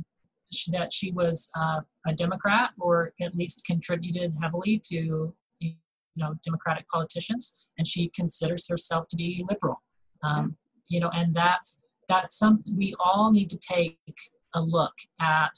that 0.71 0.93
she 0.93 1.11
was 1.11 1.49
uh, 1.57 1.81
a 2.05 2.13
Democrat 2.13 2.71
or 2.79 3.13
at 3.21 3.35
least 3.35 3.65
contributed 3.65 4.33
heavily 4.41 4.81
to, 4.85 5.33
you 5.59 5.73
know, 6.15 6.35
Democratic 6.43 6.87
politicians, 6.87 7.65
and 7.77 7.87
she 7.87 8.09
considers 8.09 8.67
herself 8.67 9.07
to 9.09 9.15
be 9.15 9.43
liberal. 9.49 9.81
Um, 10.23 10.55
you 10.87 10.99
know, 10.99 11.09
and 11.09 11.35
that's 11.35 11.83
that's 12.07 12.37
something 12.37 12.77
we 12.77 12.93
all 12.99 13.31
need 13.31 13.49
to 13.49 13.57
take 13.57 13.97
a 14.53 14.61
look 14.61 14.93
at 15.19 15.57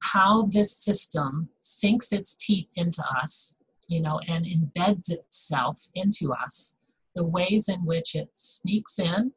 how 0.00 0.48
this 0.50 0.76
system 0.76 1.50
sinks 1.60 2.12
its 2.12 2.34
teeth 2.34 2.68
into 2.74 3.02
us, 3.22 3.58
you 3.86 4.00
know, 4.00 4.20
and 4.28 4.46
embeds 4.46 5.10
itself 5.10 5.88
into 5.94 6.32
us 6.32 6.78
the 7.14 7.24
ways 7.24 7.68
in 7.68 7.84
which 7.84 8.14
it 8.14 8.30
sneaks 8.34 8.98
in 8.98 9.32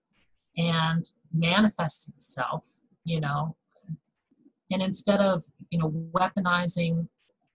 and 0.58 1.06
manifests 1.34 2.10
itself, 2.10 2.80
you 3.04 3.20
know, 3.20 3.56
and 4.72 4.82
instead 4.82 5.20
of, 5.20 5.44
you 5.70 5.78
know, 5.78 5.92
weaponizing 6.14 7.08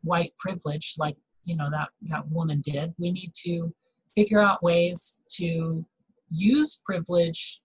white 0.02 0.32
privilege 0.38 0.94
like, 0.98 1.16
you 1.44 1.56
know, 1.56 1.68
that, 1.70 1.88
that 2.02 2.28
woman 2.30 2.60
did, 2.60 2.94
we 2.98 3.10
need 3.10 3.32
to 3.34 3.74
figure 4.14 4.40
out 4.40 4.62
ways 4.62 5.20
to 5.36 5.84
use 6.30 6.80
privilege 6.84 7.62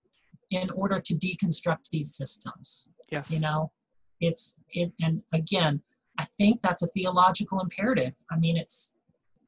in 0.50 0.70
order 0.72 1.00
to 1.00 1.14
deconstruct 1.14 1.90
these 1.92 2.16
systems. 2.16 2.92
Yes. 3.12 3.30
You 3.30 3.40
know, 3.40 3.72
it's 4.20 4.62
it 4.70 4.94
and 5.02 5.22
again, 5.34 5.82
I 6.18 6.26
think 6.38 6.62
that's 6.62 6.82
a 6.82 6.88
theological 6.88 7.60
imperative. 7.60 8.16
I 8.32 8.38
mean, 8.38 8.58
it's 8.58 8.96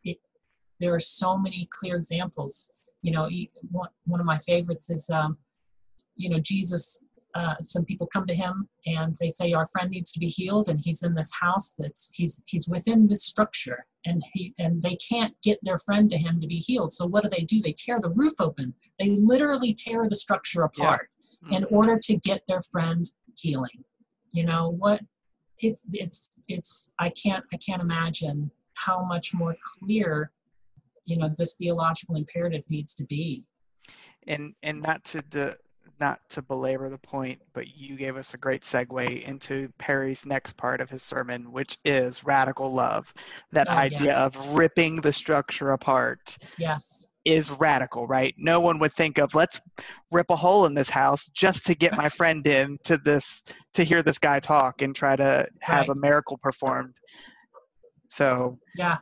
it 0.03 0.19
there 0.79 0.93
are 0.93 0.99
so 0.99 1.37
many 1.37 1.67
clear 1.71 1.95
examples 1.95 2.71
you 3.01 3.12
know 3.12 3.29
one, 3.71 3.89
one 4.05 4.19
of 4.19 4.25
my 4.25 4.38
favorites 4.38 4.89
is 4.89 5.10
um, 5.10 5.38
you 6.15 6.29
know 6.29 6.39
jesus 6.39 7.03
uh, 7.38 7.53
some 7.62 7.86
people 7.86 8.07
come 8.07 8.25
to 8.25 8.33
him 8.33 8.67
and 8.88 9.15
they 9.19 9.27
say 9.27 9.53
our 9.53 9.67
friend 9.67 9.91
needs 9.91 10.12
to 10.12 10.19
be 10.19 10.27
healed 10.27 10.67
and 10.67 10.79
he's 10.83 11.03
in 11.03 11.13
this 11.13 11.31
house 11.39 11.75
that's 11.77 12.10
he's 12.12 12.41
he's 12.47 12.67
within 12.67 13.07
this 13.07 13.23
structure. 13.23 13.86
And 14.05 14.23
he 14.33 14.55
and 14.57 14.81
they 14.81 14.95
can't 14.95 15.36
get 15.43 15.60
their 15.62 15.77
friend 15.77 16.10
to 16.10 16.17
him 16.17 16.41
to 16.41 16.47
be 16.47 16.55
healed. 16.57 16.93
So 16.93 17.05
what 17.05 17.23
do 17.23 17.29
they 17.29 17.43
do? 17.43 17.62
They 17.62 17.75
tear 17.77 17.99
the 17.99 18.10
roof 18.10 18.33
open. 18.39 18.73
They 18.97 19.10
literally 19.10 19.75
tear 19.75 20.10
the 20.10 20.15
structure 20.15 20.63
apart 20.63 21.10
yeah. 21.19 21.45
mm-hmm. 21.45 21.53
in 21.57 21.63
order 21.65 21.99
to 21.99 22.15
get 22.15 22.41
their 22.47 22.62
friend 22.63 23.05
healing. 23.36 23.83
You 24.31 24.45
know 24.45 24.69
what 24.69 25.01
it's 25.60 25.86
it's 25.93 26.39
it's 26.47 26.93
i 26.99 27.10
can't 27.10 27.43
i 27.51 27.57
can't 27.57 27.81
imagine 27.81 28.51
how 28.75 29.03
much 29.03 29.33
more 29.33 29.55
clear 29.79 30.31
you 31.07 31.17
know 31.17 31.29
this 31.35 31.55
theological 31.55 32.15
imperative 32.15 32.63
needs 32.69 32.93
to 32.95 33.05
be. 33.05 33.43
And 34.27 34.53
and 34.61 34.81
not 34.81 35.03
to 35.05 35.21
de, 35.21 35.55
not 35.99 36.19
to 36.29 36.41
belabor 36.43 36.89
the 36.89 36.97
point 36.99 37.41
but 37.53 37.75
you 37.75 37.95
gave 37.95 38.17
us 38.17 38.35
a 38.35 38.37
great 38.37 38.61
segue 38.61 39.23
into 39.23 39.67
perry's 39.79 40.27
next 40.27 40.55
part 40.55 40.79
of 40.79 40.91
his 40.91 41.01
sermon 41.01 41.51
which 41.51 41.77
is 41.85 42.23
radical 42.23 42.71
love. 42.71 43.12
That 43.53 43.67
oh, 43.69 43.73
idea 43.73 44.03
yes. 44.03 44.35
of 44.35 44.49
ripping 44.49 44.97
the 44.97 45.13
structure 45.13 45.71
apart 45.71 46.37
yes. 46.58 47.10
is 47.23 47.49
radical 47.51 48.05
right? 48.05 48.35
No 48.37 48.60
one 48.60 48.77
would 48.79 48.93
think 48.93 49.17
of 49.17 49.33
let's 49.33 49.62
rip 50.12 50.29
a 50.29 50.35
hole 50.35 50.65
in 50.65 50.73
this 50.73 50.89
house 50.89 51.25
just 51.33 51.65
to 51.67 51.73
get 51.73 51.95
my 51.95 52.10
friend 52.19 52.45
in 52.45 52.77
to 52.83 52.97
this 52.97 53.43
to 53.75 53.83
hear 53.85 54.03
this 54.03 54.19
guy 54.19 54.41
talk 54.41 54.81
and 54.81 54.93
try 54.93 55.15
to 55.15 55.47
have 55.62 55.87
right. 55.87 55.97
a 55.97 56.01
miracle 56.01 56.37
performed. 56.37 56.95
So 58.10 58.60
yeah 58.75 58.97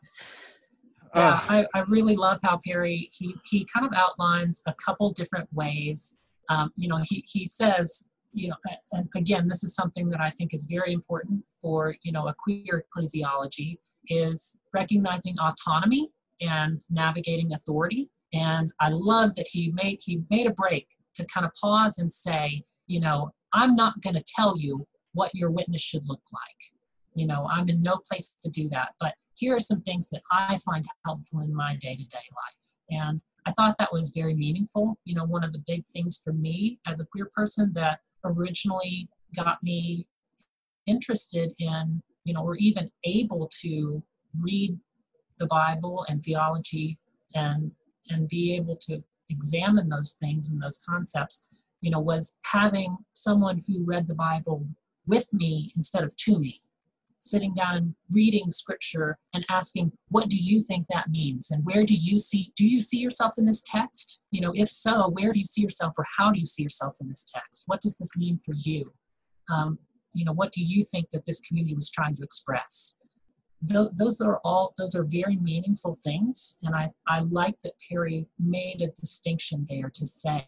yeah, 1.15 1.39
I, 1.47 1.65
I 1.73 1.79
really 1.87 2.15
love 2.15 2.39
how 2.43 2.59
Perry 2.65 3.09
he 3.17 3.35
he 3.49 3.65
kind 3.73 3.85
of 3.85 3.93
outlines 3.93 4.61
a 4.65 4.73
couple 4.73 5.11
different 5.11 5.47
ways. 5.53 6.17
Um, 6.49 6.71
you 6.75 6.87
know, 6.87 6.97
he 6.97 7.23
he 7.27 7.45
says, 7.45 8.09
you 8.33 8.49
know, 8.49 8.55
and 8.91 9.07
again, 9.15 9.47
this 9.47 9.63
is 9.63 9.73
something 9.73 10.09
that 10.09 10.19
I 10.19 10.29
think 10.31 10.53
is 10.53 10.67
very 10.69 10.93
important 10.93 11.45
for 11.61 11.95
you 12.03 12.11
know 12.11 12.27
a 12.27 12.35
queer 12.37 12.85
ecclesiology 12.85 13.77
is 14.07 14.59
recognizing 14.73 15.35
autonomy 15.39 16.09
and 16.41 16.81
navigating 16.89 17.53
authority. 17.53 18.09
And 18.33 18.71
I 18.79 18.89
love 18.89 19.35
that 19.35 19.47
he 19.49 19.71
made 19.73 19.99
he 20.03 20.23
made 20.29 20.47
a 20.47 20.53
break 20.53 20.87
to 21.15 21.25
kind 21.25 21.45
of 21.45 21.51
pause 21.59 21.97
and 21.97 22.11
say, 22.11 22.63
you 22.87 22.99
know, 22.99 23.31
I'm 23.53 23.75
not 23.75 24.01
going 24.01 24.15
to 24.15 24.23
tell 24.35 24.57
you 24.57 24.85
what 25.13 25.33
your 25.33 25.49
witness 25.49 25.81
should 25.81 26.03
look 26.05 26.23
like. 26.33 26.73
You 27.13 27.25
know, 27.25 27.47
I'm 27.49 27.69
in 27.69 27.81
no 27.81 27.99
place 28.11 28.33
to 28.43 28.49
do 28.49 28.67
that, 28.69 28.89
but 28.99 29.13
here 29.35 29.55
are 29.55 29.59
some 29.59 29.81
things 29.81 30.09
that 30.09 30.21
I 30.31 30.57
find 30.59 30.85
helpful 31.05 31.41
in 31.41 31.53
my 31.53 31.75
day 31.75 31.95
to 31.95 32.03
day 32.03 32.17
life. 32.17 32.77
And 32.89 33.21
I 33.45 33.51
thought 33.51 33.77
that 33.77 33.93
was 33.93 34.09
very 34.09 34.33
meaningful. 34.33 34.97
You 35.05 35.15
know, 35.15 35.25
one 35.25 35.43
of 35.43 35.53
the 35.53 35.63
big 35.67 35.85
things 35.85 36.19
for 36.23 36.33
me 36.33 36.79
as 36.87 36.99
a 36.99 37.05
queer 37.05 37.29
person 37.33 37.71
that 37.73 37.99
originally 38.23 39.09
got 39.35 39.61
me 39.61 40.07
interested 40.87 41.53
in, 41.59 42.01
you 42.23 42.33
know, 42.33 42.43
or 42.43 42.55
even 42.55 42.89
able 43.03 43.49
to 43.61 44.03
read 44.41 44.79
the 45.37 45.47
Bible 45.47 46.05
and 46.09 46.23
theology 46.23 46.97
and 47.33 47.71
and 48.09 48.27
be 48.27 48.55
able 48.55 48.75
to 48.77 49.03
examine 49.29 49.89
those 49.89 50.13
things 50.13 50.49
and 50.49 50.61
those 50.61 50.79
concepts 50.87 51.43
you 51.81 51.91
know 51.91 51.99
was 51.99 52.37
having 52.45 52.97
someone 53.13 53.61
who 53.67 53.83
read 53.83 54.07
the 54.07 54.15
bible 54.15 54.67
with 55.05 55.31
me 55.33 55.71
instead 55.75 56.03
of 56.03 56.15
to 56.15 56.39
me 56.39 56.61
sitting 57.25 57.53
down 57.53 57.95
reading 58.11 58.49
scripture 58.51 59.17
and 59.33 59.45
asking 59.49 59.91
what 60.09 60.29
do 60.29 60.37
you 60.37 60.61
think 60.61 60.87
that 60.89 61.09
means? 61.09 61.49
And 61.51 61.65
where 61.65 61.85
do 61.85 61.95
you 61.95 62.19
see 62.19 62.53
do 62.55 62.67
you 62.67 62.81
see 62.81 62.97
yourself 62.97 63.33
in 63.37 63.45
this 63.45 63.63
text? 63.65 64.21
You 64.31 64.41
know 64.41 64.53
if 64.55 64.69
so 64.69 65.09
where 65.09 65.33
do 65.33 65.39
you 65.39 65.45
see 65.45 65.61
yourself 65.61 65.93
or 65.97 66.05
how 66.17 66.31
do 66.31 66.39
you 66.39 66.45
see 66.45 66.63
yourself 66.63 66.95
in 67.01 67.07
this 67.07 67.29
text? 67.33 67.63
What 67.65 67.81
does 67.81 67.97
this 67.97 68.15
mean 68.15 68.37
for 68.37 68.53
you? 68.53 68.93
Um, 69.49 69.79
you 70.13 70.25
know 70.25 70.33
what 70.33 70.51
do 70.51 70.63
you 70.63 70.83
think 70.83 71.09
that 71.11 71.25
this 71.25 71.41
community 71.41 71.75
was 71.75 71.89
trying 71.89 72.15
to 72.17 72.23
express? 72.23 72.97
Th- 73.67 73.89
those 73.97 74.21
are 74.21 74.39
all 74.43 74.73
those 74.77 74.95
are 74.95 75.05
very 75.09 75.37
meaningful 75.37 75.97
things 76.03 76.57
and 76.61 76.75
i 76.75 76.91
i 77.07 77.21
like 77.21 77.55
that 77.63 77.71
perry 77.89 78.27
made 78.37 78.81
a 78.81 78.87
distinction 78.89 79.65
there 79.67 79.89
to 79.89 80.05
say 80.05 80.45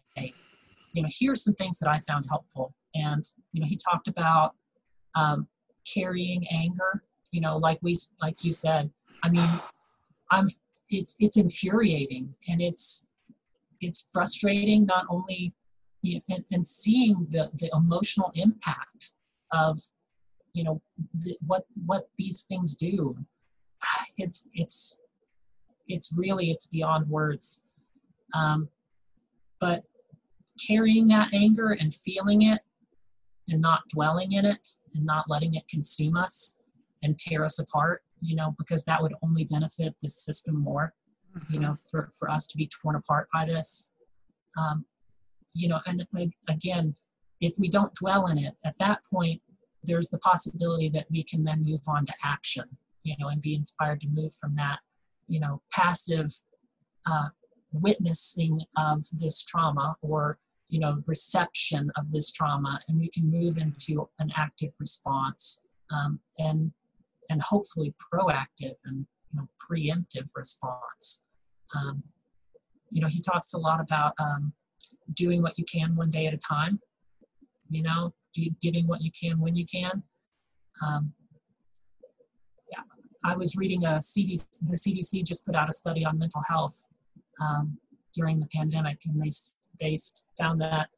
you 0.92 1.02
know 1.02 1.08
here's 1.18 1.42
some 1.42 1.54
things 1.54 1.78
that 1.78 1.88
i 1.88 2.00
found 2.06 2.26
helpful. 2.28 2.74
And 2.94 3.24
you 3.52 3.60
know 3.60 3.66
he 3.66 3.76
talked 3.76 4.08
about 4.08 4.54
um, 5.14 5.48
carrying 5.94 6.46
anger 6.48 7.02
you 7.30 7.40
know 7.40 7.56
like 7.56 7.78
we 7.82 7.96
like 8.20 8.44
you 8.44 8.52
said 8.52 8.90
i 9.24 9.28
mean 9.28 9.48
i'm 10.30 10.48
it's 10.90 11.14
it's 11.18 11.36
infuriating 11.36 12.34
and 12.48 12.60
it's 12.60 13.06
it's 13.80 14.08
frustrating 14.12 14.84
not 14.86 15.04
only 15.08 15.54
you 16.02 16.16
know, 16.16 16.20
and, 16.36 16.44
and 16.50 16.66
seeing 16.66 17.26
the 17.30 17.50
the 17.54 17.70
emotional 17.74 18.30
impact 18.34 19.12
of 19.52 19.80
you 20.52 20.64
know 20.64 20.80
the, 21.14 21.36
what 21.46 21.64
what 21.86 22.08
these 22.16 22.42
things 22.42 22.74
do. 22.74 23.16
It's 24.20 24.48
it's 24.52 24.98
it's 25.86 26.12
really 26.12 26.50
it's 26.50 26.66
beyond 26.66 27.08
words. 27.08 27.64
Um, 28.34 28.68
but 29.60 29.84
carrying 30.66 31.06
that 31.08 31.32
anger 31.32 31.70
and 31.70 31.94
feeling 31.94 32.42
it 32.42 32.62
and 33.48 33.60
not 33.60 33.88
dwelling 33.88 34.32
in 34.32 34.44
it 34.44 34.66
and 34.98 35.06
not 35.06 35.30
letting 35.30 35.54
it 35.54 35.66
consume 35.68 36.16
us 36.16 36.58
and 37.02 37.18
tear 37.18 37.44
us 37.44 37.58
apart 37.58 38.02
you 38.20 38.36
know 38.36 38.54
because 38.58 38.84
that 38.84 39.00
would 39.00 39.14
only 39.22 39.44
benefit 39.44 39.94
the 40.02 40.08
system 40.08 40.60
more 40.60 40.92
mm-hmm. 41.34 41.54
you 41.54 41.60
know 41.60 41.78
for, 41.90 42.10
for 42.18 42.28
us 42.30 42.46
to 42.46 42.56
be 42.56 42.68
torn 42.68 42.96
apart 42.96 43.28
by 43.32 43.46
this 43.46 43.92
um, 44.58 44.84
you 45.54 45.68
know 45.68 45.80
and 45.86 46.06
again 46.48 46.94
if 47.40 47.54
we 47.56 47.68
don't 47.68 47.94
dwell 47.94 48.26
in 48.26 48.36
it 48.36 48.54
at 48.64 48.76
that 48.78 49.00
point 49.10 49.40
there's 49.84 50.08
the 50.08 50.18
possibility 50.18 50.88
that 50.88 51.06
we 51.10 51.22
can 51.22 51.44
then 51.44 51.64
move 51.64 51.80
on 51.88 52.04
to 52.04 52.12
action 52.24 52.64
you 53.04 53.14
know 53.18 53.28
and 53.28 53.40
be 53.40 53.54
inspired 53.54 54.00
to 54.00 54.08
move 54.08 54.34
from 54.34 54.56
that 54.56 54.80
you 55.28 55.38
know 55.40 55.62
passive 55.72 56.32
uh, 57.06 57.28
witnessing 57.72 58.60
of 58.76 59.04
this 59.12 59.42
trauma 59.42 59.96
or 60.02 60.38
you 60.68 60.78
know 60.78 61.02
reception 61.06 61.90
of 61.96 62.12
this 62.12 62.30
trauma 62.30 62.80
and 62.88 62.98
we 62.98 63.08
can 63.08 63.30
move 63.30 63.56
into 63.58 64.08
an 64.18 64.30
active 64.36 64.70
response 64.78 65.64
um, 65.90 66.20
and 66.38 66.72
and 67.30 67.42
hopefully 67.42 67.94
proactive 68.12 68.76
and 68.84 69.06
you 69.32 69.40
know 69.40 69.48
preemptive 69.70 70.28
response. 70.34 71.24
Um, 71.74 72.02
you 72.90 73.00
know 73.00 73.08
he 73.08 73.20
talks 73.20 73.52
a 73.52 73.58
lot 73.58 73.80
about 73.80 74.14
um, 74.18 74.52
doing 75.14 75.42
what 75.42 75.58
you 75.58 75.64
can 75.64 75.96
one 75.96 76.10
day 76.10 76.26
at 76.26 76.34
a 76.34 76.38
time 76.38 76.80
you 77.70 77.82
know 77.82 78.14
giving 78.60 78.86
what 78.86 79.02
you 79.02 79.10
can 79.10 79.40
when 79.40 79.56
you 79.56 79.66
can. 79.66 80.02
Um, 80.86 81.12
yeah, 82.70 82.82
i 83.24 83.34
was 83.34 83.56
reading 83.56 83.84
a 83.84 83.98
CDC, 83.98 84.46
the 84.62 84.76
cdc 84.76 85.24
just 85.24 85.44
put 85.44 85.56
out 85.56 85.68
a 85.68 85.72
study 85.72 86.04
on 86.04 86.18
mental 86.18 86.42
health 86.48 86.84
um, 87.40 87.78
during 88.14 88.40
the 88.40 88.46
pandemic, 88.46 89.00
and 89.06 89.20
they, 89.22 89.30
they 89.80 89.96
found 90.38 90.60
that 90.60 90.88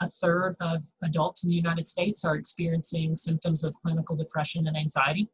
a 0.00 0.08
third 0.08 0.56
of 0.60 0.82
adults 1.02 1.44
in 1.44 1.50
the 1.50 1.56
United 1.56 1.86
States 1.86 2.24
are 2.24 2.34
experiencing 2.34 3.14
symptoms 3.16 3.64
of 3.64 3.74
clinical 3.82 4.16
depression 4.16 4.66
and 4.66 4.76
anxiety. 4.76 5.28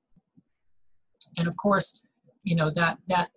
And 1.38 1.46
of 1.46 1.56
course, 1.56 2.02
you 2.42 2.56
know 2.56 2.70
that 2.70 2.98
that 3.08 3.30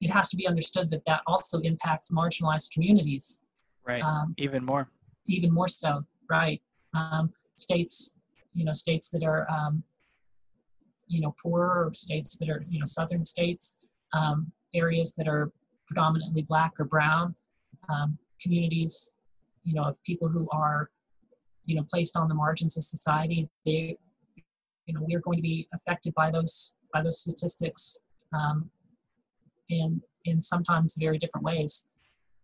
it 0.00 0.10
has 0.10 0.28
to 0.30 0.36
be 0.36 0.46
understood 0.46 0.90
that 0.90 1.04
that 1.06 1.22
also 1.26 1.60
impacts 1.60 2.10
marginalized 2.10 2.70
communities. 2.70 3.42
Right. 3.86 4.02
Um, 4.02 4.34
even 4.36 4.64
more. 4.64 4.88
Even 5.26 5.52
more 5.52 5.68
so. 5.68 6.04
Right. 6.28 6.60
Um, 6.94 7.32
states, 7.56 8.18
you 8.52 8.64
know, 8.64 8.72
states 8.72 9.08
that 9.10 9.22
are, 9.22 9.50
um, 9.50 9.82
you 11.06 11.20
know, 11.20 11.34
poorer, 11.42 11.86
or 11.86 11.94
states 11.94 12.36
that 12.38 12.48
are, 12.48 12.64
you 12.68 12.78
know, 12.78 12.84
southern 12.84 13.24
states, 13.24 13.78
um, 14.12 14.52
areas 14.74 15.14
that 15.14 15.28
are 15.28 15.52
predominantly 15.86 16.42
black 16.42 16.72
or 16.78 16.84
brown 16.84 17.34
um, 17.88 18.18
communities, 18.40 19.16
you 19.62 19.74
know, 19.74 19.84
of 19.84 20.02
people 20.04 20.28
who 20.28 20.48
are, 20.52 20.90
you 21.64 21.74
know, 21.74 21.84
placed 21.90 22.16
on 22.16 22.28
the 22.28 22.34
margins 22.34 22.76
of 22.76 22.82
society. 22.82 23.48
They, 23.64 23.98
you 24.86 24.94
know, 24.94 25.02
we 25.02 25.14
are 25.14 25.20
going 25.20 25.38
to 25.38 25.42
be 25.42 25.66
affected 25.74 26.14
by 26.14 26.30
those 26.30 26.76
by 26.92 27.02
those 27.02 27.20
statistics 27.20 27.98
um, 28.32 28.70
in 29.68 30.02
in 30.24 30.40
sometimes 30.40 30.96
very 30.98 31.18
different 31.18 31.44
ways. 31.44 31.88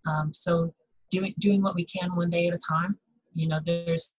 Um, 0.07 0.33
so 0.33 0.75
doing 1.11 1.35
doing 1.39 1.63
what 1.63 1.75
we 1.75 1.85
can 1.85 2.11
one 2.15 2.31
day 2.31 2.49
at 2.49 2.55
a 2.55 2.61
time. 2.69 2.99
You 3.35 3.49
know, 3.49 3.61
there's 3.65 4.15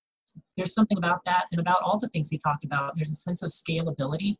there's 0.55 0.73
something 0.73 0.97
about 0.97 1.23
that 1.25 1.45
and 1.51 1.59
about 1.59 1.81
all 1.83 1.99
the 1.99 2.07
things 2.09 2.29
he 2.29 2.37
talked 2.37 2.63
about. 2.63 2.95
There's 2.95 3.11
a 3.11 3.15
sense 3.15 3.43
of 3.43 3.51
scalability, 3.51 4.37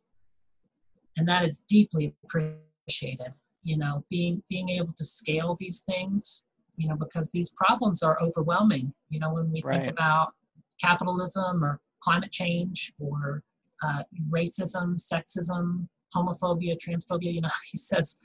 and 1.16 1.28
that 1.28 1.44
is 1.44 1.58
deeply 1.68 2.14
appreciated 2.24 3.34
you 3.62 3.76
know 3.76 4.04
being 4.10 4.42
being 4.48 4.68
able 4.68 4.92
to 4.92 5.04
scale 5.04 5.56
these 5.58 5.80
things 5.80 6.44
you 6.76 6.88
know 6.88 6.96
because 6.96 7.30
these 7.30 7.50
problems 7.50 8.02
are 8.02 8.20
overwhelming 8.20 8.92
you 9.08 9.18
know 9.18 9.32
when 9.32 9.50
we 9.50 9.62
right. 9.64 9.82
think 9.82 9.90
about 9.90 10.32
capitalism 10.80 11.64
or 11.64 11.80
climate 12.00 12.32
change 12.32 12.92
or 12.98 13.42
uh, 13.82 14.02
racism 14.30 15.00
sexism 15.00 15.88
homophobia 16.14 16.76
transphobia 16.76 17.32
you 17.32 17.40
know 17.40 17.48
he 17.70 17.76
says 17.78 18.20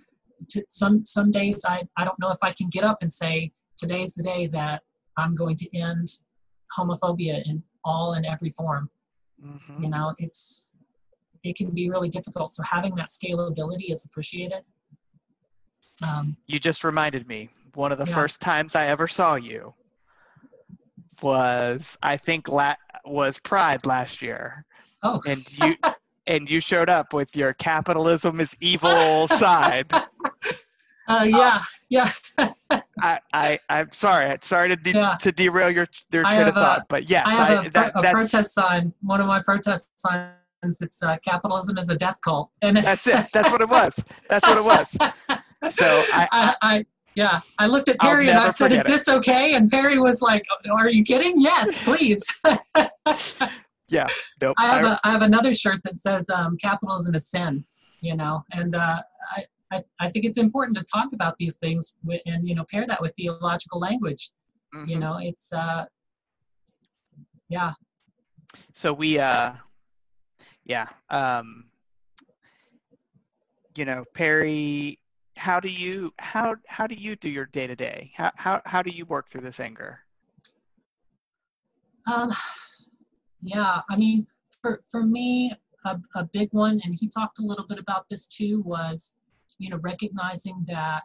some 0.67 1.03
some 1.03 1.31
days 1.31 1.63
I, 1.65 1.83
I 1.95 2.05
don't 2.05 2.19
know 2.19 2.31
if 2.31 2.37
i 2.41 2.51
can 2.51 2.69
get 2.69 2.83
up 2.83 2.99
and 3.01 3.11
say 3.11 3.53
today's 3.77 4.13
the 4.13 4.23
day 4.23 4.47
that 4.47 4.83
i'm 5.17 5.35
going 5.35 5.55
to 5.57 5.77
end 5.77 6.09
homophobia 6.77 7.43
in 7.47 7.63
all 7.83 8.13
and 8.13 8.25
every 8.25 8.49
form 8.49 8.89
mm-hmm. 9.43 9.83
you 9.83 9.89
know 9.89 10.13
it's 10.17 10.75
it 11.43 11.55
can 11.55 11.71
be 11.71 11.89
really 11.89 12.09
difficult 12.09 12.51
so 12.51 12.63
having 12.63 12.95
that 12.95 13.07
scalability 13.07 13.91
is 13.91 14.05
appreciated 14.05 14.63
um, 16.03 16.35
you 16.47 16.59
just 16.59 16.83
reminded 16.83 17.27
me. 17.27 17.49
One 17.73 17.91
of 17.91 17.97
the 17.97 18.05
yeah. 18.05 18.15
first 18.15 18.41
times 18.41 18.75
I 18.75 18.87
ever 18.87 19.07
saw 19.07 19.35
you 19.35 19.73
was, 21.21 21.97
I 22.01 22.17
think, 22.17 22.47
la- 22.47 22.75
was 23.05 23.39
Pride 23.39 23.85
last 23.85 24.21
year. 24.21 24.65
Oh. 25.03 25.21
And 25.25 25.45
you 25.57 25.75
and 26.27 26.49
you 26.49 26.59
showed 26.59 26.89
up 26.89 27.13
with 27.13 27.35
your 27.35 27.53
capitalism 27.53 28.39
is 28.39 28.55
evil 28.59 29.27
side. 29.27 29.91
Uh, 31.09 31.23
yeah, 31.23 31.61
yeah. 31.87 32.11
I, 32.99 33.19
I, 33.31 33.59
I'm 33.69 33.93
sorry. 33.93 34.37
Sorry 34.41 34.67
to 34.67 34.75
de- 34.75 34.91
yeah. 34.91 35.15
to 35.21 35.31
derail 35.31 35.69
your 35.69 35.87
your 36.11 36.23
train 36.23 36.49
of 36.49 36.53
thought, 36.53 36.81
a, 36.81 36.85
but 36.89 37.09
yes, 37.09 37.25
I 37.25 37.31
have 37.31 37.59
I, 37.59 37.65
a, 37.65 37.69
that, 37.69 37.91
a 37.95 38.11
protest 38.11 38.53
sign. 38.53 38.93
One 39.01 39.21
of 39.21 39.27
my 39.27 39.41
protest 39.41 39.89
signs. 39.95 40.33
It's 40.81 41.01
uh, 41.01 41.15
capitalism 41.23 41.77
is 41.77 41.87
a 41.87 41.95
death 41.95 42.17
cult, 42.21 42.51
and 42.61 42.75
that's 42.75 43.07
it. 43.07 43.25
That's 43.31 43.49
what 43.51 43.61
it 43.61 43.69
was. 43.69 44.03
That's 44.27 44.45
what 44.45 44.57
it 44.57 44.65
was. 44.65 44.97
So 45.71 45.85
I, 46.13 46.27
I, 46.31 46.55
I 46.61 46.85
yeah, 47.17 47.41
I 47.57 47.65
looked 47.65 47.89
at 47.89 47.99
Perry 47.99 48.29
and 48.29 48.37
I 48.37 48.51
said, 48.51 48.71
"Is 48.71 48.85
this 48.85 49.09
okay?" 49.09 49.55
And 49.55 49.71
Perry 49.71 49.97
was 49.97 50.21
like, 50.21 50.45
"Are 50.71 50.87
you 50.87 51.03
kidding? 51.03 51.41
Yes, 51.41 51.83
please." 51.83 52.23
yeah, 53.89 54.05
nope. 54.39 54.53
I 54.59 54.67
have 54.67 54.85
I, 54.85 54.93
a, 54.93 54.97
I 55.03 55.11
have 55.13 55.21
another 55.23 55.55
shirt 55.55 55.81
that 55.85 55.97
says 55.97 56.29
um, 56.29 56.57
"Capitalism 56.61 57.15
is 57.15 57.27
sin," 57.27 57.65
you 58.01 58.15
know, 58.15 58.45
and 58.51 58.75
uh, 58.75 59.01
I, 59.35 59.45
I 59.71 59.83
I 59.99 60.09
think 60.09 60.25
it's 60.25 60.37
important 60.37 60.77
to 60.77 60.83
talk 60.83 61.11
about 61.11 61.39
these 61.39 61.57
things 61.57 61.95
with, 62.03 62.21
and 62.27 62.47
you 62.47 62.53
know 62.53 62.65
pair 62.65 62.85
that 62.85 63.01
with 63.01 63.15
theological 63.15 63.79
language. 63.79 64.29
Mm-hmm. 64.75 64.87
You 64.87 64.99
know, 64.99 65.17
it's 65.19 65.51
uh, 65.51 65.85
yeah. 67.49 67.73
So 68.73 68.93
we 68.93 69.17
uh, 69.17 69.53
yeah, 70.65 70.87
um, 71.09 71.65
you 73.75 73.85
know, 73.85 74.03
Perry 74.13 74.99
how 75.37 75.59
do 75.59 75.69
you 75.69 76.13
how 76.19 76.55
how 76.67 76.87
do 76.87 76.95
you 76.95 77.15
do 77.15 77.29
your 77.29 77.45
day 77.45 77.67
to 77.67 77.75
day? 77.75 78.11
How 78.15 78.31
how 78.35 78.61
how 78.65 78.81
do 78.81 78.91
you 78.91 79.05
work 79.05 79.29
through 79.29 79.41
this 79.41 79.59
anger? 79.59 79.99
Um, 82.11 82.31
yeah, 83.41 83.81
I 83.89 83.95
mean, 83.95 84.27
for 84.61 84.81
for 84.89 85.03
me, 85.03 85.53
a, 85.85 85.99
a 86.15 86.23
big 86.25 86.49
one, 86.51 86.81
and 86.83 86.95
he 86.95 87.07
talked 87.07 87.39
a 87.39 87.45
little 87.45 87.65
bit 87.65 87.79
about 87.79 88.09
this 88.09 88.27
too, 88.27 88.61
was 88.65 89.15
you 89.57 89.69
know 89.69 89.77
recognizing 89.77 90.65
that 90.67 91.03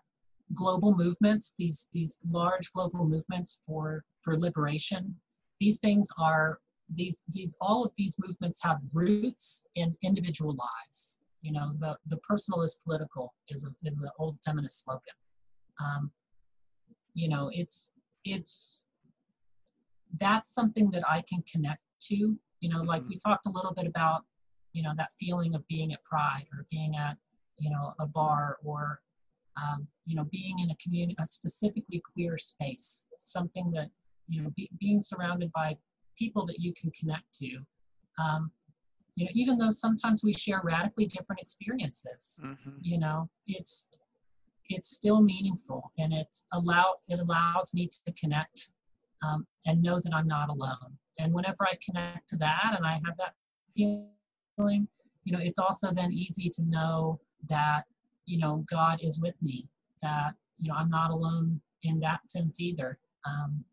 global 0.54 0.94
movements, 0.94 1.54
these 1.58 1.88
these 1.92 2.18
large 2.28 2.72
global 2.72 3.06
movements 3.06 3.60
for 3.66 4.04
for 4.22 4.38
liberation, 4.38 5.16
these 5.60 5.78
things 5.78 6.08
are 6.18 6.60
these 6.92 7.22
these 7.32 7.56
all 7.60 7.84
of 7.84 7.92
these 7.96 8.16
movements 8.18 8.60
have 8.62 8.78
roots 8.92 9.66
in 9.74 9.96
individual 10.02 10.54
lives 10.54 11.18
you 11.42 11.52
know, 11.52 11.72
the, 11.78 11.96
the 12.06 12.16
personal 12.18 12.62
is 12.62 12.80
political 12.84 13.34
is, 13.48 13.64
a, 13.64 13.70
is 13.86 13.98
an 13.98 14.08
old 14.18 14.38
feminist 14.44 14.84
slogan. 14.84 15.14
um, 15.80 16.12
you 17.14 17.28
know 17.28 17.50
it's 17.52 17.92
it's 18.24 18.84
that's 20.18 20.52
something 20.52 20.90
that 20.90 21.02
i 21.08 21.22
can 21.28 21.42
connect 21.50 21.80
to 22.00 22.36
you 22.60 22.68
know 22.68 22.82
like 22.82 23.02
we 23.08 23.18
talked 23.18 23.46
a 23.46 23.50
little 23.50 23.72
bit 23.74 23.86
about 23.86 24.22
you 24.72 24.82
know 24.82 24.92
that 24.96 25.10
feeling 25.18 25.54
of 25.54 25.66
being 25.68 25.92
at 25.92 26.02
pride 26.02 26.46
or 26.52 26.66
being 26.70 26.96
at 26.96 27.16
you 27.58 27.70
know 27.70 27.94
a 27.98 28.06
bar 28.06 28.58
or 28.64 29.00
um, 29.56 29.86
you 30.06 30.16
know 30.16 30.24
being 30.30 30.58
in 30.60 30.70
a 30.70 30.76
community 30.82 31.16
a 31.20 31.26
specifically 31.26 32.02
queer 32.14 32.38
space 32.38 33.04
something 33.18 33.70
that 33.70 33.88
you 34.28 34.42
know 34.42 34.50
be, 34.56 34.70
being 34.80 35.00
surrounded 35.00 35.50
by 35.52 35.76
people 36.18 36.46
that 36.46 36.58
you 36.58 36.72
can 36.80 36.90
connect 36.98 37.32
to 37.34 37.58
um, 38.22 38.50
you 39.16 39.24
know 39.24 39.30
even 39.34 39.58
though 39.58 39.70
sometimes 39.70 40.22
we 40.22 40.32
share 40.32 40.60
radically 40.64 41.06
different 41.06 41.40
experiences 41.40 42.40
mm-hmm. 42.44 42.70
you 42.80 42.98
know 42.98 43.28
it's 43.46 43.88
it's 44.68 44.88
still 44.88 45.20
meaningful 45.20 45.90
and 45.98 46.12
it's 46.12 46.44
allow 46.52 46.94
it 47.08 47.18
allows 47.18 47.72
me 47.74 47.88
to 47.88 48.12
connect 48.12 48.70
um, 49.22 49.46
and 49.66 49.82
know 49.82 50.00
that 50.00 50.14
i'm 50.14 50.26
not 50.26 50.48
alone. 50.48 50.98
And 51.18 51.32
whenever 51.32 51.64
i 51.64 51.74
connect 51.84 52.28
to 52.30 52.36
that 52.36 52.74
and 52.76 52.86
i 52.86 52.92
have 52.92 53.16
that 53.18 53.34
feeling 53.74 54.88
you 55.24 55.32
know 55.32 55.40
it's 55.40 55.58
also 55.58 55.92
then 55.92 56.12
easy 56.12 56.48
to 56.50 56.62
know 56.62 57.20
that 57.48 57.82
you 58.26 58.38
know 58.38 58.64
god 58.70 59.00
is 59.02 59.20
with 59.20 59.34
me 59.42 59.68
that 60.00 60.34
you 60.56 60.68
know 60.68 60.74
i'm 60.74 60.90
not 60.90 61.10
alone 61.10 61.60
in 61.82 62.00
that 62.00 62.28
sense 62.28 62.60
either. 62.60 62.98
Um, 63.26 63.64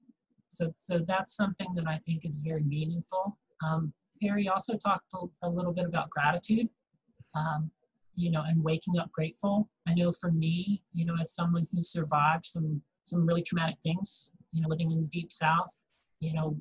so 0.48 0.74
so 0.76 1.00
that's 1.08 1.36
something 1.36 1.74
that 1.76 1.88
i 1.88 2.00
think 2.06 2.26
is 2.26 2.42
very 2.44 2.64
meaningful. 2.64 3.38
Um, 3.64 3.94
perry 4.22 4.48
also 4.48 4.78
talked 4.78 5.14
a, 5.42 5.50
little 5.50 5.74
bit 5.74 5.86
about 5.86 6.10
gratitude 6.10 6.70
um, 7.36 7.72
you 8.16 8.30
know 8.30 8.44
and 8.46 8.64
waking 8.64 9.00
up 9.00 9.12
grateful. 9.12 9.70
I 9.88 9.94
know 9.94 10.12
for 10.12 10.32
me 10.32 10.82
you 10.94 11.06
know 11.06 11.16
as 11.20 11.34
someone 11.34 11.68
who 11.72 11.82
survived 11.82 12.46
some 12.46 12.82
some 13.04 13.26
really 13.26 13.44
traumatic 13.44 13.78
things 13.82 14.34
you 14.52 14.62
know 14.62 14.68
living 14.68 14.92
in 14.92 15.02
the 15.02 15.08
deep 15.08 15.32
south 15.32 15.84
you 16.20 16.34
know 16.34 16.58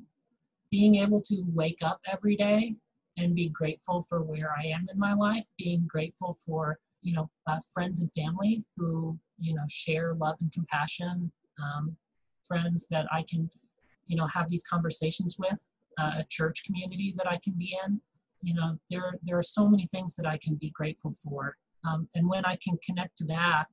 being 0.71 0.95
able 0.95 1.21
to 1.21 1.43
wake 1.53 1.79
up 1.81 1.99
every 2.05 2.35
day 2.35 2.75
and 3.17 3.35
be 3.35 3.49
grateful 3.49 4.01
for 4.01 4.21
where 4.21 4.53
i 4.57 4.65
am 4.65 4.87
in 4.91 4.97
my 4.97 5.13
life 5.13 5.45
being 5.57 5.85
grateful 5.87 6.37
for 6.45 6.79
you 7.01 7.13
know 7.13 7.29
uh, 7.47 7.59
friends 7.73 8.01
and 8.01 8.11
family 8.13 8.63
who 8.77 9.17
you 9.37 9.53
know 9.53 9.63
share 9.69 10.13
love 10.13 10.35
and 10.41 10.51
compassion 10.51 11.31
um, 11.61 11.95
friends 12.43 12.87
that 12.87 13.05
i 13.11 13.23
can 13.23 13.49
you 14.07 14.15
know 14.15 14.27
have 14.27 14.49
these 14.49 14.63
conversations 14.63 15.37
with 15.37 15.59
uh, 15.99 16.19
a 16.19 16.25
church 16.29 16.63
community 16.63 17.13
that 17.17 17.27
i 17.27 17.37
can 17.43 17.53
be 17.53 17.77
in. 17.85 18.01
You 18.41 18.53
know 18.53 18.77
there 18.89 19.13
there 19.23 19.37
are 19.37 19.43
so 19.43 19.67
many 19.67 19.85
things 19.85 20.15
that 20.15 20.25
i 20.25 20.37
can 20.37 20.55
be 20.55 20.69
grateful 20.69 21.11
for. 21.11 21.57
Um, 21.87 22.07
and 22.15 22.27
when 22.29 22.45
i 22.45 22.57
can 22.63 22.77
connect 22.85 23.17
to 23.19 23.25
that 23.25 23.65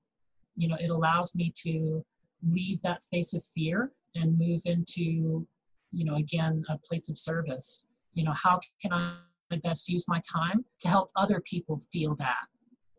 you 0.57 0.68
know 0.68 0.77
it 0.81 0.91
allows 0.91 1.35
me 1.35 1.53
to 1.64 2.05
leave 2.43 2.81
that 2.83 3.03
space 3.03 3.35
of 3.35 3.45
fear 3.55 3.93
and 4.14 4.39
move 4.39 4.62
into 4.64 5.47
you 5.93 6.05
know 6.05 6.16
again 6.16 6.64
a 6.68 6.79
place 6.79 7.09
of 7.09 7.16
service. 7.18 7.89
You 8.14 8.24
know 8.24 8.35
how 8.35 8.61
can 8.83 8.93
i 8.93 9.18
best 9.62 9.89
use 9.89 10.07
my 10.09 10.20
time 10.20 10.64
to 10.81 10.89
help 10.89 11.11
other 11.14 11.41
people 11.41 11.81
feel 11.93 12.14
that? 12.16 12.47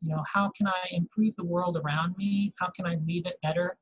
You 0.01 0.09
know 0.09 0.23
how 0.33 0.51
can 0.55 0.67
i 0.67 0.87
improve 0.91 1.35
the 1.35 1.45
world 1.45 1.77
around 1.77 2.15
me? 2.17 2.53
How 2.59 2.69
can 2.69 2.85
i 2.85 2.97
leave 3.05 3.25
it 3.25 3.37
better? 3.43 3.77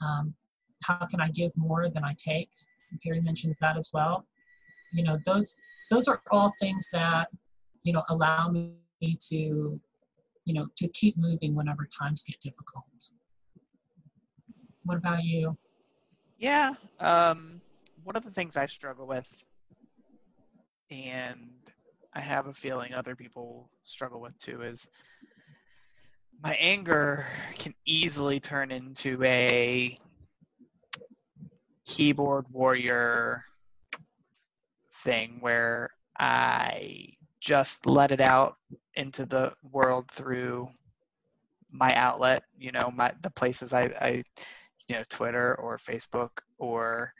Um, 0.00 0.34
how 0.82 1.06
can 1.06 1.20
i 1.20 1.28
give 1.28 1.52
more 1.56 1.88
than 1.88 2.04
i 2.04 2.14
take? 2.18 2.50
Perry 3.02 3.20
mentions 3.20 3.58
that 3.58 3.76
as 3.76 3.90
well 3.92 4.26
you 4.92 5.04
know 5.04 5.18
those 5.24 5.56
those 5.90 6.08
are 6.08 6.20
all 6.30 6.52
things 6.60 6.88
that 6.92 7.28
you 7.82 7.92
know 7.92 8.02
allow 8.08 8.48
me 8.48 8.76
to 9.00 9.80
you 10.44 10.54
know 10.54 10.66
to 10.76 10.88
keep 10.88 11.16
moving 11.16 11.54
whenever 11.54 11.88
times 11.98 12.22
get 12.22 12.40
difficult. 12.40 12.84
What 14.84 14.98
about 14.98 15.24
you? 15.24 15.56
Yeah 16.38 16.74
um, 17.00 17.60
one 18.04 18.16
of 18.16 18.24
the 18.24 18.30
things 18.30 18.56
i 18.56 18.66
struggle 18.66 19.06
with 19.06 19.28
and 20.90 21.50
i 22.14 22.20
have 22.20 22.46
a 22.46 22.52
feeling 22.52 22.94
other 22.94 23.16
people 23.16 23.68
struggle 23.82 24.20
with 24.20 24.36
too 24.38 24.62
is 24.62 24.88
my 26.42 26.54
anger 26.54 27.26
can 27.58 27.74
easily 27.84 28.38
turn 28.38 28.70
into 28.70 29.20
a 29.24 29.96
keyboard 31.84 32.46
warrior 32.52 33.44
thing 35.06 35.38
where 35.40 35.90
I 36.18 37.12
just 37.40 37.86
let 37.86 38.10
it 38.10 38.20
out 38.20 38.56
into 38.94 39.24
the 39.24 39.52
world 39.62 40.10
through 40.10 40.68
my 41.70 41.94
outlet, 41.94 42.42
you 42.58 42.72
know, 42.72 42.90
my 42.90 43.12
the 43.22 43.30
places 43.30 43.72
I, 43.72 43.84
I 44.00 44.24
you 44.88 44.96
know, 44.96 45.04
Twitter 45.08 45.54
or 45.54 45.78
Facebook 45.78 46.30
or 46.58 47.12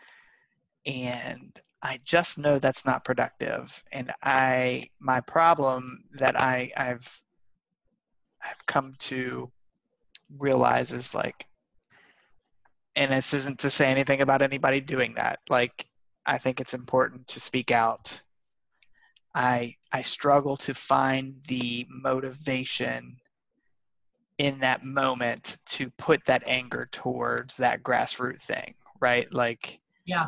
and 0.84 1.56
I 1.82 1.98
just 2.04 2.38
know 2.38 2.58
that's 2.58 2.84
not 2.84 3.04
productive. 3.04 3.82
And 3.92 4.12
I 4.22 4.88
my 4.98 5.20
problem 5.20 6.02
that 6.18 6.38
I 6.38 6.72
I've 6.76 7.22
I've 8.42 8.66
come 8.66 8.94
to 9.10 9.50
realize 10.38 10.92
is 10.92 11.14
like 11.14 11.46
and 12.96 13.12
this 13.12 13.32
isn't 13.34 13.60
to 13.60 13.70
say 13.70 13.86
anything 13.90 14.22
about 14.22 14.42
anybody 14.42 14.80
doing 14.80 15.14
that. 15.14 15.38
Like 15.48 15.85
I 16.26 16.38
think 16.38 16.60
it's 16.60 16.74
important 16.74 17.26
to 17.28 17.40
speak 17.40 17.70
out. 17.70 18.22
I 19.34 19.76
I 19.92 20.02
struggle 20.02 20.56
to 20.58 20.74
find 20.74 21.36
the 21.48 21.86
motivation 21.88 23.16
in 24.38 24.58
that 24.58 24.84
moment 24.84 25.58
to 25.66 25.90
put 25.98 26.24
that 26.26 26.42
anger 26.46 26.88
towards 26.92 27.56
that 27.58 27.82
grassroots 27.82 28.42
thing, 28.42 28.74
right? 29.00 29.32
Like 29.32 29.80
yeah. 30.04 30.26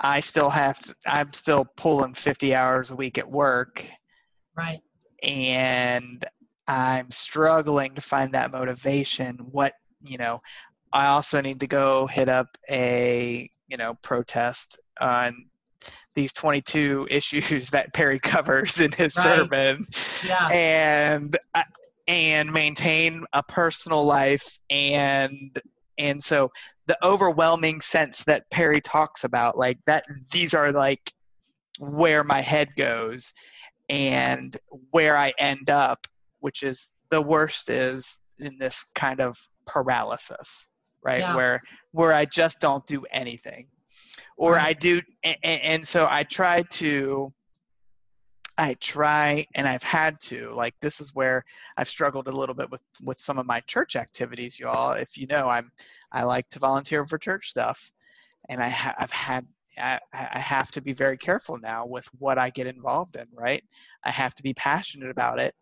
I 0.00 0.20
still 0.20 0.50
have 0.50 0.78
to 0.80 0.94
I'm 1.06 1.32
still 1.32 1.66
pulling 1.76 2.14
50 2.14 2.54
hours 2.54 2.90
a 2.90 2.96
week 2.96 3.18
at 3.18 3.28
work. 3.28 3.84
Right. 4.56 4.80
And 5.22 6.24
I'm 6.68 7.10
struggling 7.10 7.94
to 7.94 8.00
find 8.00 8.34
that 8.34 8.52
motivation. 8.52 9.36
What, 9.36 9.72
you 10.02 10.18
know, 10.18 10.40
I 10.92 11.06
also 11.06 11.40
need 11.40 11.60
to 11.60 11.66
go 11.66 12.06
hit 12.06 12.28
up 12.28 12.48
a, 12.70 13.50
you 13.68 13.76
know, 13.76 13.94
protest 14.02 14.78
on 15.00 15.46
these 16.14 16.32
22 16.32 17.06
issues 17.10 17.70
that 17.70 17.92
Perry 17.94 18.18
covers 18.18 18.80
in 18.80 18.92
his 18.92 19.16
right. 19.16 19.24
sermon, 19.24 19.86
yeah. 20.26 20.48
and 20.48 21.38
uh, 21.54 21.62
and 22.06 22.50
maintain 22.50 23.24
a 23.34 23.42
personal 23.42 24.04
life 24.04 24.58
and 24.70 25.60
and 25.98 26.22
so 26.22 26.50
the 26.86 26.96
overwhelming 27.04 27.80
sense 27.80 28.24
that 28.24 28.48
Perry 28.50 28.80
talks 28.80 29.24
about, 29.24 29.58
like 29.58 29.78
that, 29.86 30.04
these 30.32 30.54
are 30.54 30.72
like 30.72 31.12
where 31.78 32.24
my 32.24 32.40
head 32.40 32.70
goes 32.76 33.32
and 33.90 34.56
where 34.90 35.16
I 35.16 35.32
end 35.38 35.70
up, 35.70 36.06
which 36.40 36.62
is 36.62 36.88
the 37.10 37.20
worst 37.20 37.68
is 37.68 38.18
in 38.38 38.56
this 38.58 38.84
kind 38.94 39.20
of 39.20 39.36
paralysis, 39.66 40.68
right? 41.02 41.20
Yeah. 41.20 41.36
Where 41.36 41.62
where 41.92 42.14
I 42.14 42.24
just 42.24 42.60
don't 42.60 42.86
do 42.86 43.04
anything 43.10 43.66
or 44.38 44.52
right. 44.52 44.68
I 44.68 44.72
do, 44.72 45.02
and, 45.24 45.36
and 45.42 45.86
so 45.86 46.06
I 46.08 46.22
try 46.24 46.62
to. 46.62 47.32
I 48.60 48.74
try 48.80 49.46
and 49.54 49.68
I've 49.68 49.84
had 49.84 50.18
to 50.22 50.50
like 50.52 50.74
this 50.80 51.00
is 51.00 51.14
where 51.14 51.44
I've 51.76 51.88
struggled 51.88 52.26
a 52.26 52.32
little 52.32 52.56
bit 52.56 52.68
with 52.72 52.80
with 53.04 53.20
some 53.20 53.38
of 53.38 53.46
my 53.46 53.60
church 53.68 53.94
activities 53.94 54.58
y'all. 54.58 54.94
If 54.94 55.16
you 55.16 55.28
know 55.30 55.48
I'm 55.48 55.70
I 56.10 56.24
like 56.24 56.48
to 56.48 56.58
volunteer 56.58 57.06
for 57.06 57.18
church 57.18 57.50
stuff 57.50 57.92
and 58.48 58.60
I 58.60 58.68
ha- 58.68 58.96
I've 58.98 59.12
had 59.12 59.46
I, 59.80 60.00
I 60.12 60.40
have 60.40 60.72
to 60.72 60.80
be 60.80 60.92
very 60.92 61.16
careful 61.16 61.56
now 61.56 61.86
with 61.86 62.08
what 62.18 62.36
I 62.36 62.50
get 62.50 62.66
involved 62.66 63.14
in 63.14 63.28
right? 63.32 63.62
I 64.02 64.10
have 64.10 64.34
to 64.34 64.42
be 64.42 64.54
passionate 64.54 65.10
about 65.10 65.38
it 65.38 65.54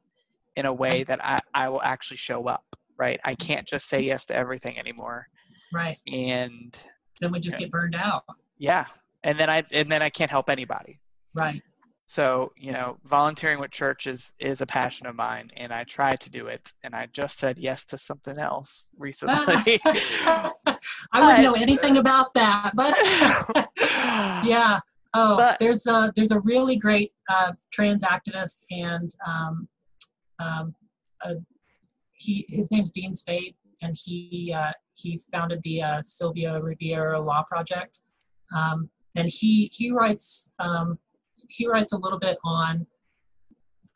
in 0.56 0.64
a 0.64 0.72
way 0.72 1.02
that 1.02 1.22
I, 1.22 1.38
I 1.52 1.68
will 1.68 1.82
actually 1.82 2.16
show 2.16 2.44
up 2.46 2.64
right? 2.98 3.20
I 3.24 3.34
can't 3.34 3.66
just 3.66 3.88
say 3.88 4.00
yes 4.00 4.24
to 4.26 4.34
everything 4.34 4.78
anymore. 4.78 5.28
Right. 5.72 5.98
And 6.10 6.76
then 7.20 7.32
we 7.32 7.40
just 7.40 7.58
get 7.58 7.70
burned 7.70 7.94
out 7.94 8.24
yeah. 8.58 8.86
And 9.24 9.38
then 9.38 9.50
i 9.50 9.62
and 9.72 9.90
then 9.90 10.02
i 10.02 10.08
can't 10.08 10.30
help 10.30 10.48
anybody. 10.50 11.00
Right. 11.34 11.62
So 12.06 12.52
you 12.56 12.72
know 12.72 12.98
volunteering 13.04 13.58
with 13.58 13.70
church 13.70 14.06
is 14.06 14.30
is 14.38 14.60
a 14.60 14.66
passion 14.66 15.06
of 15.06 15.16
mine 15.16 15.50
and 15.56 15.72
i 15.72 15.82
try 15.84 16.14
to 16.14 16.30
do 16.30 16.46
it 16.46 16.72
and 16.84 16.94
i 16.94 17.06
just 17.06 17.38
said 17.38 17.58
yes 17.58 17.84
to 17.86 17.98
something 17.98 18.38
else 18.38 18.90
recently. 18.96 19.80
I 19.84 20.52
wouldn't 21.14 21.42
know 21.42 21.54
anything 21.54 21.96
about 21.96 22.32
that 22.34 22.70
but 22.74 22.94
yeah. 24.46 24.78
Oh 25.14 25.36
but, 25.36 25.58
there's 25.58 25.86
a 25.86 26.12
there's 26.14 26.30
a 26.30 26.40
really 26.40 26.76
great 26.76 27.12
uh, 27.28 27.52
trans 27.72 28.04
activist 28.04 28.64
and 28.70 29.10
um, 29.26 29.68
um, 30.38 30.74
uh, 31.24 31.34
he 32.12 32.46
his 32.48 32.70
name's 32.70 32.92
dean 32.92 33.14
spade 33.14 33.54
and 33.82 33.96
he 34.04 34.54
uh, 34.56 34.72
he 34.94 35.20
founded 35.32 35.62
the 35.62 35.82
uh, 35.82 36.02
sylvia 36.02 36.60
rivera 36.60 37.20
law 37.20 37.42
project 37.42 38.00
um, 38.54 38.90
and 39.14 39.28
he 39.28 39.70
he 39.72 39.90
writes 39.90 40.52
um, 40.58 40.98
he 41.48 41.66
writes 41.66 41.92
a 41.92 41.98
little 41.98 42.18
bit 42.18 42.38
on 42.44 42.86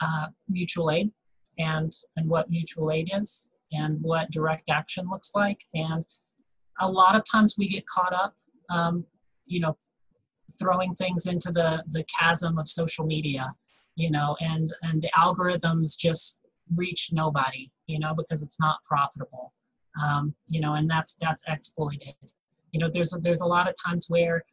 uh, 0.01 0.27
mutual 0.49 0.91
aid 0.91 1.11
and 1.59 1.93
and 2.17 2.29
what 2.29 2.51
mutual 2.51 2.91
aid 2.91 3.11
is 3.13 3.51
and 3.73 4.01
what 4.01 4.31
direct 4.31 4.69
action 4.71 5.09
looks 5.09 5.33
like 5.35 5.61
and 5.75 6.05
a 6.81 6.91
lot 6.91 7.15
of 7.15 7.23
times 7.31 7.55
we 7.57 7.69
get 7.69 7.87
caught 7.87 8.13
up, 8.13 8.35
um, 8.71 9.05
you 9.47 9.61
know, 9.61 9.77
throwing 10.59 10.95
things 10.95 11.27
into 11.27 11.53
the 11.53 11.85
the 11.91 12.05
chasm 12.05 12.59
of 12.59 12.69
social 12.69 13.07
media, 13.07 13.55
you 13.95 14.11
know, 14.11 14.37
and 14.41 14.73
and 14.83 15.03
the 15.03 15.11
algorithms 15.17 15.97
just 15.97 16.41
reach 16.75 17.11
nobody, 17.13 17.71
you 17.87 17.99
know, 17.99 18.15
because 18.15 18.43
it's 18.43 18.59
not 18.59 18.79
profitable, 18.85 19.53
um, 20.03 20.35
you 20.49 20.61
know, 20.61 20.73
and 20.73 20.91
that's 20.91 21.15
that's 21.15 21.43
exploited. 21.47 22.15
You 22.73 22.81
know, 22.81 22.91
there's 22.93 23.14
a, 23.14 23.18
there's 23.18 23.41
a 23.41 23.47
lot 23.47 23.68
of 23.68 23.75
times 23.85 24.07
where 24.09 24.45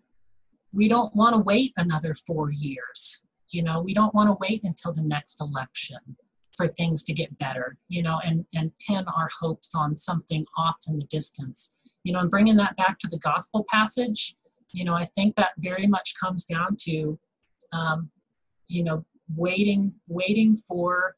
we 0.74 0.88
don't 0.88 1.16
want 1.16 1.36
to 1.36 1.40
wait 1.40 1.74
another 1.78 2.14
four 2.14 2.52
years. 2.52 3.24
You 3.50 3.64
know, 3.64 3.82
we 3.82 3.94
don't 3.94 4.14
want 4.14 4.30
to 4.30 4.38
wait 4.40 4.64
until 4.64 4.94
the 4.94 5.04
next 5.04 5.40
election 5.40 6.18
for 6.56 6.68
things 6.68 7.04
to 7.04 7.14
get 7.14 7.38
better. 7.38 7.78
You 7.88 8.04
know, 8.04 8.20
and 8.24 8.46
and 8.54 8.72
pin 8.86 9.06
our 9.16 9.30
hopes 9.40 9.74
on 9.76 9.96
something 9.96 10.46
off 10.58 10.80
in 10.88 11.00
the 11.00 11.06
distance. 11.06 11.78
You 12.04 12.14
know, 12.14 12.20
and 12.20 12.32
bringing 12.32 12.58
that 12.58 12.78
back 12.78 13.00
to 13.00 13.08
the 13.08 13.20
gospel 13.20 13.66
passage, 13.70 14.36
you 14.72 14.84
know, 14.84 14.94
I 14.94 15.06
think 15.06 15.36
that 15.36 15.52
very 15.58 15.88
much 15.88 16.14
comes 16.20 16.46
down 16.46 16.78
to, 16.82 17.20
um, 17.74 18.12
you 18.68 18.84
know, 18.84 19.06
waiting, 19.36 19.94
waiting 20.08 20.56
for 20.56 21.16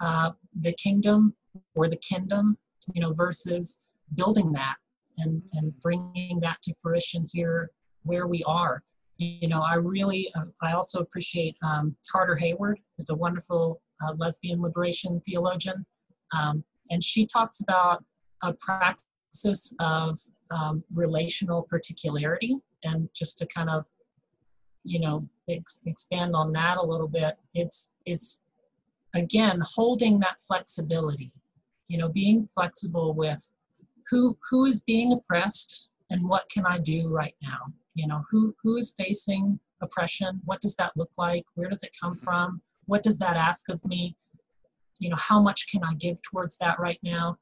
uh, 0.00 0.32
the 0.58 0.72
kingdom 0.72 1.34
or 1.74 1.88
the 1.88 1.96
kingdom, 1.96 2.58
you 2.92 3.00
know, 3.00 3.12
versus 3.12 3.80
building 4.14 4.52
that 4.52 4.76
and 5.18 5.42
and 5.54 5.78
bringing 5.80 6.40
that 6.40 6.60
to 6.62 6.74
fruition 6.74 7.26
here 7.32 7.70
where 8.02 8.26
we 8.26 8.42
are. 8.44 8.82
You 9.18 9.48
know, 9.48 9.62
I 9.62 9.74
really, 9.74 10.32
uh, 10.36 10.44
I 10.62 10.72
also 10.72 11.00
appreciate 11.00 11.56
um, 11.62 11.96
Carter 12.10 12.38
Heyward, 12.40 12.76
is 12.98 13.10
a 13.10 13.14
wonderful 13.14 13.82
uh, 14.00 14.12
lesbian 14.16 14.62
liberation 14.62 15.20
theologian, 15.26 15.84
um, 16.32 16.62
and 16.90 17.02
she 17.02 17.26
talks 17.26 17.60
about 17.60 18.04
a 18.42 18.52
praxis 18.52 19.74
of 19.80 20.20
um, 20.50 20.84
relational 20.94 21.62
particularity 21.62 22.56
and 22.84 23.08
just 23.14 23.38
to 23.38 23.46
kind 23.46 23.68
of 23.68 23.86
you 24.84 25.00
know 25.00 25.20
ex- 25.48 25.80
expand 25.86 26.34
on 26.34 26.52
that 26.52 26.76
a 26.76 26.82
little 26.82 27.08
bit 27.08 27.36
it's 27.54 27.92
it's 28.06 28.42
again 29.14 29.60
holding 29.74 30.20
that 30.20 30.40
flexibility 30.40 31.32
you 31.88 31.98
know 31.98 32.08
being 32.08 32.46
flexible 32.46 33.12
with 33.14 33.52
who 34.10 34.38
who 34.50 34.64
is 34.64 34.80
being 34.80 35.12
oppressed 35.12 35.88
and 36.10 36.28
what 36.28 36.48
can 36.50 36.64
i 36.66 36.78
do 36.78 37.08
right 37.08 37.34
now? 37.42 37.72
You 37.94 38.06
know 38.06 38.24
who 38.30 38.54
who 38.62 38.76
is 38.76 38.94
facing 38.96 39.60
oppression? 39.80 40.40
What 40.44 40.60
does 40.60 40.76
that 40.76 40.92
look 40.96 41.12
like? 41.18 41.44
Where 41.54 41.68
does 41.68 41.82
it 41.82 41.96
come 42.00 42.14
mm-hmm. 42.14 42.24
from? 42.24 42.62
What 42.86 43.02
does 43.02 43.18
that 43.18 43.36
ask 43.36 43.68
of 43.68 43.84
me? 43.84 44.16
You 44.98 45.10
know 45.10 45.16
how 45.16 45.40
much 45.40 45.70
can 45.70 45.82
i 45.84 45.94
give 45.94 46.20
towards 46.22 46.58
that 46.58 46.78
right 46.78 47.00
now? 47.02 47.38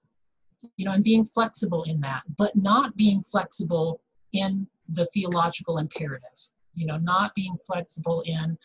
You 0.76 0.84
know 0.86 0.92
and 0.92 1.04
being 1.04 1.24
flexible 1.24 1.82
in 1.84 2.00
that 2.00 2.22
but 2.36 2.56
not 2.56 2.96
being 2.96 3.20
flexible 3.20 4.00
in 4.32 4.68
the 4.88 5.06
theological 5.06 5.78
imperative. 5.78 6.50
You 6.74 6.86
know 6.86 6.98
not 6.98 7.34
being 7.34 7.56
flexible 7.66 8.22
in 8.26 8.58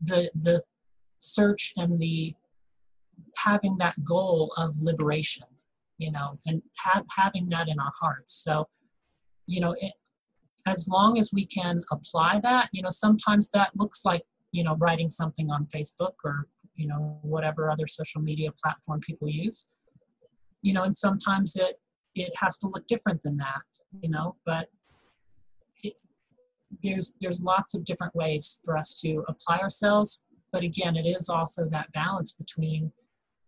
the 0.00 0.30
the 0.34 0.62
search 1.18 1.72
and 1.76 1.98
the 1.98 2.34
having 3.36 3.78
that 3.78 4.04
goal 4.04 4.52
of 4.56 4.80
liberation 4.80 5.46
you 5.98 6.10
know 6.10 6.38
and 6.46 6.62
ha- 6.78 7.04
having 7.16 7.48
that 7.50 7.68
in 7.68 7.78
our 7.78 7.92
hearts. 8.00 8.32
So 8.32 8.68
you 9.46 9.60
know 9.60 9.74
it, 9.80 9.92
as 10.66 10.88
long 10.88 11.18
as 11.18 11.30
we 11.32 11.46
can 11.46 11.82
apply 11.90 12.40
that 12.40 12.68
you 12.72 12.82
know 12.82 12.90
sometimes 12.90 13.50
that 13.50 13.70
looks 13.76 14.04
like 14.04 14.22
you 14.52 14.64
know 14.64 14.76
writing 14.76 15.08
something 15.08 15.50
on 15.50 15.66
facebook 15.66 16.14
or 16.24 16.46
you 16.74 16.86
know 16.86 17.18
whatever 17.22 17.70
other 17.70 17.86
social 17.86 18.22
media 18.22 18.50
platform 18.62 19.00
people 19.00 19.28
use. 19.28 19.68
You 20.62 20.72
know 20.72 20.84
and 20.84 20.96
sometimes 20.96 21.56
it 21.56 21.80
it 22.14 22.32
has 22.36 22.58
to 22.58 22.68
look 22.68 22.86
different 22.86 23.22
than 23.22 23.36
that 23.36 23.62
you 24.02 24.08
know 24.08 24.36
but 24.44 24.68
there's 26.82 27.14
there's 27.20 27.40
lots 27.40 27.74
of 27.74 27.84
different 27.84 28.14
ways 28.14 28.60
for 28.64 28.76
us 28.76 28.98
to 29.00 29.24
apply 29.28 29.58
ourselves. 29.58 30.24
But 30.52 30.62
again 30.62 30.96
it 30.96 31.06
is 31.06 31.28
also 31.28 31.68
that 31.70 31.92
balance 31.92 32.32
between 32.32 32.92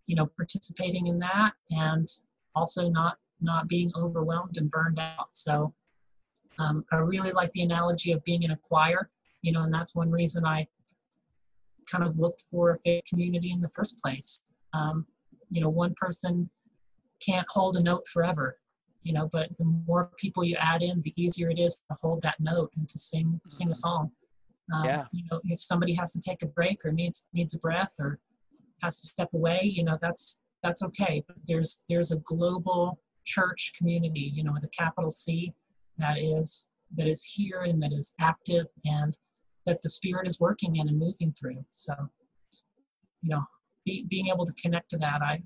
you 0.06 0.16
know 0.16 0.26
participating 0.36 1.06
in 1.06 1.18
that 1.20 1.52
and 1.70 2.06
also 2.54 2.88
not 2.88 3.18
not 3.40 3.68
being 3.68 3.90
overwhelmed 3.96 4.56
and 4.56 4.70
burned 4.70 4.98
out 4.98 5.32
so 5.32 5.74
um, 6.58 6.84
i 6.92 6.96
really 6.96 7.32
like 7.32 7.52
the 7.52 7.62
analogy 7.62 8.12
of 8.12 8.22
being 8.24 8.42
in 8.42 8.50
a 8.50 8.56
choir 8.56 9.10
you 9.42 9.52
know 9.52 9.62
and 9.62 9.72
that's 9.72 9.94
one 9.94 10.10
reason 10.10 10.44
i 10.44 10.66
kind 11.90 12.04
of 12.04 12.18
looked 12.18 12.44
for 12.50 12.70
a 12.70 12.78
faith 12.78 13.02
community 13.08 13.50
in 13.50 13.60
the 13.60 13.68
first 13.68 14.00
place 14.00 14.42
um, 14.72 15.06
you 15.50 15.60
know 15.60 15.68
one 15.68 15.94
person 15.96 16.50
can't 17.20 17.46
hold 17.50 17.76
a 17.76 17.82
note 17.82 18.06
forever 18.06 18.58
you 19.02 19.12
know 19.12 19.28
but 19.32 19.56
the 19.56 19.64
more 19.64 20.10
people 20.16 20.44
you 20.44 20.56
add 20.56 20.82
in 20.82 21.00
the 21.02 21.12
easier 21.16 21.50
it 21.50 21.58
is 21.58 21.76
to 21.76 21.96
hold 22.00 22.22
that 22.22 22.38
note 22.38 22.70
and 22.76 22.88
to 22.88 22.98
sing 22.98 23.40
sing 23.46 23.68
a 23.68 23.70
mm-hmm. 23.70 23.74
song 23.74 24.10
um, 24.74 24.84
yeah. 24.84 25.04
you 25.12 25.24
know 25.30 25.40
if 25.44 25.60
somebody 25.60 25.94
has 25.94 26.12
to 26.12 26.20
take 26.20 26.42
a 26.42 26.46
break 26.46 26.84
or 26.84 26.92
needs 26.92 27.28
needs 27.32 27.54
a 27.54 27.58
breath 27.58 27.94
or 27.98 28.18
has 28.82 29.00
to 29.00 29.06
step 29.06 29.28
away 29.34 29.60
you 29.62 29.82
know 29.82 29.98
that's 30.00 30.42
that's 30.62 30.82
okay 30.82 31.22
but 31.26 31.36
there's 31.46 31.84
there's 31.88 32.12
a 32.12 32.16
global 32.16 33.00
church 33.24 33.72
community 33.76 34.30
you 34.34 34.42
know 34.42 34.52
with 34.52 34.64
a 34.64 34.68
capital 34.68 35.10
c 35.10 35.52
that 35.98 36.18
is 36.18 36.68
that 36.96 37.06
is 37.06 37.22
here 37.22 37.60
and 37.60 37.82
that 37.82 37.92
is 37.92 38.14
active 38.20 38.66
and 38.84 39.16
that 39.66 39.82
the 39.82 39.88
spirit 39.88 40.26
is 40.26 40.40
working 40.40 40.76
in 40.76 40.88
and 40.88 40.98
moving 40.98 41.32
through. 41.38 41.64
So 41.68 41.94
you 43.22 43.30
know 43.30 43.42
be, 43.84 44.06
being 44.08 44.28
able 44.28 44.46
to 44.46 44.52
connect 44.54 44.90
to 44.90 44.98
that 44.98 45.22
i 45.22 45.42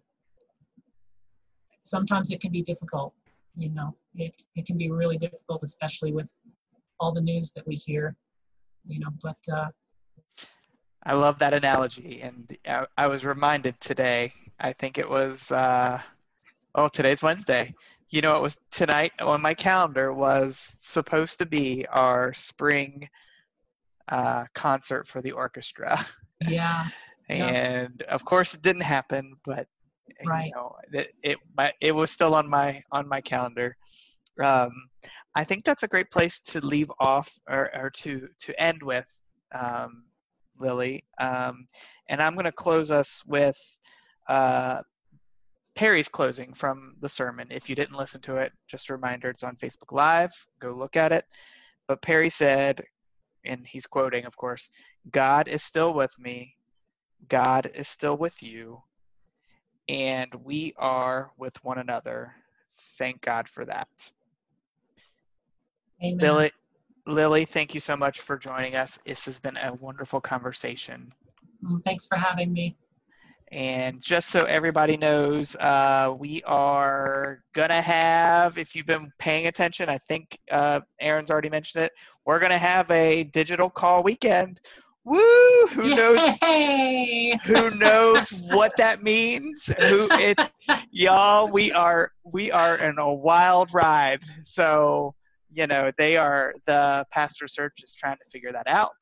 sometimes 1.83 2.31
it 2.31 2.41
can 2.41 2.53
be 2.53 2.63
difficult 2.63 3.15
you 3.57 3.71
know 3.71 3.97
it, 4.15 4.33
it 4.57 4.67
can 4.67 4.77
be 4.77 4.91
really 4.91 5.19
difficult 5.19 5.63
especially 5.63 6.13
with 6.13 6.29
all 7.01 7.13
the 7.13 7.21
news 7.21 7.53
that 7.53 7.67
we 7.67 7.75
hear 7.75 8.17
you 8.87 9.01
know 9.01 9.09
but 9.23 9.37
uh, 9.53 9.69
i 11.05 11.15
love 11.15 11.39
that 11.39 11.55
analogy 11.55 12.21
and 12.23 12.57
I, 12.67 12.87
I, 12.97 13.07
was 13.07 13.25
reminded 13.25 13.81
today 13.81 14.33
i 14.61 14.73
think 14.73 14.99
it 14.99 15.09
was 15.09 15.51
uh, 15.51 15.99
oh 16.75 16.89
today's 16.89 17.23
wednesday 17.23 17.75
you 18.11 18.21
know 18.21 18.37
it 18.37 18.43
was 18.43 18.57
tonight 18.71 19.13
on 19.21 19.41
my 19.41 19.55
calendar 19.55 20.13
was 20.13 20.75
supposed 20.79 21.39
to 21.39 21.47
be 21.47 21.87
our 21.91 22.33
spring 22.33 23.09
uh, 24.09 24.45
concert 24.55 25.07
for 25.07 25.23
the 25.23 25.33
orchestra 25.33 25.99
yeah 26.49 26.89
and 27.29 28.03
yeah. 28.05 28.15
of 28.15 28.25
course 28.25 28.55
it 28.55 28.63
didn't 28.63 28.83
happen 28.83 29.35
but 29.45 29.67
right. 30.25 30.47
You 30.47 30.53
know, 30.53 30.77
it, 30.93 31.11
it, 31.23 31.39
it 31.81 31.93
was 31.93 32.11
still 32.11 32.35
on 32.35 32.49
my 32.49 32.83
on 32.93 33.09
my 33.09 33.21
calendar. 33.21 33.77
Um, 34.43 34.73
I 35.35 35.45
think 35.45 35.65
that's 35.65 35.83
a 35.83 35.89
great 35.89 36.11
place 36.11 36.41
to 36.41 36.65
leave 36.65 36.91
off 37.01 37.37
or, 37.49 37.71
or 37.77 37.91
to 37.91 38.29
to 38.39 38.63
end 38.63 38.83
with, 38.83 39.07
um, 39.53 40.05
Lily. 40.59 41.05
Um, 41.19 41.67
and 42.09 42.23
I'm 42.23 42.35
going 42.35 42.45
to 42.45 42.53
close 42.53 42.91
us 42.91 43.23
with 43.27 43.59
uh, 44.29 44.83
Perry's 45.75 46.09
closing 46.09 46.55
from 46.55 46.95
the 47.01 47.09
sermon. 47.09 47.49
If 47.51 47.69
you 47.69 47.75
didn't 47.75 47.97
listen 47.97 48.21
to 48.23 48.37
it, 48.37 48.53
just 48.69 48.91
a 48.91 48.95
reminder 48.95 49.29
it's 49.29 49.43
on 49.43 49.57
Facebook 49.57 49.93
Live. 49.93 50.33
Go 50.61 50.75
look 50.75 50.97
at 50.97 51.13
it. 51.13 51.25
But 51.89 52.03
Perry 52.03 52.31
said, 52.31 52.83
and 53.45 53.67
he's 53.67 53.87
quoting, 53.87 54.25
of 54.25 54.37
course, 54.37 54.71
God 55.11 55.49
is 55.49 55.63
still 55.63 55.93
with 55.93 56.17
me. 56.19 56.55
God 57.29 57.71
is 57.75 57.89
still 57.89 58.17
with 58.17 58.43
you 58.43 58.83
and 59.89 60.35
we 60.45 60.75
are 60.77 61.31
with 61.39 61.63
one 61.65 61.79
another. 61.79 62.35
Thank 62.99 63.21
God 63.21 63.49
for 63.49 63.65
that. 63.65 63.89
Amen. 66.03 66.19
Lily, 66.19 66.53
Lily, 67.07 67.45
thank 67.45 67.75
you 67.75 67.81
so 67.81 67.97
much 67.97 68.21
for 68.21 68.39
joining 68.39 68.77
us. 68.77 68.99
This 69.05 69.25
has 69.27 69.39
been 69.39 69.57
a 69.57 69.75
wonderful 69.75 70.21
conversation. 70.21 71.09
Thanks 71.85 72.07
for 72.07 72.17
having 72.17 72.53
me. 72.53 72.77
And 73.55 74.03
just 74.03 74.31
so 74.31 74.43
everybody 74.43 74.97
knows, 74.97 75.55
uh, 75.57 76.13
we 76.19 76.43
are 76.43 77.41
going 77.55 77.69
to 77.69 77.81
have, 77.81 78.59
if 78.59 78.75
you've 78.75 78.87
been 78.87 79.13
paying 79.21 79.47
attention, 79.47 79.89
I 79.89 79.99
think 80.09 80.37
uh, 80.51 80.81
Aaron's 81.01 81.31
already 81.31 81.51
mentioned 81.51 81.85
it, 81.85 81.93
we're 82.27 82.41
going 82.41 82.51
to 82.51 82.59
have 82.59 82.91
a 82.91 83.23
digital 83.23 83.71
call 83.71 84.03
weekend 84.03 84.59
Woo! 85.05 85.67
Who 85.67 85.95
knows? 85.95 86.21
who 87.45 87.71
knows 87.79 88.31
what 88.51 88.75
that 88.79 89.03
means? 89.03 89.67
Who 89.67 90.09
it? 90.13 90.41
Y'all, 90.91 91.49
we 91.49 91.73
are 91.73 92.11
we 92.33 92.51
are 92.51 92.79
in 92.79 92.99
a 92.99 93.13
wild 93.13 93.75
ride. 93.75 94.23
So 94.45 95.15
you 95.53 95.67
know 95.67 95.93
they 95.99 96.17
are 96.17 96.55
the 96.67 97.05
pastor 97.13 97.49
search 97.49 97.83
is 97.83 97.93
trying 97.93 98.17
to 98.17 98.25
figure 98.33 98.51
that 98.53 98.67
out, 98.67 98.93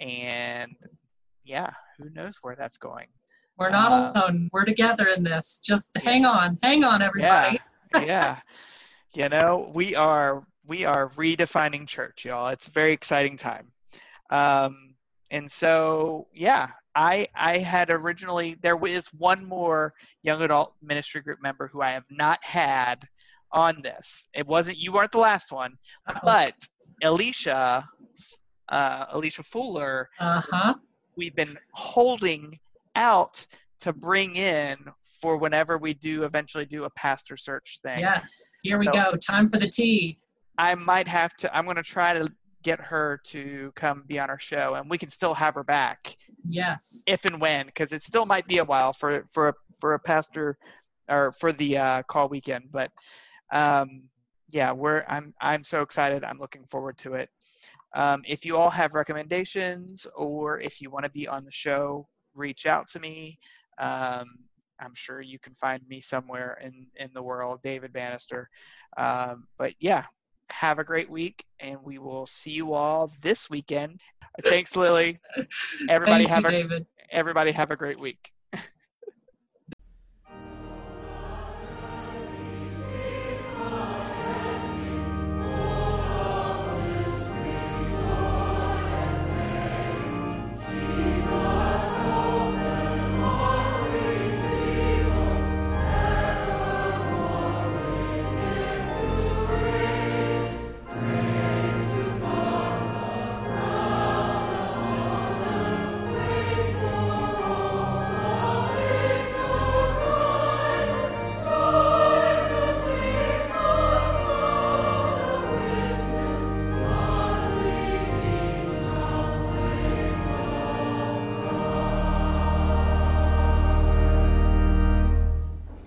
and 0.00 0.76
yeah, 1.42 1.70
who 1.98 2.08
knows 2.10 2.38
where 2.42 2.54
that's 2.54 2.78
going? 2.78 3.08
We're 3.60 3.70
not 3.70 3.92
uh, 3.92 4.12
alone. 4.14 4.48
We're 4.52 4.64
together 4.64 5.08
in 5.14 5.22
this. 5.22 5.60
Just 5.64 5.90
hang 5.98 6.24
on, 6.24 6.58
hang 6.62 6.82
on, 6.82 7.02
everybody. 7.02 7.60
Yeah, 7.94 8.02
yeah. 8.02 8.36
you 9.14 9.28
know 9.28 9.70
we 9.74 9.94
are 9.94 10.42
we 10.66 10.84
are 10.84 11.10
redefining 11.10 11.86
church, 11.86 12.24
y'all. 12.24 12.48
It's 12.48 12.68
a 12.68 12.70
very 12.70 12.92
exciting 12.92 13.36
time. 13.36 13.70
Um, 14.30 14.94
and 15.32 15.48
so 15.48 16.26
yeah 16.34 16.70
i 16.96 17.24
i 17.36 17.56
had 17.56 17.88
originally 17.88 18.56
there 18.62 18.76
was 18.76 19.06
one 19.16 19.44
more 19.44 19.94
young 20.24 20.42
adult 20.42 20.74
ministry 20.82 21.20
group 21.20 21.38
member 21.40 21.68
who 21.68 21.80
i 21.80 21.92
have 21.92 22.02
not 22.10 22.42
had 22.42 23.06
on 23.52 23.80
this. 23.82 24.28
It 24.34 24.46
wasn't 24.46 24.78
you 24.78 24.92
weren't 24.92 25.12
the 25.12 25.18
last 25.18 25.52
one, 25.52 25.76
but 26.24 26.54
Alicia, 27.02 27.84
uh, 28.68 29.06
Alicia 29.10 29.42
Fuller, 29.42 30.08
uh-huh. 30.18 30.74
we've 31.16 31.34
been 31.34 31.56
holding 31.72 32.58
out 33.00 33.44
to 33.80 33.92
bring 33.92 34.36
in 34.36 34.76
for 35.20 35.36
whenever 35.36 35.78
we 35.78 35.94
do 35.94 36.24
eventually 36.24 36.66
do 36.66 36.84
a 36.84 36.90
pastor 36.90 37.36
search 37.36 37.78
thing. 37.82 38.00
Yes. 38.00 38.30
Here 38.62 38.78
we 38.78 38.86
go. 38.86 39.16
Time 39.16 39.48
for 39.48 39.58
the 39.58 39.68
tea. 39.68 40.18
I 40.58 40.74
might 40.74 41.08
have 41.08 41.34
to. 41.38 41.56
I'm 41.56 41.64
going 41.64 41.76
to 41.76 41.82
try 41.82 42.12
to 42.12 42.30
get 42.62 42.80
her 42.80 43.20
to 43.24 43.72
come 43.74 44.04
be 44.06 44.18
on 44.18 44.28
our 44.28 44.38
show, 44.38 44.74
and 44.74 44.88
we 44.90 44.98
can 44.98 45.08
still 45.08 45.32
have 45.32 45.54
her 45.54 45.64
back 45.64 46.14
Yes. 46.48 47.02
if 47.06 47.24
and 47.24 47.40
when, 47.40 47.66
because 47.66 47.92
it 47.92 48.02
still 48.02 48.26
might 48.26 48.46
be 48.46 48.58
a 48.58 48.64
while 48.64 48.92
for 48.92 49.26
for 49.32 49.54
for 49.78 49.94
a 49.94 49.98
pastor 49.98 50.58
or 51.08 51.32
for 51.32 51.52
the 51.52 51.78
uh, 51.78 52.02
call 52.02 52.28
weekend. 52.28 52.64
But 52.70 52.90
um, 53.50 54.02
yeah, 54.50 54.72
we're 54.72 55.04
I'm 55.08 55.32
I'm 55.40 55.64
so 55.64 55.80
excited. 55.80 56.24
I'm 56.24 56.38
looking 56.38 56.64
forward 56.66 56.98
to 56.98 57.14
it. 57.14 57.30
Um, 57.94 58.22
if 58.26 58.44
you 58.44 58.56
all 58.56 58.70
have 58.70 58.94
recommendations 58.94 60.06
or 60.14 60.60
if 60.60 60.80
you 60.80 60.90
want 60.90 61.04
to 61.04 61.10
be 61.10 61.26
on 61.26 61.44
the 61.44 61.50
show, 61.50 62.06
reach 62.34 62.66
out 62.66 62.88
to 62.88 63.00
me. 63.00 63.38
Um, 63.78 64.26
I'm 64.80 64.94
sure 64.94 65.20
you 65.20 65.38
can 65.38 65.54
find 65.54 65.80
me 65.88 66.00
somewhere 66.00 66.58
in 66.62 66.86
in 66.96 67.10
the 67.14 67.22
world, 67.22 67.60
David 67.62 67.92
Bannister. 67.92 68.48
Um, 68.96 69.46
but 69.58 69.74
yeah, 69.78 70.04
have 70.50 70.78
a 70.78 70.84
great 70.84 71.10
week, 71.10 71.44
and 71.60 71.78
we 71.82 71.98
will 71.98 72.26
see 72.26 72.52
you 72.52 72.72
all 72.72 73.12
this 73.22 73.50
weekend. 73.50 74.00
Thanks, 74.44 74.74
Lily. 74.76 75.18
Everybody 75.88 76.24
Thank 76.24 76.44
have 76.44 76.52
you, 76.52 76.58
a 76.58 76.62
David. 76.62 76.86
everybody 77.10 77.52
have 77.52 77.70
a 77.70 77.76
great 77.76 78.00
week. 78.00 78.30